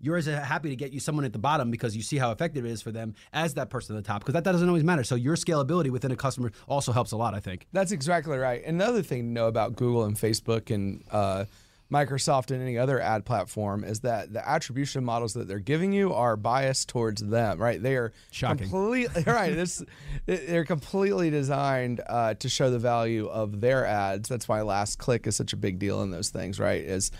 you're 0.00 0.16
as 0.16 0.26
happy 0.26 0.70
to 0.70 0.76
get 0.76 0.92
you 0.92 1.00
someone 1.00 1.24
at 1.24 1.32
the 1.32 1.38
bottom 1.38 1.70
because 1.70 1.96
you 1.96 2.02
see 2.02 2.16
how 2.16 2.30
effective 2.30 2.64
it 2.64 2.70
is 2.70 2.82
for 2.82 2.92
them 2.92 3.14
as 3.32 3.54
that 3.54 3.70
person 3.70 3.96
at 3.96 4.02
the 4.04 4.06
top 4.06 4.20
because 4.20 4.34
that, 4.34 4.44
that 4.44 4.52
doesn't 4.52 4.68
always 4.68 4.84
matter. 4.84 5.04
So 5.04 5.14
your 5.14 5.36
scalability 5.36 5.90
within 5.90 6.10
a 6.10 6.16
customer 6.16 6.52
also 6.68 6.92
helps 6.92 7.12
a 7.12 7.16
lot, 7.16 7.34
I 7.34 7.40
think. 7.40 7.66
That's 7.72 7.92
exactly 7.92 8.38
right. 8.38 8.64
Another 8.64 9.02
thing 9.02 9.22
to 9.22 9.28
know 9.28 9.46
about 9.48 9.76
Google 9.76 10.04
and 10.04 10.16
Facebook 10.16 10.74
and 10.74 11.02
uh, 11.10 11.44
Microsoft 11.90 12.50
and 12.50 12.60
any 12.60 12.76
other 12.78 13.00
ad 13.00 13.24
platform 13.24 13.84
is 13.84 14.00
that 14.00 14.32
the 14.32 14.46
attribution 14.48 15.04
models 15.04 15.34
that 15.34 15.46
they're 15.46 15.60
giving 15.60 15.92
you 15.92 16.12
are 16.12 16.36
biased 16.36 16.88
towards 16.88 17.22
them, 17.22 17.60
right? 17.60 17.80
They 17.80 17.94
are 17.94 18.12
Shocking. 18.32 18.68
completely 18.68 19.22
right. 19.26 19.54
This 19.54 19.84
they're 20.26 20.64
completely 20.64 21.30
designed 21.30 22.00
uh, 22.08 22.34
to 22.34 22.48
show 22.48 22.70
the 22.70 22.80
value 22.80 23.28
of 23.28 23.60
their 23.60 23.86
ads. 23.86 24.28
That's 24.28 24.48
why 24.48 24.62
last 24.62 24.98
click 24.98 25.26
is 25.28 25.36
such 25.36 25.52
a 25.52 25.56
big 25.56 25.78
deal 25.78 26.02
in 26.02 26.10
those 26.10 26.30
things, 26.30 26.58
right? 26.58 26.82
Is 26.82 27.12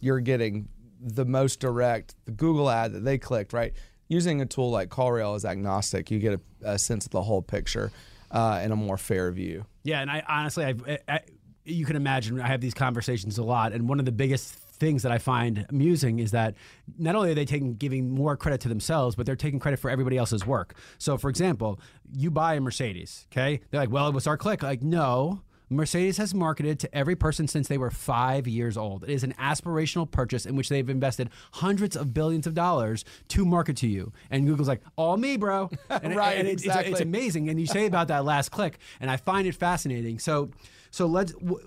you're 0.00 0.20
getting 0.20 0.68
the 1.04 1.24
most 1.24 1.60
direct, 1.60 2.14
the 2.24 2.32
Google 2.32 2.70
ad 2.70 2.92
that 2.92 3.04
they 3.04 3.18
clicked, 3.18 3.52
right? 3.52 3.72
Using 4.08 4.40
a 4.40 4.46
tool 4.46 4.70
like 4.70 4.88
CallRail 4.88 5.36
is 5.36 5.44
agnostic. 5.44 6.10
You 6.10 6.18
get 6.18 6.40
a, 6.62 6.72
a 6.72 6.78
sense 6.78 7.04
of 7.04 7.12
the 7.12 7.22
whole 7.22 7.42
picture 7.42 7.92
uh, 8.30 8.58
and 8.62 8.72
a 8.72 8.76
more 8.76 8.96
fair 8.96 9.30
view. 9.30 9.64
Yeah, 9.82 10.00
and 10.00 10.10
I 10.10 10.22
honestly, 10.26 10.64
I, 10.64 10.98
I, 11.08 11.20
you 11.64 11.84
can 11.84 11.96
imagine 11.96 12.40
I 12.40 12.46
have 12.46 12.60
these 12.60 12.74
conversations 12.74 13.38
a 13.38 13.44
lot, 13.44 13.72
and 13.72 13.88
one 13.88 13.98
of 13.98 14.06
the 14.06 14.12
biggest 14.12 14.54
things 14.54 15.02
that 15.04 15.12
I 15.12 15.18
find 15.18 15.66
amusing 15.68 16.18
is 16.18 16.32
that 16.32 16.54
not 16.98 17.14
only 17.14 17.30
are 17.30 17.34
they 17.34 17.44
taking 17.44 17.74
giving 17.74 18.10
more 18.10 18.36
credit 18.36 18.60
to 18.62 18.68
themselves, 18.68 19.14
but 19.14 19.24
they're 19.24 19.36
taking 19.36 19.60
credit 19.60 19.78
for 19.78 19.88
everybody 19.88 20.18
else's 20.18 20.44
work. 20.44 20.74
So, 20.98 21.16
for 21.16 21.30
example, 21.30 21.80
you 22.12 22.30
buy 22.30 22.54
a 22.54 22.60
Mercedes, 22.60 23.26
okay? 23.32 23.60
They're 23.70 23.80
like, 23.80 23.90
"Well, 23.90 24.08
it 24.08 24.14
was 24.14 24.26
our 24.26 24.36
click." 24.36 24.62
Like, 24.62 24.82
no, 24.82 25.42
Mercedes 25.76 26.16
has 26.18 26.34
marketed 26.34 26.78
to 26.80 26.94
every 26.94 27.16
person 27.16 27.48
since 27.48 27.68
they 27.68 27.78
were 27.78 27.90
five 27.90 28.46
years 28.46 28.76
old. 28.76 29.04
It 29.04 29.10
is 29.10 29.24
an 29.24 29.34
aspirational 29.34 30.10
purchase 30.10 30.46
in 30.46 30.56
which 30.56 30.68
they've 30.68 30.88
invested 30.88 31.30
hundreds 31.52 31.96
of 31.96 32.14
billions 32.14 32.46
of 32.46 32.54
dollars 32.54 33.04
to 33.28 33.44
market 33.44 33.76
to 33.78 33.86
you. 33.86 34.12
And 34.30 34.46
Google's 34.46 34.68
like, 34.68 34.82
all 34.96 35.16
me, 35.16 35.36
bro. 35.36 35.70
And, 36.04 36.16
right, 36.16 36.36
and 36.36 36.48
exactly. 36.48 36.90
It's, 36.90 37.00
it's, 37.00 37.00
amazing. 37.00 37.48
And 37.48 37.58
you 37.58 37.66
say 37.66 37.86
about 37.86 38.08
that 38.08 38.24
last 38.24 38.50
click, 38.50 38.78
and 39.00 39.10
I 39.10 39.16
find 39.16 39.46
it 39.46 39.54
fascinating. 39.54 40.18
So, 40.18 40.50
so 40.90 41.06
let's. 41.06 41.32
W- 41.32 41.60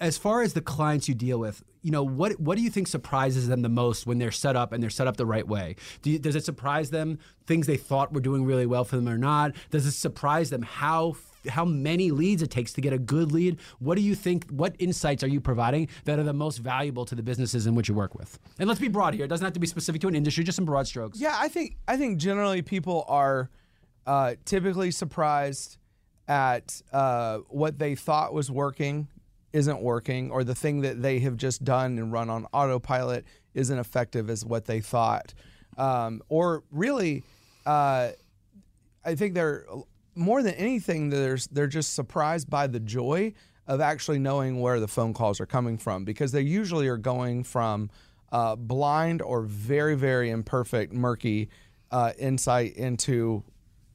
as 0.00 0.18
far 0.18 0.42
as 0.42 0.52
the 0.52 0.60
clients 0.60 1.08
you 1.08 1.14
deal 1.14 1.38
with, 1.38 1.62
you 1.82 1.90
know 1.90 2.02
what 2.02 2.38
what 2.40 2.56
do 2.56 2.62
you 2.62 2.70
think 2.70 2.86
surprises 2.86 3.48
them 3.48 3.62
the 3.62 3.68
most 3.68 4.06
when 4.06 4.18
they're 4.18 4.30
set 4.30 4.56
up 4.56 4.72
and 4.72 4.82
they're 4.82 4.90
set 4.90 5.06
up 5.06 5.16
the 5.16 5.26
right 5.26 5.46
way? 5.46 5.76
Do 6.02 6.10
you, 6.10 6.18
does 6.18 6.36
it 6.36 6.44
surprise 6.44 6.90
them 6.90 7.18
things 7.46 7.66
they 7.66 7.76
thought 7.76 8.12
were 8.12 8.20
doing 8.20 8.44
really 8.44 8.66
well 8.66 8.84
for 8.84 8.96
them 8.96 9.08
or 9.08 9.18
not? 9.18 9.52
Does 9.70 9.86
it 9.86 9.92
surprise 9.92 10.50
them 10.50 10.62
how 10.62 11.12
how 11.48 11.64
many 11.64 12.10
leads 12.10 12.42
it 12.42 12.50
takes 12.50 12.72
to 12.74 12.80
get 12.80 12.92
a 12.92 12.98
good 12.98 13.32
lead. 13.32 13.58
What 13.78 13.96
do 13.96 14.02
you 14.02 14.14
think? 14.14 14.48
What 14.50 14.74
insights 14.78 15.22
are 15.22 15.28
you 15.28 15.40
providing 15.40 15.88
that 16.04 16.18
are 16.18 16.22
the 16.22 16.32
most 16.32 16.58
valuable 16.58 17.04
to 17.06 17.14
the 17.14 17.22
businesses 17.22 17.66
in 17.66 17.74
which 17.74 17.88
you 17.88 17.94
work 17.94 18.14
with? 18.14 18.38
And 18.58 18.68
let's 18.68 18.80
be 18.80 18.88
broad 18.88 19.14
here. 19.14 19.24
It 19.24 19.28
doesn't 19.28 19.44
have 19.44 19.54
to 19.54 19.60
be 19.60 19.66
specific 19.66 20.00
to 20.02 20.08
an 20.08 20.14
industry. 20.14 20.44
Just 20.44 20.56
some 20.56 20.64
broad 20.64 20.86
strokes. 20.86 21.20
Yeah, 21.20 21.36
I 21.38 21.48
think 21.48 21.76
I 21.86 21.96
think 21.96 22.18
generally 22.18 22.62
people 22.62 23.04
are 23.08 23.50
uh, 24.06 24.34
typically 24.44 24.90
surprised 24.90 25.78
at 26.26 26.80
uh, 26.92 27.38
what 27.48 27.78
they 27.78 27.94
thought 27.94 28.32
was 28.34 28.50
working 28.50 29.08
isn't 29.52 29.80
working, 29.80 30.30
or 30.30 30.44
the 30.44 30.54
thing 30.54 30.82
that 30.82 31.00
they 31.00 31.20
have 31.20 31.36
just 31.36 31.64
done 31.64 31.98
and 31.98 32.12
run 32.12 32.28
on 32.28 32.46
autopilot 32.52 33.24
isn't 33.54 33.78
effective 33.78 34.28
as 34.28 34.44
what 34.44 34.66
they 34.66 34.80
thought, 34.80 35.34
um, 35.76 36.22
or 36.28 36.64
really. 36.70 37.24
Uh, 37.66 38.12
I 39.04 39.14
think 39.14 39.34
they're 39.34 39.64
more 40.18 40.42
than 40.42 40.54
anything, 40.54 41.10
there's 41.10 41.46
they're 41.46 41.66
just 41.66 41.94
surprised 41.94 42.50
by 42.50 42.66
the 42.66 42.80
joy 42.80 43.32
of 43.66 43.80
actually 43.80 44.18
knowing 44.18 44.60
where 44.60 44.80
the 44.80 44.88
phone 44.88 45.14
calls 45.14 45.40
are 45.40 45.46
coming 45.46 45.78
from 45.78 46.04
because 46.04 46.32
they 46.32 46.40
usually 46.40 46.88
are 46.88 46.96
going 46.96 47.44
from 47.44 47.90
uh, 48.32 48.56
blind 48.56 49.22
or 49.22 49.42
very 49.42 49.94
very 49.94 50.30
imperfect, 50.30 50.92
murky 50.92 51.48
uh, 51.90 52.12
insight 52.18 52.74
into 52.76 53.42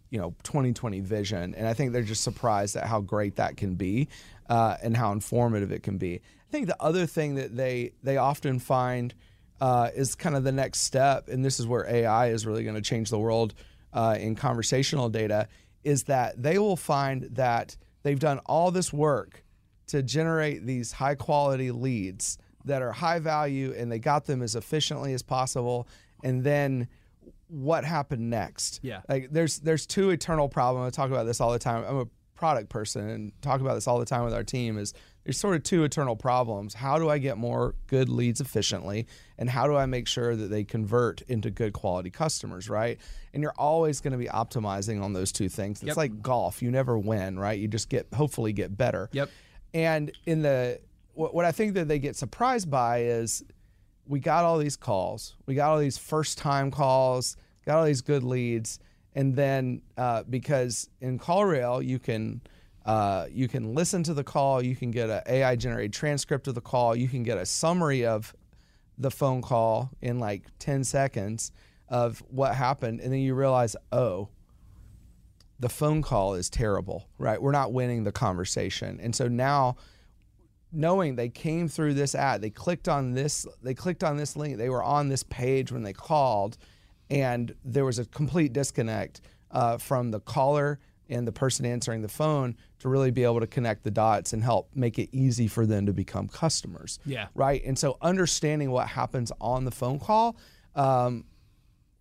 you 0.09 0.19
know 0.19 0.33
2020 0.43 1.01
vision, 1.01 1.53
and 1.55 1.67
I 1.67 1.73
think 1.73 1.91
they're 1.91 2.03
just 2.03 2.23
surprised 2.23 2.75
at 2.75 2.85
how 2.85 3.01
great 3.01 3.35
that 3.35 3.57
can 3.57 3.75
be 3.75 4.07
uh, 4.49 4.77
and 4.81 4.95
how 4.95 5.11
informative 5.11 5.71
it 5.71 5.83
can 5.83 5.97
be. 5.97 6.15
I 6.15 6.51
think 6.51 6.67
the 6.67 6.81
other 6.81 7.05
thing 7.05 7.35
that 7.35 7.55
they 7.55 7.91
they 8.01 8.17
often 8.17 8.59
find 8.59 9.13
uh, 9.59 9.89
is 9.93 10.15
kind 10.15 10.35
of 10.35 10.43
the 10.43 10.51
next 10.51 10.79
step, 10.81 11.27
and 11.27 11.43
this 11.43 11.59
is 11.59 11.67
where 11.67 11.85
AI 11.87 12.27
is 12.27 12.45
really 12.45 12.63
going 12.63 12.75
to 12.75 12.81
change 12.81 13.09
the 13.09 13.19
world 13.19 13.53
uh, 13.93 14.15
in 14.19 14.35
conversational 14.35 15.09
data 15.09 15.47
is 15.83 16.03
that 16.03 16.41
they 16.41 16.57
will 16.57 16.75
find 16.75 17.23
that 17.31 17.77
they've 18.03 18.19
done 18.19 18.39
all 18.45 18.71
this 18.71 18.91
work 18.93 19.43
to 19.87 20.01
generate 20.01 20.65
these 20.65 20.91
high 20.91 21.15
quality 21.15 21.71
leads 21.71 22.37
that 22.65 22.81
are 22.81 22.91
high 22.91 23.19
value 23.19 23.73
and 23.77 23.91
they 23.91 23.99
got 23.99 24.25
them 24.25 24.41
as 24.41 24.55
efficiently 24.55 25.13
as 25.13 25.21
possible. 25.21 25.87
And 26.23 26.43
then 26.43 26.87
what 27.47 27.83
happened 27.83 28.29
next? 28.29 28.79
Yeah. 28.81 29.01
Like 29.09 29.29
there's 29.31 29.59
there's 29.59 29.85
two 29.85 30.09
eternal 30.11 30.49
problems. 30.49 30.87
I 30.87 30.89
talk 31.01 31.11
about 31.11 31.25
this 31.25 31.41
all 31.41 31.51
the 31.51 31.59
time. 31.59 31.83
I'm 31.87 31.97
a 31.97 32.07
product 32.35 32.69
person 32.69 33.09
and 33.09 33.41
talk 33.41 33.61
about 33.61 33.75
this 33.75 33.87
all 33.87 33.99
the 33.99 34.05
time 34.05 34.23
with 34.23 34.33
our 34.33 34.43
team 34.43 34.77
is 34.77 34.93
there's 35.23 35.37
sort 35.37 35.55
of 35.55 35.63
two 35.63 35.83
eternal 35.83 36.15
problems. 36.15 36.73
How 36.73 36.99
do 36.99 37.09
I 37.09 37.17
get 37.17 37.37
more 37.37 37.75
good 37.87 38.09
leads 38.09 38.41
efficiently? 38.41 39.07
And 39.37 39.49
how 39.49 39.67
do 39.67 39.75
I 39.75 39.85
make 39.85 40.07
sure 40.07 40.35
that 40.35 40.47
they 40.47 40.63
convert 40.63 41.21
into 41.23 41.49
good 41.49 41.73
quality 41.73 42.09
customers, 42.09 42.69
right? 42.69 42.99
And 43.33 43.41
you're 43.41 43.53
always 43.57 44.01
going 44.01 44.11
to 44.11 44.17
be 44.17 44.27
optimizing 44.27 45.01
on 45.01 45.13
those 45.13 45.31
two 45.31 45.49
things. 45.49 45.79
It's 45.81 45.87
yep. 45.87 45.97
like 45.97 46.21
golf. 46.21 46.61
You 46.61 46.71
never 46.71 46.97
win, 46.97 47.39
right? 47.39 47.57
You 47.57 47.67
just 47.67 47.89
get 47.89 48.07
hopefully 48.13 48.53
get 48.53 48.77
better. 48.77 49.09
Yep. 49.13 49.29
And 49.73 50.11
in 50.25 50.41
the 50.41 50.79
what, 51.13 51.33
what 51.33 51.45
I 51.45 51.51
think 51.51 51.75
that 51.75 51.87
they 51.87 51.99
get 51.99 52.15
surprised 52.15 52.69
by 52.69 53.03
is 53.03 53.43
we 54.07 54.19
got 54.19 54.43
all 54.43 54.57
these 54.57 54.75
calls. 54.75 55.35
We 55.45 55.55
got 55.55 55.71
all 55.71 55.79
these 55.79 55.97
first 55.97 56.37
time 56.37 56.69
calls, 56.69 57.37
got 57.65 57.77
all 57.77 57.85
these 57.85 58.01
good 58.01 58.23
leads. 58.23 58.79
And 59.15 59.35
then 59.35 59.83
uh, 59.97 60.23
because 60.29 60.89
in 60.99 61.19
CallRail, 61.19 61.85
you 61.85 61.99
can 61.99 62.41
uh, 62.85 63.27
you 63.31 63.47
can 63.47 63.73
listen 63.73 64.03
to 64.03 64.13
the 64.13 64.23
call, 64.23 64.63
you 64.63 64.75
can 64.75 64.91
get 64.91 65.09
an 65.09 65.21
AI 65.27 65.55
generated 65.55 65.93
transcript 65.93 66.47
of 66.47 66.55
the 66.55 66.61
call, 66.61 66.95
you 66.95 67.07
can 67.07 67.23
get 67.23 67.37
a 67.37 67.45
summary 67.45 68.05
of 68.05 68.33
the 68.97 69.11
phone 69.11 69.41
call 69.41 69.89
in 70.01 70.19
like 70.19 70.43
10 70.59 70.83
seconds 70.83 71.51
of 71.87 72.23
what 72.29 72.55
happened. 72.55 72.99
And 72.99 73.11
then 73.11 73.19
you 73.19 73.35
realize, 73.35 73.75
oh, 73.91 74.29
the 75.59 75.69
phone 75.69 76.01
call 76.01 76.33
is 76.33 76.49
terrible, 76.49 77.07
right? 77.17 77.41
We're 77.41 77.51
not 77.51 77.71
winning 77.71 78.03
the 78.03 78.11
conversation. 78.11 78.99
And 79.01 79.15
so 79.15 79.27
now 79.27 79.77
knowing 80.71 81.15
they 81.15 81.29
came 81.29 81.67
through 81.67 81.93
this 81.93 82.15
ad, 82.15 82.41
they 82.41 82.49
clicked 82.49 82.89
on 82.89 83.13
this, 83.13 83.45
they 83.61 83.73
clicked 83.73 84.03
on 84.03 84.17
this 84.17 84.35
link, 84.35 84.57
they 84.57 84.69
were 84.69 84.83
on 84.83 85.07
this 85.07 85.23
page 85.23 85.71
when 85.71 85.83
they 85.83 85.93
called, 85.93 86.57
and 87.09 87.53
there 87.63 87.85
was 87.85 87.99
a 87.99 88.05
complete 88.05 88.53
disconnect 88.53 89.21
uh, 89.51 89.77
from 89.77 90.11
the 90.11 90.19
caller 90.19 90.79
and 91.13 91.27
the 91.27 91.31
person 91.31 91.65
answering 91.65 92.01
the 92.01 92.07
phone 92.07 92.55
to 92.79 92.89
really 92.89 93.11
be 93.11 93.23
able 93.23 93.39
to 93.39 93.47
connect 93.47 93.83
the 93.83 93.91
dots 93.91 94.33
and 94.33 94.43
help 94.43 94.69
make 94.75 94.99
it 94.99 95.09
easy 95.11 95.47
for 95.47 95.65
them 95.65 95.85
to 95.85 95.93
become 95.93 96.27
customers. 96.27 96.99
Yeah. 97.05 97.27
Right. 97.35 97.63
And 97.63 97.77
so 97.77 97.97
understanding 98.01 98.71
what 98.71 98.87
happens 98.87 99.31
on 99.39 99.65
the 99.65 99.71
phone 99.71 99.99
call, 99.99 100.35
um, 100.75 101.25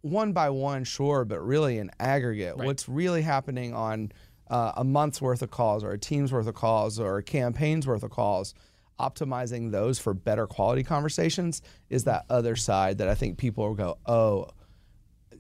one 0.01 0.33
by 0.33 0.51
one, 0.51 0.85
sure, 0.85 1.25
but 1.25 1.41
really 1.41 1.79
in 1.79 1.91
aggregate, 2.01 2.57
right. 2.57 2.67
what's 2.67 2.89
really 2.89 3.23
happening 3.23 3.75
on 3.75 4.13
uh, 4.51 4.73
a 4.77 4.85
month's 4.85 5.23
worth 5.23 5.43
of 5.43 5.51
calls 5.51 5.85
or 5.85 5.93
a 5.93 5.99
team's 5.99 6.33
worth 6.33 6.47
of 6.47 6.55
calls 6.55 6.99
or 6.99 7.19
a 7.19 7.23
campaign's 7.23 7.87
worth 7.87 8.03
of 8.03 8.11
calls, 8.11 8.55
optimizing 8.99 9.71
those 9.71 9.99
for 9.99 10.15
better 10.15 10.47
quality 10.47 10.83
conversations 10.83 11.63
is 11.89 12.05
that 12.05 12.25
other 12.29 12.57
side 12.57 12.99
that 12.99 13.09
I 13.09 13.15
think 13.15 13.39
people 13.39 13.67
will 13.67 13.75
go, 13.75 13.99
oh, 14.07 14.49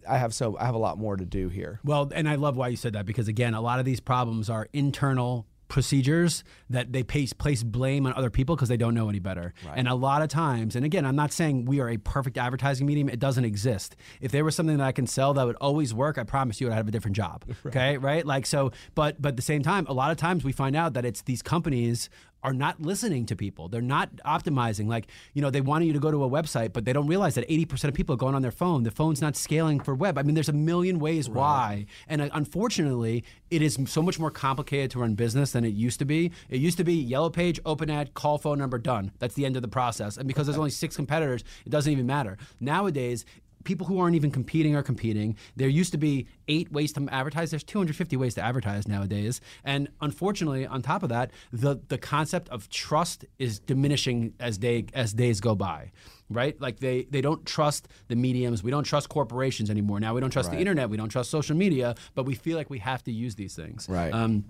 I 0.09 0.19
have 0.19 0.35
so 0.35 0.57
I 0.59 0.67
have 0.67 0.75
a 0.75 0.79
lot 0.79 0.99
more 0.99 1.17
to 1.17 1.25
do 1.25 1.49
here. 1.49 1.81
Well, 1.85 2.11
and 2.15 2.29
I 2.29 2.37
love 2.37 2.57
why 2.57 2.69
you 2.69 2.77
said 2.77 2.93
that 2.95 3.07
because 3.07 3.29
again, 3.29 3.55
a 3.55 3.61
lot 3.61 3.79
of 3.79 3.85
these 3.85 4.01
problems 4.01 4.51
are 4.51 4.69
internal 4.73 5.47
procedures 5.73 6.45
that 6.69 6.93
they 6.93 7.03
place, 7.03 7.33
place 7.33 7.63
blame 7.63 8.05
on 8.05 8.13
other 8.13 8.29
people 8.29 8.55
because 8.55 8.69
they 8.69 8.77
don't 8.77 8.93
know 8.93 9.09
any 9.09 9.21
better. 9.21 9.55
Right. 9.67 9.79
And 9.79 9.89
a 9.89 9.95
lot 9.95 10.21
of 10.21 10.29
times, 10.29 10.77
and 10.77 10.85
again, 10.85 11.07
I'm 11.07 11.17
not 11.17 11.33
saying 11.33 11.65
we 11.65 11.81
are 11.81 11.89
a 11.89 11.97
perfect 11.97 12.37
advertising 12.37 12.87
medium. 12.87 13.09
It 13.09 13.19
doesn't 13.19 13.47
exist. 13.47 13.97
If 14.21 14.33
there 14.33 14.45
was 14.45 14.55
something 14.55 14.77
that 14.77 14.85
I 14.85 14.93
can 14.93 15.07
sell 15.07 15.33
that 15.33 15.47
would 15.47 15.57
always 15.63 15.95
work, 15.95 16.19
I 16.19 16.25
promise 16.25 16.61
you 16.61 16.71
I'd 16.71 16.75
have 16.75 16.89
a 16.89 16.91
different 16.91 17.17
job. 17.17 17.45
Right. 17.63 17.77
Okay, 17.77 17.97
right? 17.97 18.27
Like 18.27 18.45
so, 18.45 18.73
but 18.95 19.23
but 19.23 19.31
at 19.31 19.37
the 19.37 19.43
same 19.43 19.63
time, 19.63 19.87
a 19.87 19.93
lot 19.93 20.11
of 20.11 20.17
times 20.17 20.43
we 20.43 20.51
find 20.53 20.75
out 20.75 20.95
that 20.95 21.05
it's 21.05 21.23
these 21.23 21.41
companies 21.43 22.11
are 22.43 22.53
not 22.53 22.81
listening 22.81 23.27
to 23.27 23.37
people. 23.37 23.69
They're 23.69 23.81
not 23.81 24.15
optimizing. 24.27 24.89
Like, 24.89 25.07
you 25.33 25.43
know, 25.43 25.51
they 25.51 25.61
want 25.61 25.85
you 25.85 25.93
to 25.93 25.99
go 25.99 26.11
to 26.11 26.25
a 26.25 26.29
website, 26.29 26.73
but 26.73 26.85
they 26.85 26.93
don't 26.93 27.07
realize 27.07 27.35
that 27.37 27.49
80% 27.49 27.85
of 27.85 27.95
people 27.95 28.15
are 28.15 28.19
going 28.19 28.35
on 28.35 28.43
their 28.43 28.51
phone. 28.51 28.83
The 28.83 28.91
phone's 28.91 29.21
not 29.21 29.37
scaling 29.37 29.81
for 29.81 29.95
web. 29.95 30.19
I 30.19 30.23
mean, 30.23 30.35
there's 30.35 30.49
a 30.49 30.53
million 30.53 30.99
ways 30.99 31.29
right. 31.29 31.37
why. 31.37 31.87
And 32.09 32.23
uh, 32.23 32.29
unfortunately, 32.33 33.25
it 33.51 33.63
is 33.63 33.79
so 33.87 34.03
much 34.03 34.19
more 34.19 34.31
complicated 34.31 34.91
to 34.93 35.01
run 35.01 35.15
business 35.15 35.53
than 35.53 35.65
it 35.65 35.75
used 35.75 35.99
to 36.01 36.05
be. 36.05 36.33
It 36.49 36.61
used 36.61 36.79
to 36.79 36.85
be 36.85 36.95
yellow 36.95 37.31
page, 37.31 37.61
open 37.65 37.91
ad, 37.91 38.15
call 38.15 38.39
phone 38.39 38.59
number, 38.59 38.79
done. 38.79 39.13
That's 39.19 39.35
the 39.35 39.47
end 39.47 39.57
of 39.57 39.63
the 39.63 39.69
process. 39.69 40.17
And 40.17 40.27
because 40.27 40.47
there's 40.47 40.59
only 40.59 40.71
six 40.71 40.97
competitors, 40.97 41.45
it 41.65 41.71
doesn't 41.71 41.93
even 41.93 42.07
matter. 42.07 42.39
Nowadays, 42.61 43.25
people 43.65 43.87
who 43.87 43.99
aren't 43.99 44.17
even 44.17 44.31
competing 44.31 44.75
are 44.77 44.83
competing. 44.83 45.37
There 45.57 45.69
used 45.69 45.93
to 45.93 45.99
be 45.99 46.27
eight 46.49 46.71
ways 46.73 46.93
to 46.95 47.09
advertise. 47.11 47.51
There's 47.51 47.65
250 47.65 48.17
ways 48.17 48.35
to 48.35 48.43
advertise 48.43 48.87
nowadays. 48.89 49.41
And 49.65 49.89
unfortunately, 50.01 50.67
on 50.67 50.83
top 50.83 51.03
of 51.03 51.09
that, 51.09 51.31
the 51.53 51.81
the 51.89 51.99
concept 51.99 52.49
of 52.49 52.69
trust 52.69 53.25
is 53.39 53.59
diminishing 53.59 54.35
as 54.41 54.59
day 54.59 54.87
as 54.95 55.13
days 55.13 55.41
go 55.41 55.55
by. 55.55 55.93
Right? 56.31 56.59
Like 56.61 56.81
they 56.81 57.05
they 57.11 57.21
don't 57.21 57.45
trust 57.45 57.89
the 58.09 58.17
mediums. 58.17 58.63
We 58.63 58.71
don't 58.71 58.85
trust 58.85 59.09
corporations 59.09 59.71
anymore. 59.71 60.01
Now 60.01 60.15
we 60.15 60.21
don't 60.21 60.31
trust 60.31 60.49
right. 60.49 60.55
the 60.55 60.61
internet. 60.61 60.91
We 60.91 60.97
don't 60.97 61.11
trust 61.11 61.31
social 61.31 61.57
media. 61.57 61.95
But 62.15 62.25
we 62.25 62.35
feel 62.35 62.57
like 62.57 62.71
we 62.71 62.79
have 62.79 63.03
to 63.05 63.13
use 63.13 63.35
these 63.35 63.55
things. 63.55 63.87
Right. 63.89 64.13
Um, 64.13 64.45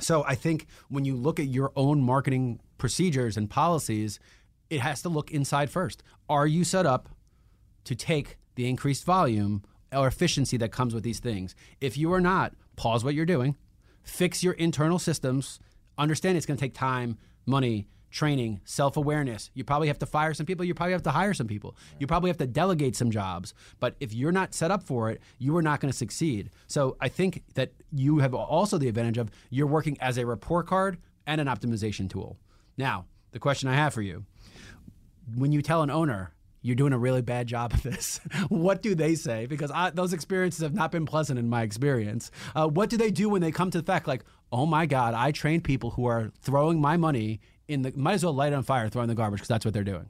so 0.00 0.24
I 0.24 0.34
think 0.34 0.66
when 0.88 1.04
you 1.04 1.16
look 1.16 1.40
at 1.40 1.46
your 1.46 1.72
own 1.74 2.00
marketing 2.00 2.60
procedures 2.78 3.36
and 3.36 3.50
policies, 3.50 4.20
it 4.70 4.80
has 4.80 5.02
to 5.02 5.08
look 5.08 5.30
inside 5.30 5.70
first. 5.70 6.02
Are 6.28 6.46
you 6.46 6.64
set 6.64 6.86
up 6.86 7.08
to 7.84 7.94
take 7.94 8.36
the 8.58 8.68
increased 8.68 9.04
volume 9.04 9.62
or 9.92 10.08
efficiency 10.08 10.56
that 10.56 10.72
comes 10.72 10.92
with 10.92 11.04
these 11.04 11.20
things. 11.20 11.54
If 11.80 11.96
you 11.96 12.12
are 12.12 12.20
not, 12.20 12.54
pause 12.74 13.04
what 13.04 13.14
you're 13.14 13.24
doing, 13.24 13.56
fix 14.02 14.42
your 14.42 14.54
internal 14.54 14.98
systems, 14.98 15.60
understand 15.96 16.36
it's 16.36 16.44
going 16.44 16.56
to 16.56 16.60
take 16.60 16.74
time, 16.74 17.18
money, 17.46 17.86
training, 18.10 18.60
self 18.64 18.96
awareness. 18.96 19.52
You 19.54 19.62
probably 19.62 19.86
have 19.86 20.00
to 20.00 20.06
fire 20.06 20.34
some 20.34 20.44
people. 20.44 20.64
You 20.64 20.74
probably 20.74 20.92
have 20.94 21.04
to 21.04 21.12
hire 21.12 21.34
some 21.34 21.46
people. 21.46 21.76
You 22.00 22.08
probably 22.08 22.30
have 22.30 22.36
to 22.38 22.48
delegate 22.48 22.96
some 22.96 23.12
jobs. 23.12 23.54
But 23.78 23.94
if 24.00 24.12
you're 24.12 24.32
not 24.32 24.54
set 24.54 24.72
up 24.72 24.82
for 24.82 25.08
it, 25.08 25.20
you 25.38 25.56
are 25.56 25.62
not 25.62 25.78
going 25.78 25.92
to 25.92 25.96
succeed. 25.96 26.50
So 26.66 26.96
I 27.00 27.06
think 27.08 27.44
that 27.54 27.70
you 27.92 28.18
have 28.18 28.34
also 28.34 28.76
the 28.76 28.88
advantage 28.88 29.18
of 29.18 29.30
you're 29.50 29.68
working 29.68 29.96
as 30.00 30.18
a 30.18 30.26
report 30.26 30.66
card 30.66 30.98
and 31.28 31.40
an 31.40 31.46
optimization 31.46 32.10
tool. 32.10 32.36
Now, 32.76 33.06
the 33.30 33.38
question 33.38 33.68
I 33.68 33.74
have 33.74 33.94
for 33.94 34.02
you 34.02 34.24
when 35.36 35.52
you 35.52 35.62
tell 35.62 35.82
an 35.82 35.90
owner, 35.90 36.32
you're 36.62 36.76
doing 36.76 36.92
a 36.92 36.98
really 36.98 37.22
bad 37.22 37.46
job 37.46 37.72
of 37.72 37.82
this. 37.82 38.20
what 38.48 38.82
do 38.82 38.94
they 38.94 39.14
say? 39.14 39.46
Because 39.46 39.70
I, 39.70 39.90
those 39.90 40.12
experiences 40.12 40.62
have 40.62 40.74
not 40.74 40.90
been 40.90 41.06
pleasant 41.06 41.38
in 41.38 41.48
my 41.48 41.62
experience. 41.62 42.30
Uh, 42.54 42.68
what 42.68 42.90
do 42.90 42.96
they 42.96 43.10
do 43.10 43.28
when 43.28 43.40
they 43.40 43.52
come 43.52 43.70
to 43.70 43.78
the 43.78 43.84
fact 43.84 44.06
like, 44.06 44.24
oh 44.50 44.66
my 44.66 44.86
God, 44.86 45.14
I 45.14 45.32
trained 45.32 45.64
people 45.64 45.90
who 45.90 46.06
are 46.06 46.32
throwing 46.40 46.80
my 46.80 46.96
money 46.96 47.40
in 47.68 47.82
the, 47.82 47.92
might 47.94 48.14
as 48.14 48.24
well 48.24 48.32
light 48.32 48.52
on 48.52 48.62
fire, 48.62 48.88
throwing 48.88 49.08
the 49.08 49.14
garbage 49.14 49.38
because 49.38 49.48
that's 49.48 49.64
what 49.64 49.74
they're 49.74 49.84
doing. 49.84 50.08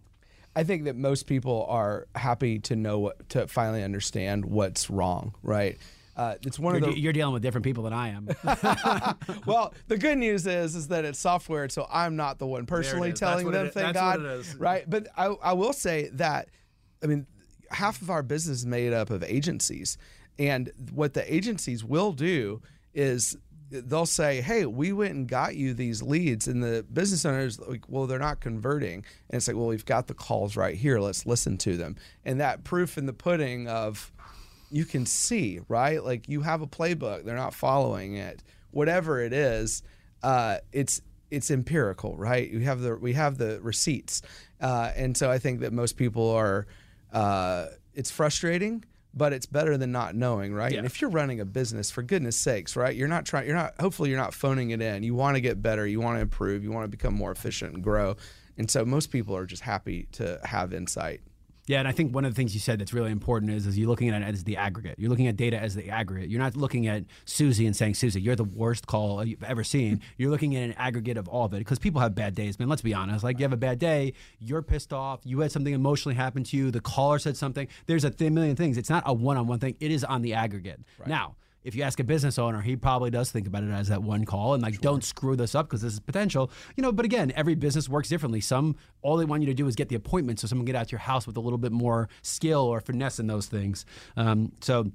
I 0.56 0.64
think 0.64 0.84
that 0.84 0.96
most 0.96 1.26
people 1.26 1.66
are 1.68 2.08
happy 2.14 2.58
to 2.60 2.76
know 2.76 2.98
what, 2.98 3.28
to 3.30 3.46
finally 3.46 3.82
understand 3.82 4.44
what's 4.44 4.90
wrong, 4.90 5.34
right? 5.42 5.78
Uh, 6.18 6.34
it's 6.42 6.58
one 6.58 6.74
you're, 6.74 6.88
of 6.88 6.94
the 6.94 7.00
you're 7.00 7.12
dealing 7.12 7.32
with 7.32 7.42
different 7.42 7.64
people 7.64 7.84
than 7.84 7.92
I 7.92 8.08
am. 8.08 8.28
well, 9.46 9.72
the 9.86 9.96
good 9.96 10.18
news 10.18 10.48
is 10.48 10.74
is 10.74 10.88
that 10.88 11.04
it's 11.04 11.18
software, 11.18 11.68
so 11.68 11.86
I'm 11.88 12.16
not 12.16 12.40
the 12.40 12.46
one 12.46 12.66
personally 12.66 13.12
telling 13.12 13.48
them. 13.52 13.70
Thank 13.70 13.94
God, 13.94 14.44
right? 14.58 14.88
But 14.90 15.06
I, 15.16 15.26
I 15.26 15.52
will 15.52 15.72
say 15.72 16.10
that, 16.14 16.48
I 17.04 17.06
mean, 17.06 17.28
half 17.70 18.02
of 18.02 18.10
our 18.10 18.24
business 18.24 18.58
is 18.58 18.66
made 18.66 18.92
up 18.92 19.10
of 19.10 19.22
agencies, 19.22 19.96
and 20.40 20.72
what 20.92 21.14
the 21.14 21.32
agencies 21.32 21.84
will 21.84 22.10
do 22.10 22.62
is 22.94 23.36
they'll 23.70 24.04
say, 24.04 24.40
"Hey, 24.40 24.66
we 24.66 24.92
went 24.92 25.14
and 25.14 25.28
got 25.28 25.54
you 25.54 25.72
these 25.72 26.02
leads," 26.02 26.48
and 26.48 26.64
the 26.64 26.84
business 26.92 27.24
owners 27.24 27.60
like, 27.60 27.84
"Well, 27.88 28.08
they're 28.08 28.18
not 28.18 28.40
converting," 28.40 29.04
and 29.30 29.36
it's 29.36 29.46
like, 29.46 29.56
"Well, 29.56 29.68
we've 29.68 29.86
got 29.86 30.08
the 30.08 30.14
calls 30.14 30.56
right 30.56 30.74
here. 30.74 30.98
Let's 30.98 31.26
listen 31.26 31.58
to 31.58 31.76
them." 31.76 31.94
And 32.24 32.40
that 32.40 32.64
proof 32.64 32.98
in 32.98 33.06
the 33.06 33.12
pudding 33.12 33.68
of 33.68 34.12
you 34.70 34.84
can 34.84 35.06
see, 35.06 35.60
right? 35.68 36.02
Like 36.02 36.28
you 36.28 36.42
have 36.42 36.62
a 36.62 36.66
playbook, 36.66 37.24
they're 37.24 37.36
not 37.36 37.54
following 37.54 38.16
it. 38.16 38.42
Whatever 38.70 39.20
it 39.20 39.32
is, 39.32 39.82
uh, 40.22 40.58
it's 40.72 41.00
it's 41.30 41.50
empirical, 41.50 42.16
right? 42.16 42.50
We 42.52 42.64
have 42.64 42.80
the 42.80 42.96
we 42.96 43.14
have 43.14 43.38
the 43.38 43.60
receipts, 43.60 44.22
uh, 44.60 44.92
and 44.96 45.16
so 45.16 45.30
I 45.30 45.38
think 45.38 45.60
that 45.60 45.72
most 45.72 45.96
people 45.96 46.30
are. 46.30 46.66
Uh, 47.12 47.66
it's 47.94 48.10
frustrating, 48.10 48.84
but 49.14 49.32
it's 49.32 49.46
better 49.46 49.76
than 49.76 49.90
not 49.90 50.14
knowing, 50.14 50.52
right? 50.52 50.70
Yeah. 50.70 50.78
And 50.78 50.86
if 50.86 51.00
you're 51.00 51.10
running 51.10 51.40
a 51.40 51.44
business, 51.44 51.90
for 51.90 52.02
goodness 52.02 52.36
sakes, 52.36 52.76
right? 52.76 52.94
You're 52.94 53.08
not 53.08 53.24
trying. 53.24 53.46
You're 53.46 53.56
not. 53.56 53.74
Hopefully, 53.80 54.10
you're 54.10 54.18
not 54.18 54.34
phoning 54.34 54.70
it 54.70 54.80
in. 54.82 55.02
You 55.02 55.14
want 55.14 55.36
to 55.36 55.40
get 55.40 55.62
better. 55.62 55.86
You 55.86 56.00
want 56.00 56.16
to 56.16 56.20
improve. 56.20 56.62
You 56.62 56.70
want 56.70 56.84
to 56.84 56.88
become 56.88 57.14
more 57.14 57.32
efficient 57.32 57.74
and 57.74 57.82
grow. 57.82 58.16
And 58.58 58.70
so 58.70 58.84
most 58.84 59.10
people 59.10 59.36
are 59.36 59.46
just 59.46 59.62
happy 59.62 60.08
to 60.12 60.40
have 60.44 60.74
insight. 60.74 61.20
Yeah, 61.68 61.80
and 61.80 61.86
I 61.86 61.92
think 61.92 62.14
one 62.14 62.24
of 62.24 62.32
the 62.32 62.34
things 62.34 62.54
you 62.54 62.60
said 62.60 62.80
that's 62.80 62.94
really 62.94 63.12
important 63.12 63.52
is 63.52 63.66
is 63.66 63.78
you're 63.78 63.88
looking 63.88 64.08
at 64.08 64.22
it 64.22 64.24
as 64.24 64.42
the 64.44 64.56
aggregate. 64.56 64.94
You're 64.98 65.10
looking 65.10 65.26
at 65.26 65.36
data 65.36 65.58
as 65.58 65.74
the 65.74 65.90
aggregate. 65.90 66.30
You're 66.30 66.40
not 66.40 66.56
looking 66.56 66.86
at 66.86 67.04
Susie 67.26 67.66
and 67.66 67.76
saying, 67.76 67.94
Susie, 67.94 68.22
you're 68.22 68.36
the 68.36 68.44
worst 68.44 68.86
call 68.86 69.22
you've 69.22 69.44
ever 69.44 69.62
seen. 69.62 70.00
You're 70.16 70.30
looking 70.30 70.56
at 70.56 70.62
an 70.62 70.72
aggregate 70.72 71.16
of 71.16 71.28
all 71.28 71.44
of 71.44 71.52
it 71.52 71.58
because 71.58 71.78
people 71.78 72.00
have 72.00 72.14
bad 72.14 72.34
days, 72.34 72.58
man. 72.58 72.68
Let's 72.68 72.82
be 72.82 72.94
honest. 72.94 73.22
Like 73.22 73.38
you 73.38 73.44
have 73.44 73.52
a 73.52 73.58
bad 73.58 73.78
day, 73.78 74.14
you're 74.40 74.62
pissed 74.62 74.92
off, 74.92 75.20
you 75.24 75.40
had 75.40 75.52
something 75.52 75.74
emotionally 75.74 76.16
happen 76.16 76.42
to 76.44 76.56
you, 76.56 76.70
the 76.70 76.80
caller 76.80 77.18
said 77.18 77.36
something. 77.36 77.68
There's 77.86 78.04
a 78.04 78.10
th- 78.10 78.32
million 78.32 78.56
things. 78.56 78.78
It's 78.78 78.90
not 78.90 79.02
a 79.06 79.12
one-on-one 79.12 79.58
thing. 79.58 79.76
It 79.80 79.90
is 79.90 80.04
on 80.04 80.22
the 80.22 80.34
aggregate. 80.34 80.80
Right. 80.98 81.08
Now, 81.08 81.36
if 81.64 81.74
you 81.74 81.82
ask 81.82 82.00
a 82.00 82.04
business 82.04 82.38
owner, 82.38 82.60
he 82.60 82.76
probably 82.76 83.10
does 83.10 83.30
think 83.30 83.46
about 83.46 83.64
it 83.64 83.70
as 83.70 83.88
that 83.88 84.02
one 84.02 84.24
call 84.24 84.54
and 84.54 84.62
like, 84.62 84.74
sure. 84.74 84.80
don't 84.80 85.04
screw 85.04 85.36
this 85.36 85.54
up 85.54 85.66
because 85.66 85.82
this 85.82 85.92
is 85.92 86.00
potential. 86.00 86.50
You 86.76 86.82
know, 86.82 86.92
but 86.92 87.04
again, 87.04 87.32
every 87.34 87.54
business 87.54 87.88
works 87.88 88.08
differently. 88.08 88.40
Some 88.40 88.76
all 89.02 89.16
they 89.16 89.24
want 89.24 89.42
you 89.42 89.46
to 89.46 89.54
do 89.54 89.66
is 89.66 89.74
get 89.74 89.88
the 89.88 89.96
appointment, 89.96 90.40
so 90.40 90.46
someone 90.46 90.66
can 90.66 90.72
get 90.72 90.80
out 90.80 90.88
to 90.88 90.92
your 90.92 91.00
house 91.00 91.26
with 91.26 91.36
a 91.36 91.40
little 91.40 91.58
bit 91.58 91.72
more 91.72 92.08
skill 92.22 92.60
or 92.60 92.80
finesse 92.80 93.18
in 93.18 93.26
those 93.26 93.46
things. 93.46 93.84
Um, 94.16 94.52
so 94.60 94.92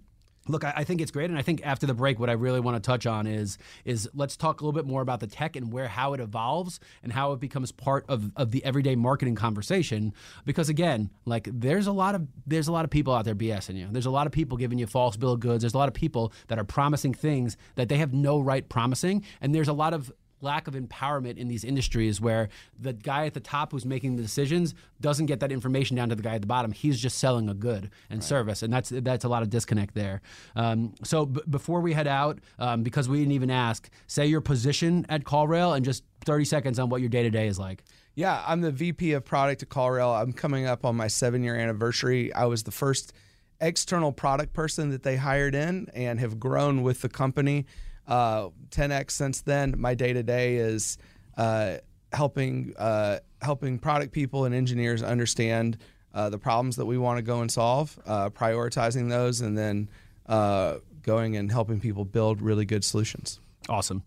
Look, 0.48 0.66
I, 0.66 0.84
think 0.84 1.00
it's 1.00 1.12
great, 1.12 1.30
and 1.30 1.39
I 1.39 1.41
think 1.41 1.62
after 1.64 1.88
the 1.88 1.94
break, 1.94 2.20
what 2.20 2.30
I 2.30 2.34
really 2.34 2.60
want 2.60 2.76
to 2.76 2.86
touch 2.86 3.06
on 3.06 3.28
is 3.28 3.58
is 3.86 4.10
let's 4.14 4.36
talk 4.36 4.60
a 4.60 4.66
little 4.66 4.78
bit 4.78 4.86
more 4.86 5.02
about 5.02 5.22
the 5.22 5.28
tech 5.28 5.56
and 5.56 5.72
where 5.72 5.88
how 5.88 6.14
it 6.14 6.20
evolves 6.20 6.82
and 7.02 7.14
how 7.14 7.32
it 7.32 7.39
becomes 7.39 7.72
part 7.72 8.04
of, 8.10 8.30
of 8.36 8.52
the 8.52 8.64
everyday 8.66 8.96
marketing 8.96 9.36
conversation. 9.36 10.14
Because 10.46 10.68
again, 10.68 11.10
like 11.26 11.48
there's 11.50 11.88
a 11.88 11.94
lot 11.94 12.14
of 12.14 12.28
there's 12.46 12.68
a 12.68 12.74
lot 12.74 12.84
of 12.84 12.91
people 12.91 13.14
out 13.14 13.24
there 13.24 13.36
BSing 13.36 13.76
you. 13.76 13.88
There's 13.89 14.06
a 14.06 14.12
lot 14.12 14.28
of 14.28 14.34
people 14.34 14.58
giving 14.58 14.80
you 14.80 14.88
false 14.88 15.16
bill 15.16 15.32
of 15.32 15.39
goods. 15.39 15.64
There's 15.64 15.76
a 15.76 15.78
lot 15.78 15.88
of 15.88 15.94
people 15.94 16.34
that 16.48 16.60
are 16.60 16.66
promising 16.66 17.14
things 17.14 17.56
that 17.76 17.88
they 17.88 17.98
have 17.98 18.14
no 18.14 18.41
right 18.41 18.68
promising, 18.68 19.24
and 19.39 19.56
there's 19.56 19.70
a 19.70 19.74
lot 19.74 19.94
of 19.94 20.12
lack 20.44 20.68
of 20.68 20.74
empowerment 20.74 21.38
in 21.38 21.48
these 21.48 21.64
industries 21.64 22.22
where 22.22 22.50
the 22.80 22.94
guy 22.94 23.26
at 23.26 23.34
the 23.34 23.39
top 23.39 23.72
who's 23.72 23.86
making 23.86 24.16
the 24.16 24.22
decisions 24.22 24.76
doesn't 25.02 25.26
get 25.26 25.39
that 25.39 25.52
information 25.52 25.96
down 25.96 26.10
to 26.10 26.16
the 26.16 26.24
guy 26.24 26.36
at 26.36 26.41
the 26.41 26.48
bottom. 26.48 26.72
He's 26.72 27.00
just 27.00 27.18
selling 27.18 27.50
a 27.50 27.54
good 27.54 27.89
and 28.10 28.20
right. 28.20 28.24
service, 28.24 28.64
and 28.64 28.72
that's 28.72 28.89
that's 28.89 29.24
a 29.24 29.30
lot 29.30 29.44
of 29.44 29.50
disconnect 29.50 29.96
there. 29.96 30.22
Um, 30.56 30.94
so 31.04 31.26
b- 31.26 31.41
before 31.50 31.82
we 31.82 31.94
head 31.94 32.08
out, 32.08 32.39
um, 32.60 32.84
because 32.84 33.10
we 33.10 33.20
didn't 33.20 33.34
even 33.34 33.50
ask, 33.50 33.89
say 34.08 34.26
your 34.26 34.41
position 34.41 35.06
at 35.10 35.24
CallRail 35.24 35.76
and 35.76 35.86
just 35.86 36.04
30 36.26 36.46
seconds 36.46 36.80
on 36.80 36.89
what 36.89 37.02
your 37.02 37.10
day 37.10 37.24
to 37.24 37.30
day 37.30 37.48
is 37.48 37.60
like. 37.60 37.84
Yeah, 38.16 38.44
I'm 38.46 38.62
the 38.62 38.72
VP 38.72 39.14
of 39.14 39.26
product 39.26 39.64
at 39.64 39.70
CallRail. 39.70 40.22
I'm 40.22 40.34
coming 40.34 40.66
up 40.66 40.86
on 40.86 40.96
my 40.96 41.08
seven 41.08 41.44
year 41.44 41.56
anniversary. 41.56 42.32
I 42.34 42.46
was 42.46 42.64
the 42.64 42.72
first 42.72 43.14
external 43.60 44.12
product 44.12 44.54
person 44.54 44.89
that 44.89 45.04
they 45.04 45.16
hired 45.16 45.56
in 45.56 45.88
and 45.94 46.20
have 46.20 46.39
grown 46.39 46.84
with 46.84 47.02
the 47.02 47.10
company 47.10 47.66
uh, 48.08 48.49
10x 48.70 49.12
since 49.12 49.41
then. 49.41 49.76
My 49.78 49.93
day 49.93 50.14
to 50.14 50.24
day 50.24 50.56
is 50.58 50.97
uh, 51.38 51.78
helping 52.12 52.74
uh, 52.78 53.20
helping 53.41 53.80
product 53.80 54.12
people 54.12 54.45
and 54.45 54.56
engineers 54.56 55.04
understand 55.04 55.78
uh, 56.14 56.30
the 56.30 56.38
problems 56.38 56.76
that 56.76 56.86
we 56.86 56.97
want 56.97 57.18
to 57.18 57.24
go 57.24 57.41
and 57.41 57.51
solve, 57.51 57.97
uh, 58.06 58.30
prioritizing 58.30 59.10
those, 59.10 59.41
and 59.41 59.58
then 59.58 59.89
uh, 60.28 60.76
going 61.01 61.36
and 61.36 61.51
helping 61.51 61.80
people 61.80 62.06
build 62.06 62.41
really 62.41 62.66
good 62.66 62.84
solutions. 62.84 63.39
Awesome. 63.68 64.04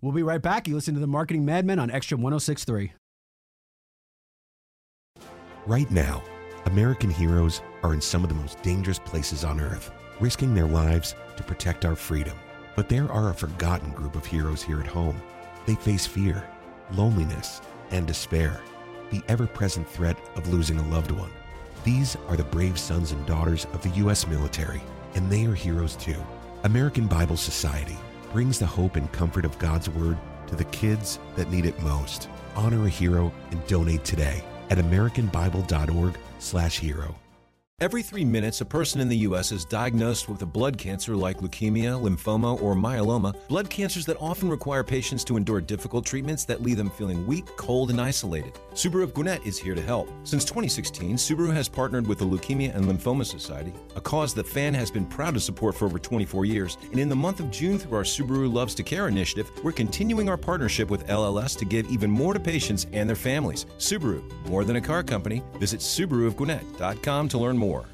We'll 0.00 0.12
be 0.12 0.22
right 0.22 0.42
back. 0.42 0.68
You 0.68 0.74
listen 0.74 0.94
to 0.94 1.00
the 1.00 1.06
Marketing 1.06 1.44
Madmen 1.44 1.78
on 1.78 1.90
Xtra 1.90 2.12
1063. 2.12 2.92
Right 5.66 5.90
now, 5.90 6.22
American 6.66 7.10
heroes 7.10 7.62
are 7.82 7.94
in 7.94 8.00
some 8.00 8.22
of 8.22 8.28
the 8.28 8.34
most 8.34 8.62
dangerous 8.62 8.98
places 8.98 9.42
on 9.42 9.60
earth, 9.60 9.90
risking 10.20 10.54
their 10.54 10.66
lives 10.66 11.16
to 11.36 11.42
protect 11.42 11.84
our 11.84 11.96
freedom. 11.96 12.36
But 12.76 12.88
there 12.88 13.10
are 13.10 13.30
a 13.30 13.34
forgotten 13.34 13.90
group 13.90 14.14
of 14.14 14.26
heroes 14.26 14.62
here 14.62 14.80
at 14.80 14.86
home. 14.86 15.20
They 15.66 15.74
face 15.74 16.06
fear, 16.06 16.48
loneliness, 16.92 17.60
and 17.90 18.06
despair, 18.06 18.60
the 19.10 19.22
ever 19.28 19.46
present 19.46 19.88
threat 19.88 20.16
of 20.36 20.52
losing 20.52 20.78
a 20.78 20.88
loved 20.88 21.10
one. 21.10 21.30
These 21.84 22.16
are 22.28 22.36
the 22.36 22.44
brave 22.44 22.78
sons 22.78 23.12
and 23.12 23.26
daughters 23.26 23.66
of 23.72 23.82
the 23.82 23.88
U.S. 24.00 24.26
military, 24.26 24.82
and 25.14 25.30
they 25.30 25.46
are 25.46 25.54
heroes 25.54 25.96
too. 25.96 26.20
American 26.64 27.06
Bible 27.06 27.36
Society 27.36 27.96
brings 28.32 28.58
the 28.58 28.66
hope 28.66 28.96
and 28.96 29.12
comfort 29.12 29.44
of 29.44 29.56
God's 29.58 29.88
Word 29.88 30.18
to 30.48 30.56
the 30.56 30.64
kids 30.64 31.20
that 31.36 31.50
need 31.50 31.64
it 31.64 31.80
most. 31.80 32.28
Honor 32.54 32.84
a 32.84 32.90
hero 32.90 33.32
and 33.50 33.66
donate 33.66 34.04
today 34.04 34.44
at 34.68 34.78
americanbible.org/hero. 34.78 37.14
Every 37.82 38.02
three 38.02 38.24
minutes, 38.24 38.62
a 38.62 38.64
person 38.64 39.02
in 39.02 39.08
the 39.10 39.18
U.S. 39.28 39.52
is 39.52 39.66
diagnosed 39.66 40.30
with 40.30 40.40
a 40.40 40.46
blood 40.46 40.78
cancer 40.78 41.14
like 41.14 41.40
leukemia, 41.40 42.00
lymphoma, 42.00 42.62
or 42.62 42.74
myeloma, 42.74 43.36
blood 43.48 43.68
cancers 43.68 44.06
that 44.06 44.16
often 44.18 44.48
require 44.48 44.82
patients 44.82 45.22
to 45.24 45.36
endure 45.36 45.60
difficult 45.60 46.06
treatments 46.06 46.46
that 46.46 46.62
leave 46.62 46.78
them 46.78 46.88
feeling 46.88 47.26
weak, 47.26 47.44
cold, 47.58 47.90
and 47.90 48.00
isolated. 48.00 48.54
Subaru 48.72 49.02
of 49.02 49.12
Gwinnett 49.12 49.44
is 49.44 49.58
here 49.58 49.74
to 49.74 49.82
help. 49.82 50.08
Since 50.24 50.46
2016, 50.46 51.16
Subaru 51.16 51.52
has 51.52 51.68
partnered 51.68 52.06
with 52.06 52.18
the 52.18 52.24
Leukemia 52.24 52.74
and 52.74 52.86
Lymphoma 52.86 53.26
Society, 53.26 53.74
a 53.94 54.00
cause 54.00 54.32
that 54.32 54.48
FAN 54.48 54.72
has 54.72 54.90
been 54.90 55.04
proud 55.04 55.34
to 55.34 55.40
support 55.40 55.74
for 55.74 55.84
over 55.84 55.98
24 55.98 56.46
years. 56.46 56.78
And 56.92 56.98
in 56.98 57.10
the 57.10 57.14
month 57.14 57.40
of 57.40 57.50
June, 57.50 57.78
through 57.78 57.98
our 57.98 58.04
Subaru 58.04 58.50
Loves 58.50 58.74
to 58.76 58.84
Care 58.84 59.06
initiative, 59.06 59.50
we're 59.62 59.72
continuing 59.72 60.30
our 60.30 60.38
partnership 60.38 60.88
with 60.88 61.06
LLS 61.08 61.58
to 61.58 61.66
give 61.66 61.90
even 61.90 62.10
more 62.10 62.32
to 62.32 62.40
patients 62.40 62.86
and 62.94 63.06
their 63.06 63.16
families. 63.16 63.66
Subaru, 63.76 64.22
more 64.48 64.64
than 64.64 64.76
a 64.76 64.80
car 64.80 65.02
company. 65.02 65.42
Visit 65.58 65.80
SubaruofGwinnett.com 65.80 67.28
to 67.28 67.36
learn 67.36 67.58
more 67.58 67.65
more. 67.66 67.84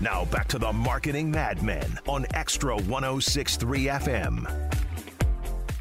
Now 0.00 0.24
back 0.26 0.48
to 0.48 0.58
the 0.58 0.72
Marketing 0.72 1.30
Madmen 1.30 1.98
on 2.06 2.24
Xtra 2.24 2.76
1063 2.86 3.84
FM. 3.86 4.70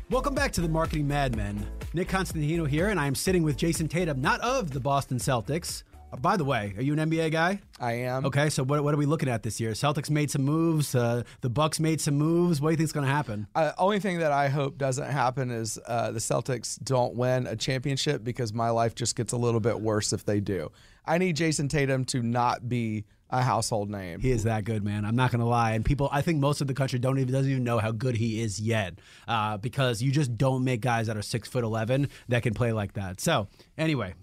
Welcome 0.10 0.36
back 0.36 0.52
to 0.54 0.62
the 0.62 0.70
Marketing 0.70 1.08
Madmen. 1.08 1.66
Nick 1.94 2.10
Constantino 2.10 2.66
here, 2.66 2.90
and 2.90 3.00
I 3.00 3.08
am 3.08 3.16
sitting 3.16 3.44
with 3.44 3.58
Jason 3.58 3.88
Tatum, 3.88 4.22
not 4.22 4.40
of 4.42 4.72
the 4.72 4.80
Boston 4.80 5.18
Celtics, 5.18 5.84
by 6.18 6.38
the 6.38 6.46
way, 6.46 6.74
are 6.78 6.82
you 6.82 6.94
an 6.94 7.00
NBA 7.10 7.32
guy? 7.32 7.62
I 7.80 7.94
am. 7.94 8.26
Okay, 8.26 8.50
so 8.50 8.64
what, 8.64 8.84
what 8.84 8.94
are 8.94 8.98
we 8.98 9.06
looking 9.06 9.30
at 9.30 9.44
this 9.44 9.60
year? 9.60 9.72
Celtics 9.72 10.10
made 10.10 10.32
some 10.32 10.44
moves. 10.44 10.96
Uh, 10.96 11.24
the 11.42 11.50
Bucks 11.50 11.80
made 11.80 12.02
some 12.02 12.16
moves. 12.16 12.60
What 12.60 12.70
do 12.70 12.74
you 12.74 12.78
think 12.78 12.86
is 12.86 12.94
going 12.94 13.06
to 13.06 13.12
happen? 13.12 13.48
Uh, 13.56 13.72
only 13.78 14.00
thing 14.00 14.20
that 14.20 14.32
I 14.32 14.50
hope 14.50 14.78
doesn't 14.78 15.10
happen 15.10 15.52
is 15.52 15.80
uh, 15.88 16.12
the 16.12 16.20
Celtics 16.20 16.82
don't 16.84 17.16
win 17.16 17.48
a 17.48 17.56
championship 17.56 18.24
because 18.24 18.54
my 18.54 18.70
life 18.70 18.96
just 18.96 19.16
gets 19.16 19.34
a 19.34 19.38
little 19.38 19.60
bit 19.60 19.80
worse 19.80 20.14
if 20.14 20.26
they 20.26 20.40
do. 20.40 20.72
I 21.06 21.18
need 21.18 21.36
Jayson 21.38 21.70
Tatum 21.70 22.06
to 22.06 22.22
not 22.22 22.68
be 22.68 23.06
a 23.30 23.42
household 23.42 23.90
name. 23.90 24.20
He 24.20 24.32
is 24.32 24.44
that 24.44 24.64
good, 24.64 24.84
man. 24.84 25.06
I'm 25.06 25.16
not 25.16 25.32
going 25.32 25.40
to 25.40 25.46
lie. 25.46 25.74
And 25.74 25.86
people, 25.86 26.10
I 26.12 26.22
think 26.22 26.40
most 26.40 26.62
of 26.62 26.68
the 26.68 26.74
country 26.74 27.00
don't 27.00 27.20
even 27.20 27.32
doesn't 27.32 27.52
even 27.52 27.64
know 27.64 27.78
how 27.78 27.92
good 27.92 28.16
he 28.16 28.42
is 28.42 28.60
yet, 28.60 29.00
uh, 29.28 29.58
because 29.58 30.02
you 30.02 30.12
just 30.12 30.38
don't 30.38 30.64
make 30.64 30.82
guys 30.82 31.08
that 31.08 31.18
are 31.18 31.22
six 31.22 31.48
foot 31.48 31.64
eleven 31.64 32.10
that 32.28 32.44
can 32.44 32.54
play 32.54 32.72
like 32.72 32.94
that. 32.94 33.22
So 33.22 33.48
anyway, 33.78 34.16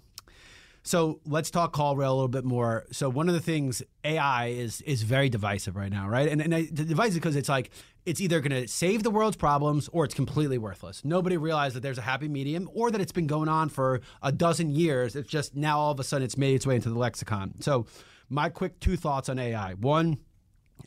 so 0.87 1.20
let's 1.26 1.51
talk 1.51 1.74
CallRail 1.74 2.09
a 2.09 2.12
little 2.12 2.28
bit 2.28 2.45
more. 2.45 2.87
So 2.93 3.09
one 3.09 3.28
of 3.28 3.34
the 3.34 3.41
things 3.41 3.82
AI 4.05 4.47
is 4.47 4.80
is 4.82 5.03
very 5.03 5.28
divisive 5.28 5.74
right 5.74 5.91
now, 5.91 6.09
right? 6.09 6.28
And, 6.28 6.41
and 6.41 6.74
divisive 6.74 7.14
because 7.14 7.34
it's 7.34 7.49
like 7.49 7.70
it's 8.05 8.20
either 8.20 8.41
going 8.41 8.62
to 8.62 8.68
save 8.68 9.03
the 9.03 9.11
world's 9.11 9.37
problems 9.37 9.89
or 9.93 10.05
it's 10.05 10.14
completely 10.14 10.59
worthless. 10.59 11.05
Nobody 11.05 11.37
realized 11.37 11.74
that 11.74 11.80
there's 11.80 11.99
a 11.99 12.03
happy 12.03 12.28
medium 12.28 12.70
or 12.72 12.93
that 12.93 13.01
it's 13.01 13.11
been 13.11 13.26
going 13.26 13.49
on 13.49 13.68
for 13.68 14.01
a 14.22 14.30
dozen 14.30 14.70
years. 14.70 15.16
It's 15.16 15.28
just 15.28 15.57
now 15.57 15.78
all 15.78 15.91
of 15.91 15.99
a 15.99 16.05
sudden 16.05 16.24
it's 16.24 16.37
made 16.37 16.55
its 16.55 16.66
way 16.66 16.76
into 16.76 16.89
the 16.89 16.99
lexicon. 16.99 17.61
So 17.61 17.87
my 18.28 18.49
quick 18.49 18.78
two 18.78 18.97
thoughts 18.97 19.28
on 19.28 19.41
AI. 19.41 19.74
One, 19.74 20.18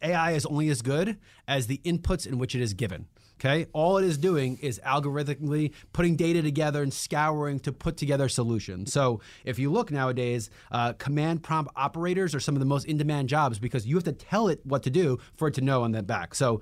AI 0.02 0.32
is 0.32 0.46
only 0.46 0.70
as 0.70 0.82
good 0.82 1.18
as 1.46 1.68
the 1.68 1.80
inputs 1.84 2.26
in 2.26 2.38
which 2.38 2.56
it 2.56 2.62
is 2.62 2.74
given. 2.74 3.08
Okay. 3.40 3.68
All 3.72 3.98
it 3.98 4.04
is 4.04 4.18
doing 4.18 4.58
is 4.58 4.82
algorithmically 4.86 5.72
putting 5.94 6.18
data 6.18 6.42
together 6.42 6.84
and 6.84 6.94
scouring 6.94 7.62
to 7.62 7.72
put 7.72 7.96
together 7.96 8.28
solutions. 8.28 8.92
So 8.92 9.22
if 9.46 9.58
you 9.58 9.72
look 9.72 9.92
nowadays, 9.92 10.50
uh, 10.72 10.92
command 10.94 11.42
prompt 11.42 11.72
operators 11.78 12.36
are 12.36 12.42
some 12.42 12.56
of 12.56 12.60
the 12.60 12.66
most 12.66 12.86
in 12.86 12.98
demand 12.98 13.30
jobs 13.30 13.58
because 13.58 13.88
you 13.88 13.96
have 13.96 14.04
to 14.04 14.12
tell 14.12 14.50
it 14.50 14.60
what 14.66 14.84
to 14.84 14.90
do 14.90 15.20
for 15.38 15.48
it 15.48 15.54
to 15.54 15.62
know 15.62 15.84
on 15.84 15.94
that 15.94 16.06
back. 16.06 16.36
So 16.36 16.62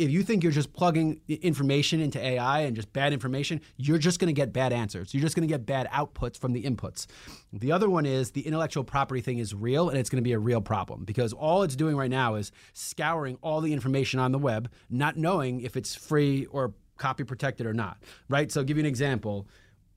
if 0.00 0.10
you 0.10 0.22
think 0.22 0.42
you're 0.42 0.50
just 0.50 0.72
plugging 0.72 1.20
information 1.28 2.00
into 2.00 2.18
AI 2.18 2.60
and 2.60 2.74
just 2.74 2.90
bad 2.94 3.12
information, 3.12 3.60
you're 3.76 3.98
just 3.98 4.18
going 4.18 4.28
to 4.28 4.32
get 4.32 4.50
bad 4.50 4.72
answers. 4.72 5.12
You're 5.12 5.20
just 5.20 5.36
going 5.36 5.46
to 5.46 5.52
get 5.52 5.66
bad 5.66 5.90
outputs 5.90 6.38
from 6.38 6.54
the 6.54 6.62
inputs. 6.62 7.06
The 7.52 7.70
other 7.70 7.90
one 7.90 8.06
is 8.06 8.30
the 8.30 8.40
intellectual 8.40 8.82
property 8.82 9.20
thing 9.20 9.38
is 9.38 9.54
real 9.54 9.90
and 9.90 9.98
it's 9.98 10.08
going 10.08 10.16
to 10.16 10.26
be 10.26 10.32
a 10.32 10.38
real 10.38 10.62
problem 10.62 11.04
because 11.04 11.34
all 11.34 11.62
it's 11.62 11.76
doing 11.76 11.96
right 11.96 12.10
now 12.10 12.36
is 12.36 12.50
scouring 12.72 13.36
all 13.42 13.60
the 13.60 13.74
information 13.74 14.18
on 14.18 14.32
the 14.32 14.38
web, 14.38 14.70
not 14.88 15.18
knowing 15.18 15.60
if 15.60 15.76
it's 15.76 15.94
free 15.94 16.46
or 16.46 16.72
copy 16.96 17.22
protected 17.22 17.66
or 17.66 17.74
not, 17.74 17.98
right? 18.30 18.50
So, 18.50 18.60
I'll 18.60 18.66
give 18.66 18.78
you 18.78 18.82
an 18.82 18.86
example 18.86 19.48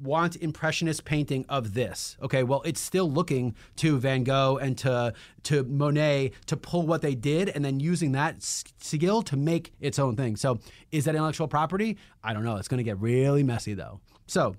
want 0.04 0.36
impressionist 0.36 1.06
painting 1.06 1.46
of 1.50 1.74
this. 1.74 2.18
Okay, 2.22 2.44
well, 2.44 2.62
it's 2.64 2.82
still 2.82 3.10
looking 3.10 3.56
to 3.78 3.98
Van 3.98 4.24
Gogh 4.24 4.58
and 4.62 4.78
to 4.80 5.14
to 5.44 5.64
Monet 5.64 6.32
to 6.48 6.58
pull 6.58 6.86
what 6.86 7.02
they 7.02 7.16
did 7.16 7.50
and 7.50 7.64
then 7.64 7.80
using 7.80 8.12
that 8.12 8.44
skill 8.44 9.22
to 9.24 9.38
make 9.38 9.74
its 9.80 9.98
own 9.98 10.16
thing. 10.16 10.36
So, 10.36 10.60
is 10.92 11.06
that 11.06 11.16
intellectual 11.16 11.48
property? 11.48 11.98
I 12.24 12.34
don't 12.34 12.44
know. 12.44 12.58
It's 12.58 12.68
going 12.68 12.80
to 12.80 12.84
get 12.84 13.00
really 13.00 13.44
messy 13.44 13.74
though. 13.74 14.00
So, 14.28 14.56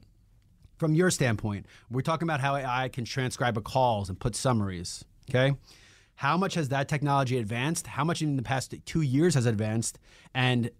from 0.79 0.95
your 0.95 1.11
standpoint, 1.11 1.67
we're 1.91 2.03
talking 2.03 2.27
about 2.27 2.41
how 2.41 2.57
AI 2.57 2.89
can 2.89 3.05
transcribe 3.05 3.57
a 3.57 3.61
calls 3.61 4.09
and 4.09 4.19
put 4.19 4.35
summaries. 4.35 5.05
Okay. 5.31 5.55
How 6.17 6.37
much 6.37 6.55
has 6.55 6.69
that 6.69 6.89
technology 6.89 7.39
advanced? 7.39 7.89
How 7.89 8.05
much 8.05 8.23
in 8.23 8.37
the 8.37 8.43
past 8.43 8.75
two 8.87 9.03
years 9.03 9.35
has 9.35 9.47
advanced? 9.47 9.99
And 10.33 10.71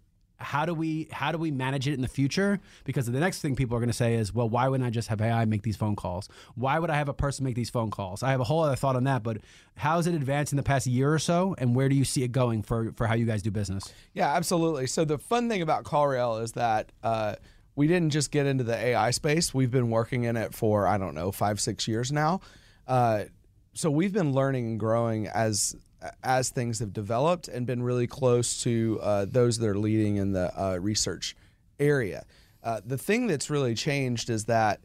how 0.45 0.67
do 0.67 0.75
we 0.75 1.09
how 1.11 1.33
do 1.33 1.39
we 1.39 1.51
manage 1.51 1.89
it 1.89 1.95
in 1.95 2.03
the 2.03 2.09
future? 2.09 2.61
Because 2.85 3.07
the 3.07 3.19
next 3.19 3.41
thing 3.41 3.57
people 3.57 3.77
are 3.77 3.81
going 3.81 3.89
to 3.89 3.93
say 3.93 4.15
is, 4.15 4.33
well, 4.33 4.49
why 4.49 4.69
wouldn't 4.69 4.87
I 4.87 4.91
just 4.91 5.09
have 5.09 5.21
AI 5.21 5.45
make 5.47 5.63
these 5.63 5.77
phone 5.77 5.97
calls? 5.97 6.29
Why 6.55 6.79
would 6.79 6.91
I 6.91 6.97
have 6.97 7.09
a 7.09 7.15
person 7.15 7.45
make 7.45 7.57
these 7.57 7.71
phone 7.71 7.91
calls? 7.91 8.23
I 8.23 8.31
have 8.31 8.41
a 8.41 8.45
whole 8.45 8.63
other 8.63 8.77
thought 8.77 8.95
on 8.95 9.05
that, 9.05 9.23
but 9.23 9.39
how 9.77 9.97
has 9.97 10.07
it 10.07 10.15
advanced 10.15 10.53
in 10.53 10.57
the 10.57 10.63
past 10.63 10.87
year 10.87 11.13
or 11.13 11.19
so, 11.19 11.55
and 11.59 11.75
where 11.75 11.89
do 11.89 11.97
you 11.97 12.05
see 12.05 12.23
it 12.23 12.33
going 12.33 12.63
for 12.63 12.93
for 12.93 13.07
how 13.07 13.15
you 13.15 13.25
guys 13.25 13.43
do 13.43 13.51
business? 13.51 13.93
Yeah, 14.13 14.33
absolutely. 14.35 14.87
So 14.87 15.05
the 15.05 15.19
fun 15.19 15.49
thing 15.49 15.63
about 15.63 15.85
CallRail 15.85 16.43
is 16.43 16.53
that. 16.53 16.93
Uh, 17.03 17.35
we 17.77 17.89
didn't 17.89 18.11
just 18.11 18.31
get 18.31 18.47
into 18.47 18.63
the 18.63 18.77
AI 18.77 19.11
space. 19.11 19.53
We've 19.53 19.73
been 19.73 19.91
working 19.91 20.23
in 20.23 20.37
it 20.37 20.55
for 20.55 20.87
I 20.87 20.97
don't 20.97 21.13
know 21.13 21.33
five 21.33 21.59
six 21.59 21.89
years 21.89 22.13
now. 22.13 22.41
Uh, 22.87 23.25
so 23.73 23.91
we've 23.91 24.13
been 24.13 24.33
learning 24.33 24.67
and 24.67 24.81
growing 24.81 25.27
as 25.27 25.75
as 26.23 26.51
things 26.51 26.79
have 26.79 26.93
developed 26.93 27.49
and 27.49 27.67
been 27.67 27.83
really 27.83 28.07
close 28.07 28.63
to 28.63 28.99
uh, 29.03 29.27
those 29.29 29.59
that 29.59 29.69
are 29.69 29.79
leading 29.79 30.17
in 30.17 30.33
the 30.33 30.53
uh, 30.61 30.77
research 30.77 31.37
area. 31.79 32.25
Uh, 32.63 32.81
the 32.85 32.99
thing 32.99 33.27
that's 33.27 33.51
really 33.51 33.75
changed 33.75 34.31
is 34.31 34.47
that 34.47 34.81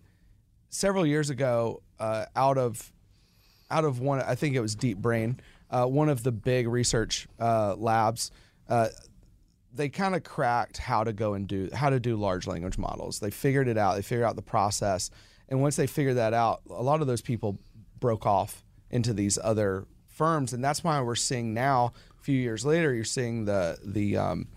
several 0.70 1.06
years 1.06 1.30
ago, 1.30 1.82
uh, 2.00 2.26
out 2.36 2.58
of 2.58 2.92
out 3.72 3.86
of 3.86 4.00
one, 4.00 4.22
I 4.22 4.36
think 4.36 4.56
it 4.56 4.62
was 4.62 4.76
Deep 4.76 4.98
Brain, 4.98 5.40
uh, 5.70 5.86
one 5.86 6.10
of 6.10 6.24
the 6.24 6.32
big 6.32 6.68
research 6.68 7.28
uh, 7.40 7.76
labs. 7.76 8.32
They 9.72 9.90
kind 9.90 10.16
of 10.16 10.24
cracked 10.24 10.78
how 10.78 11.04
to 11.04 11.14
go 11.14 11.36
and 11.36 11.48
do 11.48 11.70
how 11.74 11.92
to 11.92 12.00
do 12.00 12.16
large 12.16 12.48
language 12.48 12.78
models. 12.78 13.20
They 13.20 13.30
figured 13.30 13.68
it 13.68 13.78
out. 13.78 13.96
They 13.96 14.02
figured 14.02 14.26
out 14.26 14.36
the 14.36 14.42
process, 14.42 15.12
and 15.48 15.62
once 15.62 15.76
they 15.76 15.88
figured 15.88 16.18
that 16.18 16.34
out, 16.34 16.62
a 16.70 16.82
lot 16.82 17.02
of 17.02 17.08
those 17.08 17.22
people 17.22 17.60
broke 18.00 18.26
off 18.26 18.64
into 18.90 19.14
these 19.14 19.38
other 19.42 19.86
firms, 20.20 20.52
and 20.52 20.62
that's 20.62 20.84
why 20.84 21.02
we're 21.02 21.16
seeing 21.16 21.54
now. 21.54 21.94
A 22.20 22.22
few 22.22 22.38
years 22.38 22.66
later, 22.66 22.94
you're 22.94 23.06
seeing 23.06 23.46
the 23.46 23.78
the 23.84 24.18
um, 24.18 24.48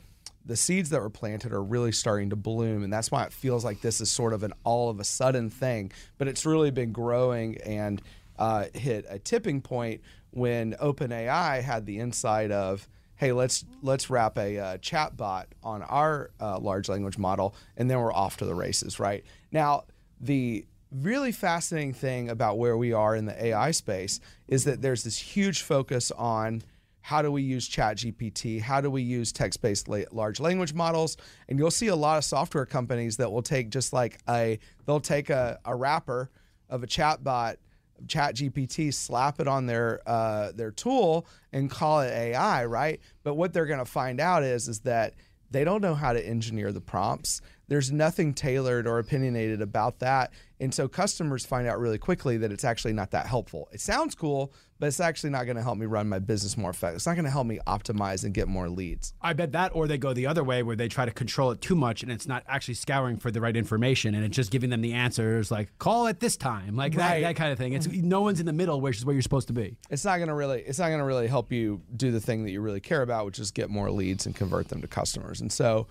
the 0.45 0.57
seeds 0.57 0.91
that 0.91 1.01
were 1.01 1.09
planted 1.09 1.53
are 1.53 1.63
really 1.63 1.93
starting 1.93 2.31
to 2.31 2.37
bloom, 2.37 2.83
and 2.83 2.93
that's 2.93 3.13
why 3.13 3.23
it 3.25 3.33
feels 3.33 3.65
like 3.65 3.81
this 3.81 4.01
is 4.01 4.11
sort 4.11 4.33
of 4.33 4.43
an 4.43 4.53
all 4.65 4.91
of 4.91 4.99
a 4.99 5.05
sudden 5.05 5.51
thing. 5.51 5.93
But 6.19 6.27
it's 6.27 6.45
really 6.45 6.73
been 6.73 6.91
growing 6.91 7.59
and 7.59 8.03
uh, 8.39 8.65
hit 8.75 9.07
a 9.09 9.21
tipping 9.21 9.61
point 9.61 10.01
when 10.33 10.75
OpenAI 10.75 11.63
had 11.63 11.87
the 11.87 12.01
insight 12.01 12.51
of, 12.51 12.89
hey, 13.15 13.31
let's 13.31 13.65
let's 13.83 14.11
wrap 14.11 14.37
a 14.37 14.59
uh, 14.59 14.79
chat 14.79 15.17
bot 15.17 15.47
on 15.63 15.83
our 15.83 16.31
uh, 16.41 16.59
large 16.59 16.89
language 16.89 17.19
model, 17.19 17.55
and 17.77 17.89
then 17.89 18.01
we're 18.01 18.13
off 18.13 18.37
to 18.39 18.45
the 18.45 18.55
races. 18.55 18.99
Right 18.99 19.25
now, 19.53 19.85
the 20.21 20.67
really 20.95 21.33
fascinating 21.33 21.95
thing 21.95 22.29
about 22.29 22.59
where 22.59 22.77
we 22.77 22.93
are 22.93 23.17
in 23.17 23.25
the 23.25 23.47
AI 23.47 23.71
space 23.71 24.21
is 24.49 24.65
that 24.65 24.83
there's 24.83 25.05
this 25.05 25.19
huge 25.19 25.63
focus 25.63 26.11
on 26.13 26.63
how 27.03 27.21
do 27.21 27.33
we 27.33 27.43
use 27.43 27.69
ChatGPT? 27.69 28.61
How 28.61 28.81
do 28.81 28.89
we 28.89 29.03
use 29.03 29.33
text-based 29.33 29.89
la- 29.89 30.05
large 30.13 30.39
language 30.39 30.73
models? 30.73 31.17
And 31.49 31.59
you'll 31.59 31.73
see 31.73 31.89
a 31.89 31.97
lot 31.97 32.17
of 32.17 32.25
software 32.25 32.65
companies 32.65 33.17
that 33.17 33.31
will 33.31 33.43
take 33.43 33.71
just 33.71 33.93
like 33.93 34.21
a 34.29 34.59
they'll 34.87 35.01
take 35.01 35.29
a, 35.29 35.59
a 35.65 35.75
wrapper 35.75 36.31
of 36.71 36.85
a 36.85 36.87
chatbot, 36.87 37.57
ChatGPT, 38.07 38.95
slap 38.95 39.41
it 39.41 39.49
on 39.49 39.67
their 39.67 40.01
uh, 40.07 40.53
their 40.53 40.71
tool, 40.71 41.27
and 41.53 41.69
call 41.69 42.03
it 42.03 42.11
AI, 42.11 42.65
right? 42.67 43.01
But 43.25 43.35
what 43.35 43.53
they're 43.53 43.67
going 43.67 43.81
to 43.81 43.85
find 43.85 44.21
out 44.21 44.45
is 44.45 44.69
is 44.69 44.81
that 44.81 45.15
they 45.53 45.65
don't 45.65 45.83
know 45.83 45.95
how 45.95 46.13
to 46.13 46.27
engineer 46.27 46.73
the 46.73 46.81
prompts. 46.81 47.41
There's 47.69 47.93
nothing 47.93 48.35
tailored 48.35 48.87
or 48.87 48.99
opinionated 48.99 49.63
about 49.63 49.99
that. 50.01 50.33
And 50.61 50.75
so 50.75 50.89
customers 50.89 51.47
find 51.47 51.67
out 51.67 51.79
really 51.79 51.99
quickly 51.99 52.37
that 52.39 52.53
it's 52.53 52.65
actually 52.65 52.93
not 52.93 53.11
that 53.13 53.27
helpful. 53.27 53.69
It 53.73 53.81
sounds 53.81 54.15
cool, 54.15 54.53
but 54.83 54.89
it's 54.89 54.99
actually 54.99 55.31
not 55.31 55.45
going 55.45 55.55
to 55.55 55.63
help 55.63 55.79
me 55.79 55.87
run 55.87 56.09
my 56.09 56.19
business 56.19 56.57
more 56.57 56.71
effectively. 56.71 56.97
It's 56.97 57.07
not 57.07 57.15
going 57.15 57.25
to 57.25 57.31
help 57.31 57.47
me 57.47 57.61
optimize 57.69 58.25
and 58.25 58.35
get 58.35 58.49
more 58.49 58.69
leads. 58.69 59.15
I 59.23 59.33
bet 59.33 59.53
that, 59.53 59.71
or 59.77 59.87
they 59.87 59.97
go 59.97 60.13
the 60.13 60.27
other 60.27 60.43
way 60.43 60.65
where 60.65 60.75
they 60.75 60.89
try 60.89 61.05
to 61.05 61.13
control 61.13 61.53
it 61.53 61.61
too 61.61 61.77
much 61.77 62.03
and 62.03 62.11
it's 62.11 62.27
not 62.27 62.43
actually 62.49 62.75
scouring 62.75 63.17
for 63.17 63.31
the 63.31 63.41
right 63.41 63.57
information 63.57 64.17
and 64.17 64.25
it's 64.25 64.35
just 64.35 64.51
giving 64.51 64.71
them 64.71 64.81
the 64.81 64.95
answers 64.95 65.53
like 65.53 65.69
call 65.79 66.09
at 66.09 66.19
this 66.19 66.37
time, 66.37 66.75
like 66.75 66.97
right. 66.97 67.21
that, 67.21 67.29
that 67.29 67.37
kind 67.37 67.53
of 67.53 67.59
thing. 67.59 67.75
It's 67.75 67.87
no 67.87 68.23
one's 68.23 68.41
in 68.41 68.47
the 68.47 68.53
middle, 68.53 68.81
which 68.81 68.97
is 68.97 69.05
where 69.05 69.13
you're 69.13 69.23
supposed 69.23 69.47
to 69.47 69.55
be. 69.55 69.77
It's 69.89 70.05
not 70.05 70.17
going 70.17 70.27
to 70.27 70.35
really, 70.35 70.63
it's 70.63 70.81
not 70.81 70.89
going 70.89 70.99
to 70.99 71.05
really 71.05 71.29
help 71.29 71.53
you 71.53 71.81
do 71.97 72.11
the 72.11 72.21
thing 72.21 72.43
that 72.43 72.51
you 72.51 72.61
really 72.61 72.81
care 72.81 73.03
about, 73.03 73.25
which 73.25 73.39
is 73.39 73.53
get 73.53 73.71
more 73.71 73.89
leads 73.89 74.27
and 74.27 74.35
convert 74.35 74.67
them 74.67 74.81
to 74.81 74.89
customers. 74.89 75.41
And 75.41 75.53
so, 75.53 75.87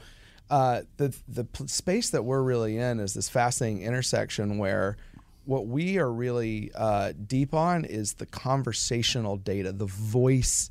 uh, 0.50 0.82
the 0.98 1.16
the 1.30 1.48
space 1.66 2.10
that 2.10 2.24
we're 2.26 2.44
really 2.44 2.78
in 2.78 3.00
is 3.00 3.14
this 3.14 3.30
fascinating 3.30 3.84
intersection 3.84 4.58
where 4.58 4.98
what 5.46 5.68
we 5.68 5.98
are 5.98 6.12
really 6.12 6.72
uh, 6.76 7.14
deep 7.28 7.54
on 7.54 7.86
is 7.86 8.14
the 8.14 8.26
conversational 8.26 9.38
data, 9.38 9.72
the 9.72 9.86
voice 9.86 10.70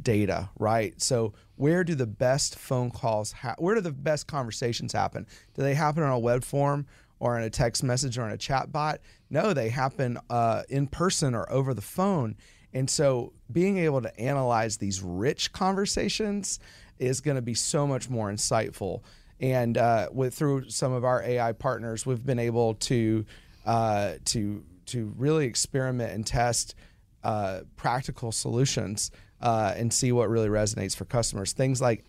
data, 0.00 0.48
right? 0.58 1.00
So 1.00 1.34
where 1.56 1.84
do 1.84 1.94
the 1.94 2.06
best 2.06 2.58
phone 2.58 2.90
calls 2.90 3.32
ha- 3.32 3.56
where 3.58 3.74
do 3.74 3.80
the 3.80 3.92
best 3.92 4.26
conversations 4.26 4.92
happen? 4.92 5.26
Do 5.54 5.62
they 5.62 5.74
happen 5.74 6.02
on 6.02 6.12
a 6.12 6.18
web 6.18 6.44
form 6.44 6.86
or 7.18 7.36
in 7.38 7.44
a 7.44 7.50
text 7.50 7.82
message 7.82 8.18
or 8.18 8.26
in 8.26 8.32
a 8.32 8.38
chat 8.38 8.72
bot? 8.72 9.00
No, 9.30 9.52
they 9.52 9.68
happen 9.68 10.18
uh, 10.30 10.62
in 10.68 10.86
person 10.86 11.34
or 11.34 11.50
over 11.52 11.74
the 11.74 11.82
phone. 11.82 12.36
And 12.72 12.88
so 12.88 13.32
being 13.50 13.78
able 13.78 14.00
to 14.00 14.20
analyze 14.20 14.78
these 14.78 15.02
rich 15.02 15.52
conversations 15.52 16.58
is 16.98 17.20
going 17.20 17.34
to 17.34 17.42
be 17.42 17.54
so 17.54 17.86
much 17.86 18.08
more 18.08 18.30
insightful. 18.30 19.02
And 19.40 19.76
uh, 19.76 20.08
with 20.12 20.34
through 20.34 20.70
some 20.70 20.92
of 20.92 21.04
our 21.04 21.22
AI 21.22 21.52
partners, 21.52 22.06
we've 22.06 22.24
been 22.24 22.38
able 22.38 22.74
to 22.74 23.26
uh, 23.64 24.14
to 24.26 24.64
to 24.86 25.14
really 25.16 25.46
experiment 25.46 26.12
and 26.12 26.26
test 26.26 26.74
uh, 27.22 27.60
practical 27.76 28.32
solutions 28.32 29.10
uh, 29.40 29.72
and 29.76 29.92
see 29.92 30.12
what 30.12 30.28
really 30.28 30.48
resonates 30.48 30.94
for 30.94 31.04
customers. 31.04 31.52
Things 31.52 31.80
like, 31.80 32.04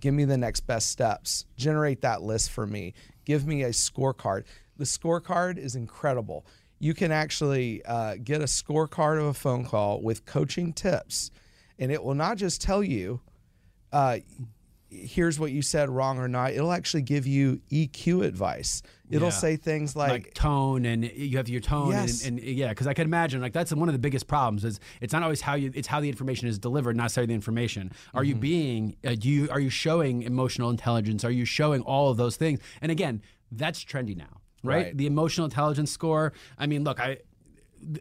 give 0.00 0.12
me 0.12 0.24
the 0.24 0.36
next 0.36 0.60
best 0.60 0.90
steps, 0.90 1.46
generate 1.56 2.00
that 2.02 2.22
list 2.22 2.50
for 2.50 2.66
me, 2.66 2.94
give 3.24 3.46
me 3.46 3.62
a 3.62 3.70
scorecard. 3.70 4.44
The 4.76 4.84
scorecard 4.84 5.56
is 5.56 5.76
incredible. 5.76 6.46
You 6.78 6.94
can 6.94 7.10
actually 7.10 7.82
uh, 7.86 8.16
get 8.22 8.40
a 8.40 8.44
scorecard 8.44 9.18
of 9.18 9.26
a 9.26 9.34
phone 9.34 9.64
call 9.64 10.02
with 10.02 10.26
coaching 10.26 10.72
tips, 10.72 11.30
and 11.78 11.90
it 11.90 12.02
will 12.02 12.14
not 12.14 12.36
just 12.36 12.60
tell 12.60 12.82
you 12.82 13.20
uh, 13.92 14.18
here's 14.96 15.38
what 15.38 15.52
you 15.52 15.62
said 15.62 15.88
wrong 15.88 16.18
or 16.18 16.28
not. 16.28 16.52
It'll 16.52 16.72
actually 16.72 17.02
give 17.02 17.26
you 17.26 17.60
EQ 17.70 18.24
advice. 18.24 18.82
It'll 19.10 19.28
yeah. 19.28 19.30
say 19.30 19.56
things 19.56 19.94
like, 19.94 20.10
like, 20.10 20.34
tone 20.34 20.84
and 20.84 21.04
you 21.04 21.36
have 21.36 21.48
your 21.48 21.60
tone 21.60 21.90
yes. 21.90 22.24
and, 22.24 22.38
and, 22.38 22.48
yeah, 22.48 22.70
because 22.70 22.86
I 22.86 22.94
can 22.94 23.04
imagine 23.06 23.40
like 23.40 23.52
that's 23.52 23.72
one 23.72 23.88
of 23.88 23.92
the 23.92 23.98
biggest 24.00 24.26
problems 24.26 24.64
is 24.64 24.80
it's 25.00 25.12
not 25.12 25.22
always 25.22 25.40
how 25.40 25.54
you 25.54 25.70
it's 25.74 25.86
how 25.86 26.00
the 26.00 26.08
information 26.08 26.48
is 26.48 26.58
delivered, 26.58 26.96
not 26.96 27.04
necessarily 27.04 27.28
the 27.28 27.34
information. 27.34 27.92
Are 28.14 28.22
mm-hmm. 28.22 28.28
you 28.28 28.34
being 28.34 28.96
uh, 29.04 29.14
do 29.14 29.28
you 29.28 29.48
are 29.50 29.60
you 29.60 29.70
showing 29.70 30.22
emotional 30.22 30.70
intelligence? 30.70 31.24
Are 31.24 31.30
you 31.30 31.44
showing 31.44 31.82
all 31.82 32.10
of 32.10 32.16
those 32.16 32.36
things? 32.36 32.58
And 32.80 32.90
again, 32.90 33.22
that's 33.52 33.84
trendy 33.84 34.16
now. 34.16 34.40
Right? 34.64 34.86
right? 34.86 34.96
The 34.96 35.06
emotional 35.06 35.44
intelligence 35.44 35.92
score. 35.92 36.32
I 36.58 36.66
mean, 36.66 36.82
look, 36.82 36.98
I 36.98 37.18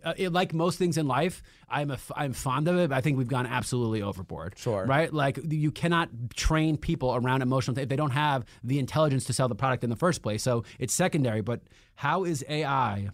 uh, 0.03 0.13
it, 0.17 0.31
like 0.31 0.53
most 0.53 0.77
things 0.77 0.97
in 0.97 1.07
life, 1.07 1.41
I'm 1.69 1.91
a, 1.91 1.97
I'm 2.15 2.33
fond 2.33 2.67
of 2.67 2.77
it. 2.77 2.91
I 2.91 3.01
think 3.01 3.17
we've 3.17 3.27
gone 3.27 3.45
absolutely 3.45 4.01
overboard. 4.01 4.53
Sure. 4.57 4.85
Right? 4.85 5.13
Like 5.13 5.39
you 5.47 5.71
cannot 5.71 6.09
train 6.35 6.77
people 6.77 7.15
around 7.15 7.41
emotional 7.41 7.77
if 7.77 7.89
they 7.89 7.95
don't 7.95 8.11
have 8.11 8.45
the 8.63 8.79
intelligence 8.79 9.25
to 9.25 9.33
sell 9.33 9.47
the 9.47 9.55
product 9.55 9.83
in 9.83 9.89
the 9.89 9.95
first 9.95 10.21
place. 10.21 10.43
So 10.43 10.63
it's 10.79 10.93
secondary. 10.93 11.41
But 11.41 11.61
how 11.95 12.23
is 12.23 12.43
AI? 12.49 13.09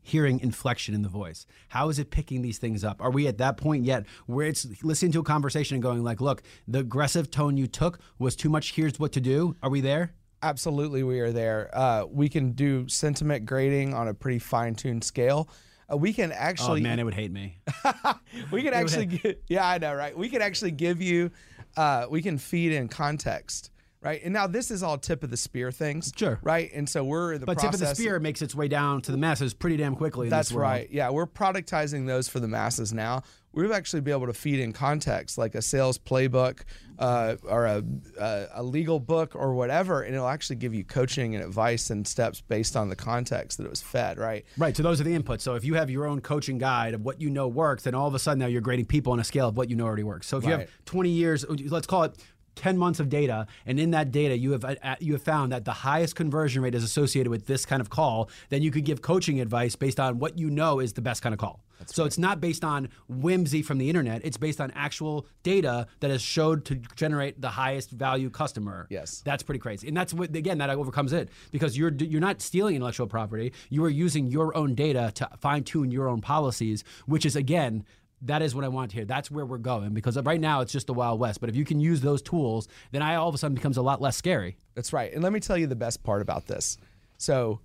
hearing 0.00 0.40
inflection 0.40 0.94
in 0.94 1.02
the 1.02 1.08
voice? 1.08 1.46
How 1.68 1.90
is 1.90 1.98
it 1.98 2.10
picking 2.10 2.40
these 2.40 2.56
things 2.56 2.82
up? 2.82 3.02
Are 3.02 3.10
we 3.10 3.26
at 3.26 3.36
that 3.38 3.58
point 3.58 3.84
yet 3.84 4.06
where 4.26 4.46
it's 4.46 4.66
listening 4.82 5.12
to 5.12 5.20
a 5.20 5.24
conversation 5.24 5.74
and 5.74 5.82
going 5.82 6.02
like, 6.02 6.20
"Look, 6.20 6.42
the 6.66 6.78
aggressive 6.78 7.30
tone 7.30 7.58
you 7.58 7.66
took 7.66 8.00
was 8.18 8.34
too 8.34 8.48
much. 8.48 8.72
Here's 8.72 8.98
what 8.98 9.12
to 9.12 9.20
do." 9.20 9.54
Are 9.62 9.68
we 9.68 9.82
there? 9.82 10.14
Absolutely, 10.42 11.02
we 11.02 11.20
are 11.20 11.32
there. 11.32 11.68
Uh, 11.72 12.04
we 12.06 12.28
can 12.28 12.52
do 12.52 12.88
sentiment 12.88 13.44
grading 13.44 13.92
on 13.92 14.08
a 14.08 14.14
pretty 14.14 14.38
fine-tuned 14.38 15.04
scale 15.04 15.50
uh, 15.92 15.96
we 15.96 16.12
can 16.12 16.32
actually. 16.32 16.80
Oh 16.80 16.82
man, 16.82 16.98
it 16.98 17.04
would 17.04 17.14
hate 17.14 17.32
me. 17.32 17.58
we 18.50 18.62
can 18.62 18.74
actually, 18.74 19.06
get, 19.06 19.42
yeah, 19.48 19.66
I 19.66 19.78
know, 19.78 19.94
right? 19.94 20.16
We 20.16 20.28
can 20.28 20.42
actually 20.42 20.72
give 20.72 21.00
you, 21.00 21.30
uh, 21.76 22.06
we 22.10 22.22
can 22.22 22.38
feed 22.38 22.72
in 22.72 22.88
context 22.88 23.70
right? 24.00 24.20
And 24.22 24.32
now 24.32 24.46
this 24.46 24.70
is 24.70 24.82
all 24.82 24.98
tip 24.98 25.22
of 25.22 25.30
the 25.30 25.36
spear 25.36 25.70
things, 25.70 26.12
sure, 26.16 26.38
right? 26.42 26.70
And 26.72 26.88
so 26.88 27.04
we're 27.04 27.34
in 27.34 27.40
the 27.40 27.46
but 27.46 27.58
process. 27.58 27.80
tip 27.80 27.88
of 27.88 27.88
the 27.88 27.94
spear 27.94 28.20
makes 28.20 28.42
its 28.42 28.54
way 28.54 28.68
down 28.68 29.02
to 29.02 29.12
the 29.12 29.18
masses 29.18 29.54
pretty 29.54 29.76
damn 29.76 29.96
quickly. 29.96 30.28
That's 30.28 30.52
right. 30.52 30.88
Yeah, 30.90 31.10
we're 31.10 31.26
productizing 31.26 32.06
those 32.06 32.28
for 32.28 32.40
the 32.40 32.48
masses 32.48 32.92
now. 32.92 33.22
We've 33.52 33.72
actually 33.72 34.02
be 34.02 34.12
able 34.12 34.26
to 34.26 34.34
feed 34.34 34.60
in 34.60 34.72
context, 34.72 35.38
like 35.38 35.54
a 35.54 35.62
sales 35.62 35.98
playbook 35.98 36.60
uh, 36.98 37.36
or 37.44 37.64
a, 37.66 37.82
a, 38.20 38.46
a 38.56 38.62
legal 38.62 39.00
book 39.00 39.34
or 39.34 39.54
whatever, 39.54 40.02
and 40.02 40.14
it'll 40.14 40.28
actually 40.28 40.56
give 40.56 40.74
you 40.74 40.84
coaching 40.84 41.34
and 41.34 41.42
advice 41.42 41.90
and 41.90 42.06
steps 42.06 42.40
based 42.40 42.76
on 42.76 42.88
the 42.88 42.94
context 42.94 43.58
that 43.58 43.64
it 43.64 43.70
was 43.70 43.80
fed. 43.80 44.18
Right. 44.18 44.44
Right. 44.58 44.76
So 44.76 44.82
those 44.82 45.00
are 45.00 45.04
the 45.04 45.18
inputs. 45.18 45.40
So 45.40 45.54
if 45.54 45.64
you 45.64 45.74
have 45.74 45.90
your 45.90 46.06
own 46.06 46.20
coaching 46.20 46.58
guide 46.58 46.94
of 46.94 47.04
what 47.04 47.20
you 47.20 47.30
know 47.30 47.48
works, 47.48 47.84
then 47.84 47.94
all 47.94 48.06
of 48.06 48.14
a 48.14 48.18
sudden 48.18 48.38
now 48.38 48.46
you're 48.46 48.60
grading 48.60 48.86
people 48.86 49.12
on 49.12 49.18
a 49.18 49.24
scale 49.24 49.48
of 49.48 49.56
what 49.56 49.70
you 49.70 49.76
know 49.76 49.86
already 49.86 50.04
works. 50.04 50.26
So 50.26 50.36
if 50.36 50.44
right. 50.44 50.50
you 50.50 50.58
have 50.58 50.70
20 50.84 51.08
years, 51.08 51.44
let's 51.48 51.86
call 51.86 52.04
it 52.04 52.16
10 52.58 52.76
months 52.76 52.98
of 52.98 53.08
data 53.08 53.46
and 53.66 53.78
in 53.78 53.92
that 53.92 54.10
data 54.10 54.36
you 54.36 54.50
have 54.50 54.64
uh, 54.64 54.96
you 54.98 55.12
have 55.12 55.22
found 55.22 55.52
that 55.52 55.64
the 55.64 55.72
highest 55.72 56.16
conversion 56.16 56.60
rate 56.60 56.74
is 56.74 56.82
associated 56.82 57.30
with 57.30 57.46
this 57.46 57.64
kind 57.64 57.80
of 57.80 57.88
call 57.88 58.28
then 58.48 58.62
you 58.62 58.70
could 58.72 58.84
give 58.84 59.00
coaching 59.00 59.40
advice 59.40 59.76
based 59.76 60.00
on 60.00 60.18
what 60.18 60.36
you 60.36 60.50
know 60.50 60.80
is 60.80 60.92
the 60.92 61.00
best 61.00 61.22
kind 61.22 61.32
of 61.32 61.38
call. 61.38 61.60
That's 61.78 61.94
so 61.94 62.02
right. 62.02 62.08
it's 62.08 62.18
not 62.18 62.40
based 62.40 62.64
on 62.64 62.88
whimsy 63.08 63.62
from 63.62 63.78
the 63.78 63.88
internet 63.88 64.24
it's 64.24 64.36
based 64.36 64.60
on 64.60 64.72
actual 64.72 65.26
data 65.44 65.86
that 66.00 66.10
is 66.10 66.20
showed 66.20 66.64
to 66.64 66.74
generate 66.96 67.40
the 67.40 67.50
highest 67.50 67.92
value 67.92 68.28
customer. 68.28 68.88
Yes. 68.90 69.22
That's 69.24 69.44
pretty 69.44 69.60
crazy. 69.60 69.86
And 69.86 69.96
that's 69.96 70.12
what 70.12 70.34
again 70.34 70.58
that 70.58 70.70
overcomes 70.70 71.12
it 71.12 71.28
because 71.52 71.78
you're 71.78 71.92
you're 71.94 72.20
not 72.20 72.42
stealing 72.42 72.74
intellectual 72.74 73.06
property 73.06 73.52
you 73.70 73.84
are 73.84 73.88
using 73.88 74.26
your 74.26 74.56
own 74.56 74.74
data 74.74 75.12
to 75.14 75.28
fine 75.38 75.62
tune 75.62 75.92
your 75.92 76.08
own 76.08 76.20
policies 76.20 76.82
which 77.06 77.24
is 77.24 77.36
again 77.36 77.84
that 78.22 78.42
is 78.42 78.54
what 78.54 78.64
I 78.64 78.68
want 78.68 78.90
to 78.90 78.96
hear. 78.96 79.04
That's 79.04 79.30
where 79.30 79.46
we're 79.46 79.58
going 79.58 79.94
because 79.94 80.20
right 80.22 80.40
now 80.40 80.60
it's 80.60 80.72
just 80.72 80.86
the 80.86 80.94
Wild 80.94 81.20
West. 81.20 81.40
But 81.40 81.50
if 81.50 81.56
you 81.56 81.64
can 81.64 81.80
use 81.80 82.00
those 82.00 82.20
tools, 82.20 82.68
then 82.90 83.02
I 83.02 83.14
all 83.14 83.28
of 83.28 83.34
a 83.34 83.38
sudden 83.38 83.54
becomes 83.54 83.76
a 83.76 83.82
lot 83.82 84.00
less 84.00 84.16
scary. 84.16 84.56
That's 84.74 84.92
right. 84.92 85.12
And 85.12 85.22
let 85.22 85.32
me 85.32 85.40
tell 85.40 85.56
you 85.56 85.66
the 85.66 85.76
best 85.76 86.02
part 86.02 86.20
about 86.20 86.46
this. 86.46 86.78
So, 87.16 87.60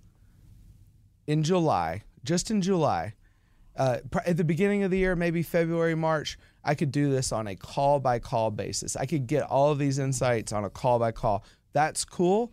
in 1.26 1.42
July, 1.42 2.02
just 2.24 2.50
in 2.50 2.60
July, 2.60 3.14
uh, 3.76 3.98
at 4.26 4.36
the 4.36 4.44
beginning 4.44 4.84
of 4.84 4.90
the 4.90 4.98
year, 4.98 5.16
maybe 5.16 5.42
February, 5.42 5.94
March, 5.94 6.38
I 6.62 6.74
could 6.74 6.92
do 6.92 7.10
this 7.10 7.32
on 7.32 7.46
a 7.46 7.56
call 7.56 7.98
by 7.98 8.18
call 8.18 8.50
basis. 8.50 8.96
I 8.96 9.06
could 9.06 9.26
get 9.26 9.42
all 9.42 9.72
of 9.72 9.78
these 9.78 9.98
insights 9.98 10.52
on 10.52 10.64
a 10.64 10.70
call 10.70 10.98
by 10.98 11.12
call. 11.12 11.44
That's 11.72 12.04
cool, 12.04 12.52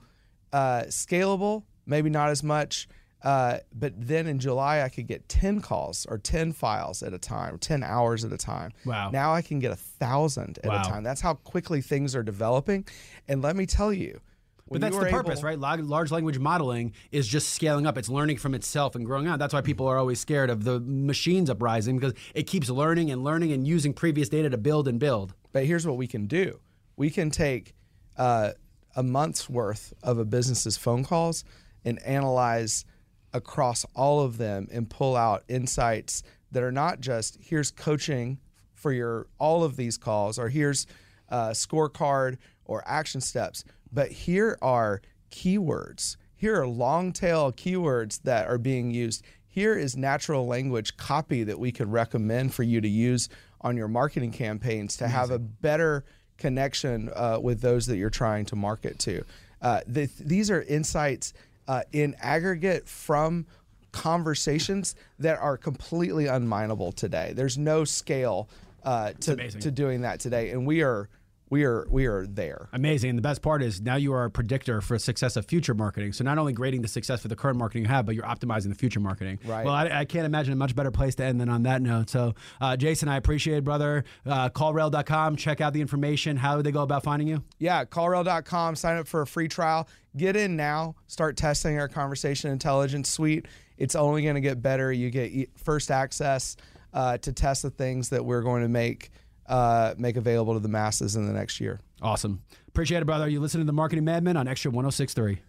uh, 0.51 0.83
scalable, 0.87 1.63
maybe 1.85 2.09
not 2.09 2.29
as 2.29 2.43
much. 2.43 2.87
Uh, 3.23 3.57
but 3.73 3.93
then 3.95 4.25
in 4.27 4.39
July, 4.39 4.81
I 4.81 4.89
could 4.89 5.05
get 5.07 5.29
10 5.29 5.61
calls 5.61 6.05
or 6.09 6.17
10 6.17 6.53
files 6.53 7.03
at 7.03 7.13
a 7.13 7.19
time, 7.19 7.57
10 7.59 7.83
hours 7.83 8.25
at 8.25 8.31
a 8.33 8.37
time. 8.37 8.71
Wow. 8.85 9.11
Now 9.11 9.33
I 9.33 9.41
can 9.43 9.59
get 9.59 9.71
a 9.71 9.75
thousand 9.75 10.57
at 10.63 10.69
Wow. 10.69 10.81
a 10.81 10.85
time. 10.85 11.03
That's 11.03 11.21
how 11.21 11.35
quickly 11.35 11.81
things 11.81 12.15
are 12.15 12.23
developing. 12.23 12.85
And 13.27 13.41
let 13.43 13.55
me 13.55 13.65
tell 13.67 13.93
you, 13.93 14.19
But 14.69 14.81
that's 14.81 14.97
the 14.97 15.05
purpose, 15.05 15.39
able- 15.39 15.49
right? 15.67 15.83
Large 15.83 16.11
language 16.11 16.39
modeling 16.39 16.93
is 17.11 17.27
just 17.27 17.49
scaling 17.49 17.85
up. 17.85 17.97
It's 17.97 18.09
learning 18.09 18.37
from 18.37 18.55
itself 18.55 18.95
and 18.95 19.05
growing 19.05 19.27
out. 19.27 19.37
That's 19.37 19.53
why 19.53 19.61
people 19.61 19.85
are 19.87 19.97
always 19.97 20.19
scared 20.19 20.49
of 20.49 20.63
the 20.63 20.79
machines 20.79 21.49
uprising 21.49 21.97
because 21.99 22.13
it 22.33 22.43
keeps 22.47 22.69
learning 22.69 23.11
and 23.11 23.23
learning 23.23 23.51
and 23.51 23.67
using 23.67 23.93
previous 23.93 24.29
data 24.29 24.49
to 24.49 24.57
build 24.57 24.87
and 24.87 24.97
build. 24.99 25.33
But 25.51 25.65
here's 25.65 25.85
what 25.85 25.97
we 25.97 26.07
can 26.07 26.25
do 26.25 26.59
we 26.95 27.09
can 27.11 27.29
take 27.31 27.75
uh, 28.17 28.51
a 28.95 29.03
month's 29.03 29.49
worth 29.49 29.93
of 30.01 30.17
a 30.17 30.25
business's 30.25 30.77
phone 30.77 31.03
calls 31.03 31.43
and 31.85 32.01
analyze 32.03 32.85
across 33.33 33.85
all 33.95 34.21
of 34.21 34.37
them 34.37 34.67
and 34.71 34.89
pull 34.89 35.15
out 35.15 35.43
insights 35.47 36.23
that 36.51 36.63
are 36.63 36.71
not 36.71 36.99
just 36.99 37.37
here's 37.41 37.71
coaching 37.71 38.39
for 38.73 38.91
your 38.91 39.27
all 39.39 39.63
of 39.63 39.75
these 39.75 39.97
calls 39.97 40.37
or 40.37 40.49
here's 40.49 40.87
a 41.29 41.51
scorecard 41.51 42.37
or 42.65 42.83
action 42.85 43.21
steps 43.21 43.63
but 43.91 44.11
here 44.11 44.57
are 44.61 45.01
keywords. 45.31 46.17
Here 46.35 46.59
are 46.59 46.67
long 46.67 47.11
tail 47.13 47.51
keywords 47.51 48.21
that 48.23 48.47
are 48.47 48.57
being 48.57 48.91
used. 48.91 49.23
Here 49.47 49.75
is 49.75 49.97
natural 49.97 50.47
language 50.47 50.97
copy 50.97 51.43
that 51.43 51.59
we 51.59 51.71
could 51.71 51.91
recommend 51.91 52.53
for 52.53 52.63
you 52.63 52.81
to 52.81 52.87
use 52.87 53.29
on 53.61 53.77
your 53.77 53.87
marketing 53.87 54.31
campaigns 54.31 54.97
to 54.97 55.07
have 55.07 55.29
a 55.29 55.39
better 55.39 56.05
connection 56.37 57.09
uh, 57.15 57.37
with 57.41 57.61
those 57.61 57.85
that 57.87 57.97
you're 57.97 58.09
trying 58.09 58.45
to 58.45 58.55
market 58.55 58.97
to. 58.99 59.23
Uh, 59.61 59.81
th- 59.93 60.09
these 60.17 60.49
are 60.49 60.63
insights 60.63 61.33
uh, 61.67 61.83
in 61.91 62.15
aggregate 62.19 62.87
from 62.87 63.45
conversations 63.91 64.95
that 65.19 65.37
are 65.39 65.57
completely 65.57 66.25
unminable 66.25 66.93
today. 66.93 67.33
There's 67.35 67.57
no 67.57 67.83
scale 67.83 68.47
uh, 68.83 69.13
to, 69.21 69.35
to 69.49 69.71
doing 69.71 70.01
that 70.01 70.19
today, 70.19 70.51
and 70.51 70.65
we 70.65 70.81
are 70.81 71.09
we 71.51 71.65
are 71.65 71.85
we 71.89 72.05
are 72.05 72.25
there. 72.25 72.69
Amazing. 72.71 73.11
And 73.11 73.17
the 73.17 73.21
best 73.21 73.41
part 73.41 73.61
is 73.61 73.81
now 73.81 73.97
you 73.97 74.13
are 74.13 74.23
a 74.23 74.31
predictor 74.31 74.79
for 74.79 74.97
success 74.97 75.35
of 75.35 75.45
future 75.45 75.73
marketing. 75.73 76.13
So 76.13 76.23
not 76.23 76.37
only 76.37 76.53
grading 76.53 76.81
the 76.81 76.87
success 76.87 77.21
for 77.21 77.27
the 77.27 77.35
current 77.35 77.57
marketing 77.57 77.83
you 77.83 77.89
have, 77.89 78.05
but 78.05 78.15
you're 78.15 78.23
optimizing 78.23 78.69
the 78.69 78.75
future 78.75 79.01
marketing. 79.01 79.37
Right. 79.45 79.65
Well, 79.65 79.73
I, 79.75 79.89
I 79.89 80.05
can't 80.05 80.25
imagine 80.25 80.53
a 80.53 80.55
much 80.55 80.75
better 80.75 80.91
place 80.91 81.13
to 81.15 81.25
end 81.25 81.41
than 81.41 81.49
on 81.49 81.63
that 81.63 81.81
note. 81.81 82.09
So, 82.09 82.35
uh, 82.61 82.77
Jason, 82.77 83.09
I 83.09 83.17
appreciate 83.17 83.57
it, 83.57 83.63
brother. 83.65 84.05
Uh, 84.25 84.49
callrail.com. 84.49 85.35
Check 85.35 85.59
out 85.59 85.73
the 85.73 85.81
information. 85.81 86.37
How 86.37 86.55
do 86.55 86.63
they 86.63 86.71
go 86.71 86.83
about 86.83 87.03
finding 87.03 87.27
you? 87.27 87.43
Yeah, 87.59 87.83
callrail.com, 87.83 88.77
sign 88.77 88.97
up 88.97 89.07
for 89.07 89.21
a 89.21 89.27
free 89.27 89.49
trial. 89.49 89.89
Get 90.15 90.37
in 90.37 90.55
now, 90.55 90.95
start 91.07 91.35
testing 91.35 91.77
our 91.77 91.89
conversation 91.89 92.49
intelligence 92.51 93.09
suite. 93.09 93.47
It's 93.77 93.95
only 93.95 94.23
going 94.23 94.35
to 94.35 94.41
get 94.41 94.61
better. 94.61 94.91
You 94.91 95.09
get 95.09 95.49
first 95.57 95.91
access 95.91 96.55
uh, 96.93 97.17
to 97.17 97.33
test 97.33 97.63
the 97.63 97.69
things 97.69 98.09
that 98.09 98.23
we're 98.23 98.41
going 98.41 98.61
to 98.61 98.69
make 98.69 99.11
uh, 99.51 99.93
make 99.97 100.15
available 100.15 100.53
to 100.53 100.59
the 100.59 100.69
masses 100.69 101.15
in 101.15 101.27
the 101.27 101.33
next 101.33 101.59
year. 101.59 101.79
Awesome. 102.01 102.41
Appreciate 102.69 103.01
it, 103.01 103.05
brother. 103.05 103.27
You 103.27 103.41
listen 103.41 103.59
to 103.59 103.65
the 103.65 103.73
Marketing 103.73 104.05
Madmen 104.05 104.37
on 104.37 104.47
Xtra 104.47 104.71
1063. 104.71 105.39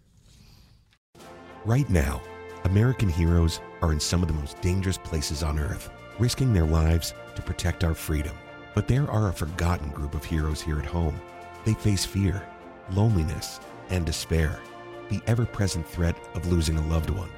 Right 1.65 1.89
now, 1.89 2.21
American 2.65 3.07
heroes 3.07 3.61
are 3.81 3.93
in 3.93 3.99
some 3.99 4.21
of 4.21 4.27
the 4.27 4.33
most 4.33 4.59
dangerous 4.61 4.97
places 4.97 5.41
on 5.41 5.57
earth, 5.57 5.89
risking 6.19 6.53
their 6.53 6.65
lives 6.65 7.13
to 7.35 7.41
protect 7.41 7.85
our 7.85 7.93
freedom. 7.93 8.35
But 8.75 8.87
there 8.87 9.09
are 9.09 9.29
a 9.29 9.33
forgotten 9.33 9.89
group 9.91 10.15
of 10.15 10.25
heroes 10.25 10.61
here 10.61 10.79
at 10.79 10.85
home. 10.85 11.19
They 11.63 11.73
face 11.73 12.03
fear, 12.03 12.45
loneliness, 12.91 13.61
and 13.89 14.05
despair, 14.05 14.59
the 15.09 15.21
ever 15.27 15.45
present 15.45 15.87
threat 15.87 16.17
of 16.35 16.51
losing 16.51 16.77
a 16.77 16.87
loved 16.87 17.09
one. 17.09 17.29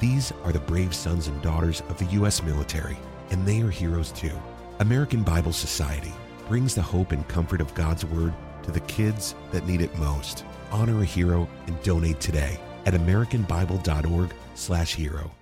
These 0.00 0.32
are 0.44 0.52
the 0.52 0.60
brave 0.60 0.94
sons 0.94 1.28
and 1.28 1.40
daughters 1.40 1.82
of 1.88 1.98
the 1.98 2.06
U.S. 2.16 2.42
military, 2.42 2.98
and 3.30 3.46
they 3.46 3.62
are 3.62 3.70
heroes 3.70 4.12
too. 4.12 4.32
American 4.80 5.22
Bible 5.22 5.52
Society 5.52 6.12
brings 6.48 6.74
the 6.74 6.80
hope 6.80 7.12
and 7.12 7.28
comfort 7.28 7.60
of 7.60 7.74
God's 7.74 8.06
Word 8.06 8.32
to 8.62 8.70
the 8.70 8.80
kids 8.80 9.34
that 9.52 9.66
need 9.66 9.82
it 9.82 9.94
most. 9.98 10.46
Honor 10.72 11.02
a 11.02 11.04
hero 11.04 11.46
and 11.66 11.82
donate 11.82 12.18
today 12.18 12.58
at 12.86 12.94
americanbible.org/hero. 12.94 15.39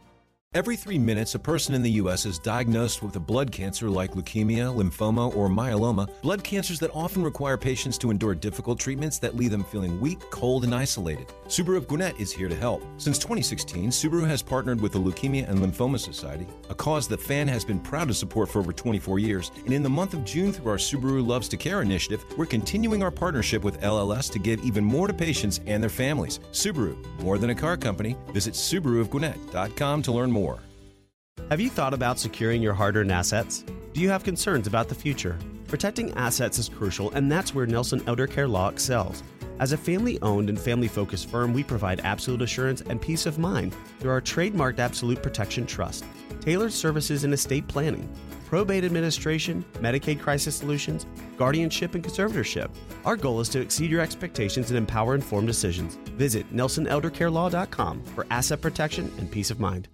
Every 0.54 0.76
three 0.76 0.98
minutes, 0.98 1.34
a 1.34 1.38
person 1.38 1.74
in 1.74 1.82
the 1.82 2.00
U.S. 2.02 2.24
is 2.24 2.38
diagnosed 2.38 3.02
with 3.02 3.14
a 3.16 3.20
blood 3.20 3.52
cancer 3.52 3.90
like 3.90 4.12
leukemia, 4.12 4.74
lymphoma, 4.74 5.36
or 5.36 5.50
myeloma, 5.50 6.08
blood 6.22 6.42
cancers 6.42 6.78
that 6.78 6.90
often 6.94 7.22
require 7.22 7.58
patients 7.58 7.98
to 7.98 8.10
endure 8.10 8.34
difficult 8.34 8.80
treatments 8.80 9.18
that 9.18 9.36
leave 9.36 9.50
them 9.50 9.62
feeling 9.62 10.00
weak, 10.00 10.18
cold, 10.30 10.64
and 10.64 10.74
isolated. 10.74 11.28
Subaru 11.48 11.76
of 11.76 11.86
Gwinnett 11.86 12.18
is 12.18 12.32
here 12.32 12.48
to 12.48 12.54
help. 12.54 12.82
Since 12.96 13.18
2016, 13.18 13.90
Subaru 13.90 14.26
has 14.26 14.40
partnered 14.40 14.80
with 14.80 14.92
the 14.92 14.98
Leukemia 14.98 15.46
and 15.46 15.58
Lymphoma 15.58 16.00
Society, 16.00 16.46
a 16.70 16.74
cause 16.74 17.06
that 17.08 17.20
FAN 17.20 17.46
has 17.46 17.62
been 17.62 17.78
proud 17.78 18.08
to 18.08 18.14
support 18.14 18.48
for 18.48 18.60
over 18.60 18.72
24 18.72 19.18
years. 19.18 19.52
And 19.66 19.74
in 19.74 19.82
the 19.82 19.90
month 19.90 20.14
of 20.14 20.24
June, 20.24 20.50
through 20.50 20.70
our 20.70 20.78
Subaru 20.78 21.26
Loves 21.26 21.50
to 21.50 21.58
Care 21.58 21.82
initiative, 21.82 22.24
we're 22.38 22.46
continuing 22.46 23.02
our 23.02 23.10
partnership 23.10 23.62
with 23.62 23.82
LLS 23.82 24.32
to 24.32 24.38
give 24.38 24.64
even 24.64 24.82
more 24.82 25.08
to 25.08 25.12
patients 25.12 25.60
and 25.66 25.82
their 25.82 25.90
families. 25.90 26.40
Subaru, 26.52 26.96
more 27.20 27.36
than 27.36 27.50
a 27.50 27.54
car 27.54 27.76
company. 27.76 28.16
Visit 28.32 28.54
SubaruofGwinnett.com 28.54 30.02
to 30.04 30.10
learn 30.10 30.30
more. 30.30 30.37
Have 31.50 31.60
you 31.60 31.70
thought 31.70 31.94
about 31.94 32.18
securing 32.18 32.60
your 32.60 32.74
hard 32.74 32.96
earned 32.96 33.12
assets? 33.12 33.64
Do 33.94 34.00
you 34.00 34.10
have 34.10 34.22
concerns 34.22 34.66
about 34.66 34.88
the 34.88 34.94
future? 34.94 35.38
Protecting 35.66 36.12
assets 36.12 36.58
is 36.58 36.68
crucial, 36.68 37.10
and 37.12 37.30
that's 37.30 37.54
where 37.54 37.66
Nelson 37.66 38.02
Elder 38.06 38.26
Care 38.26 38.48
Law 38.48 38.68
excels. 38.68 39.22
As 39.60 39.72
a 39.72 39.76
family 39.76 40.20
owned 40.22 40.48
and 40.48 40.58
family 40.58 40.88
focused 40.88 41.28
firm, 41.28 41.52
we 41.52 41.64
provide 41.64 42.00
absolute 42.04 42.42
assurance 42.42 42.80
and 42.82 43.00
peace 43.00 43.26
of 43.26 43.38
mind 43.38 43.74
through 43.98 44.12
our 44.12 44.20
trademarked 44.20 44.78
Absolute 44.78 45.22
Protection 45.22 45.66
Trust, 45.66 46.04
tailored 46.40 46.72
services 46.72 47.24
in 47.24 47.32
estate 47.32 47.66
planning, 47.66 48.08
probate 48.46 48.84
administration, 48.84 49.64
Medicaid 49.74 50.20
crisis 50.20 50.54
solutions, 50.54 51.06
guardianship, 51.36 51.94
and 51.94 52.04
conservatorship. 52.04 52.70
Our 53.04 53.16
goal 53.16 53.40
is 53.40 53.48
to 53.50 53.60
exceed 53.60 53.90
your 53.90 54.00
expectations 54.00 54.70
and 54.70 54.78
empower 54.78 55.14
informed 55.14 55.48
decisions. 55.48 55.96
Visit 56.16 56.54
NelsonElderCareLaw.com 56.54 58.04
for 58.04 58.26
asset 58.30 58.60
protection 58.60 59.12
and 59.18 59.30
peace 59.30 59.50
of 59.50 59.60
mind. 59.60 59.88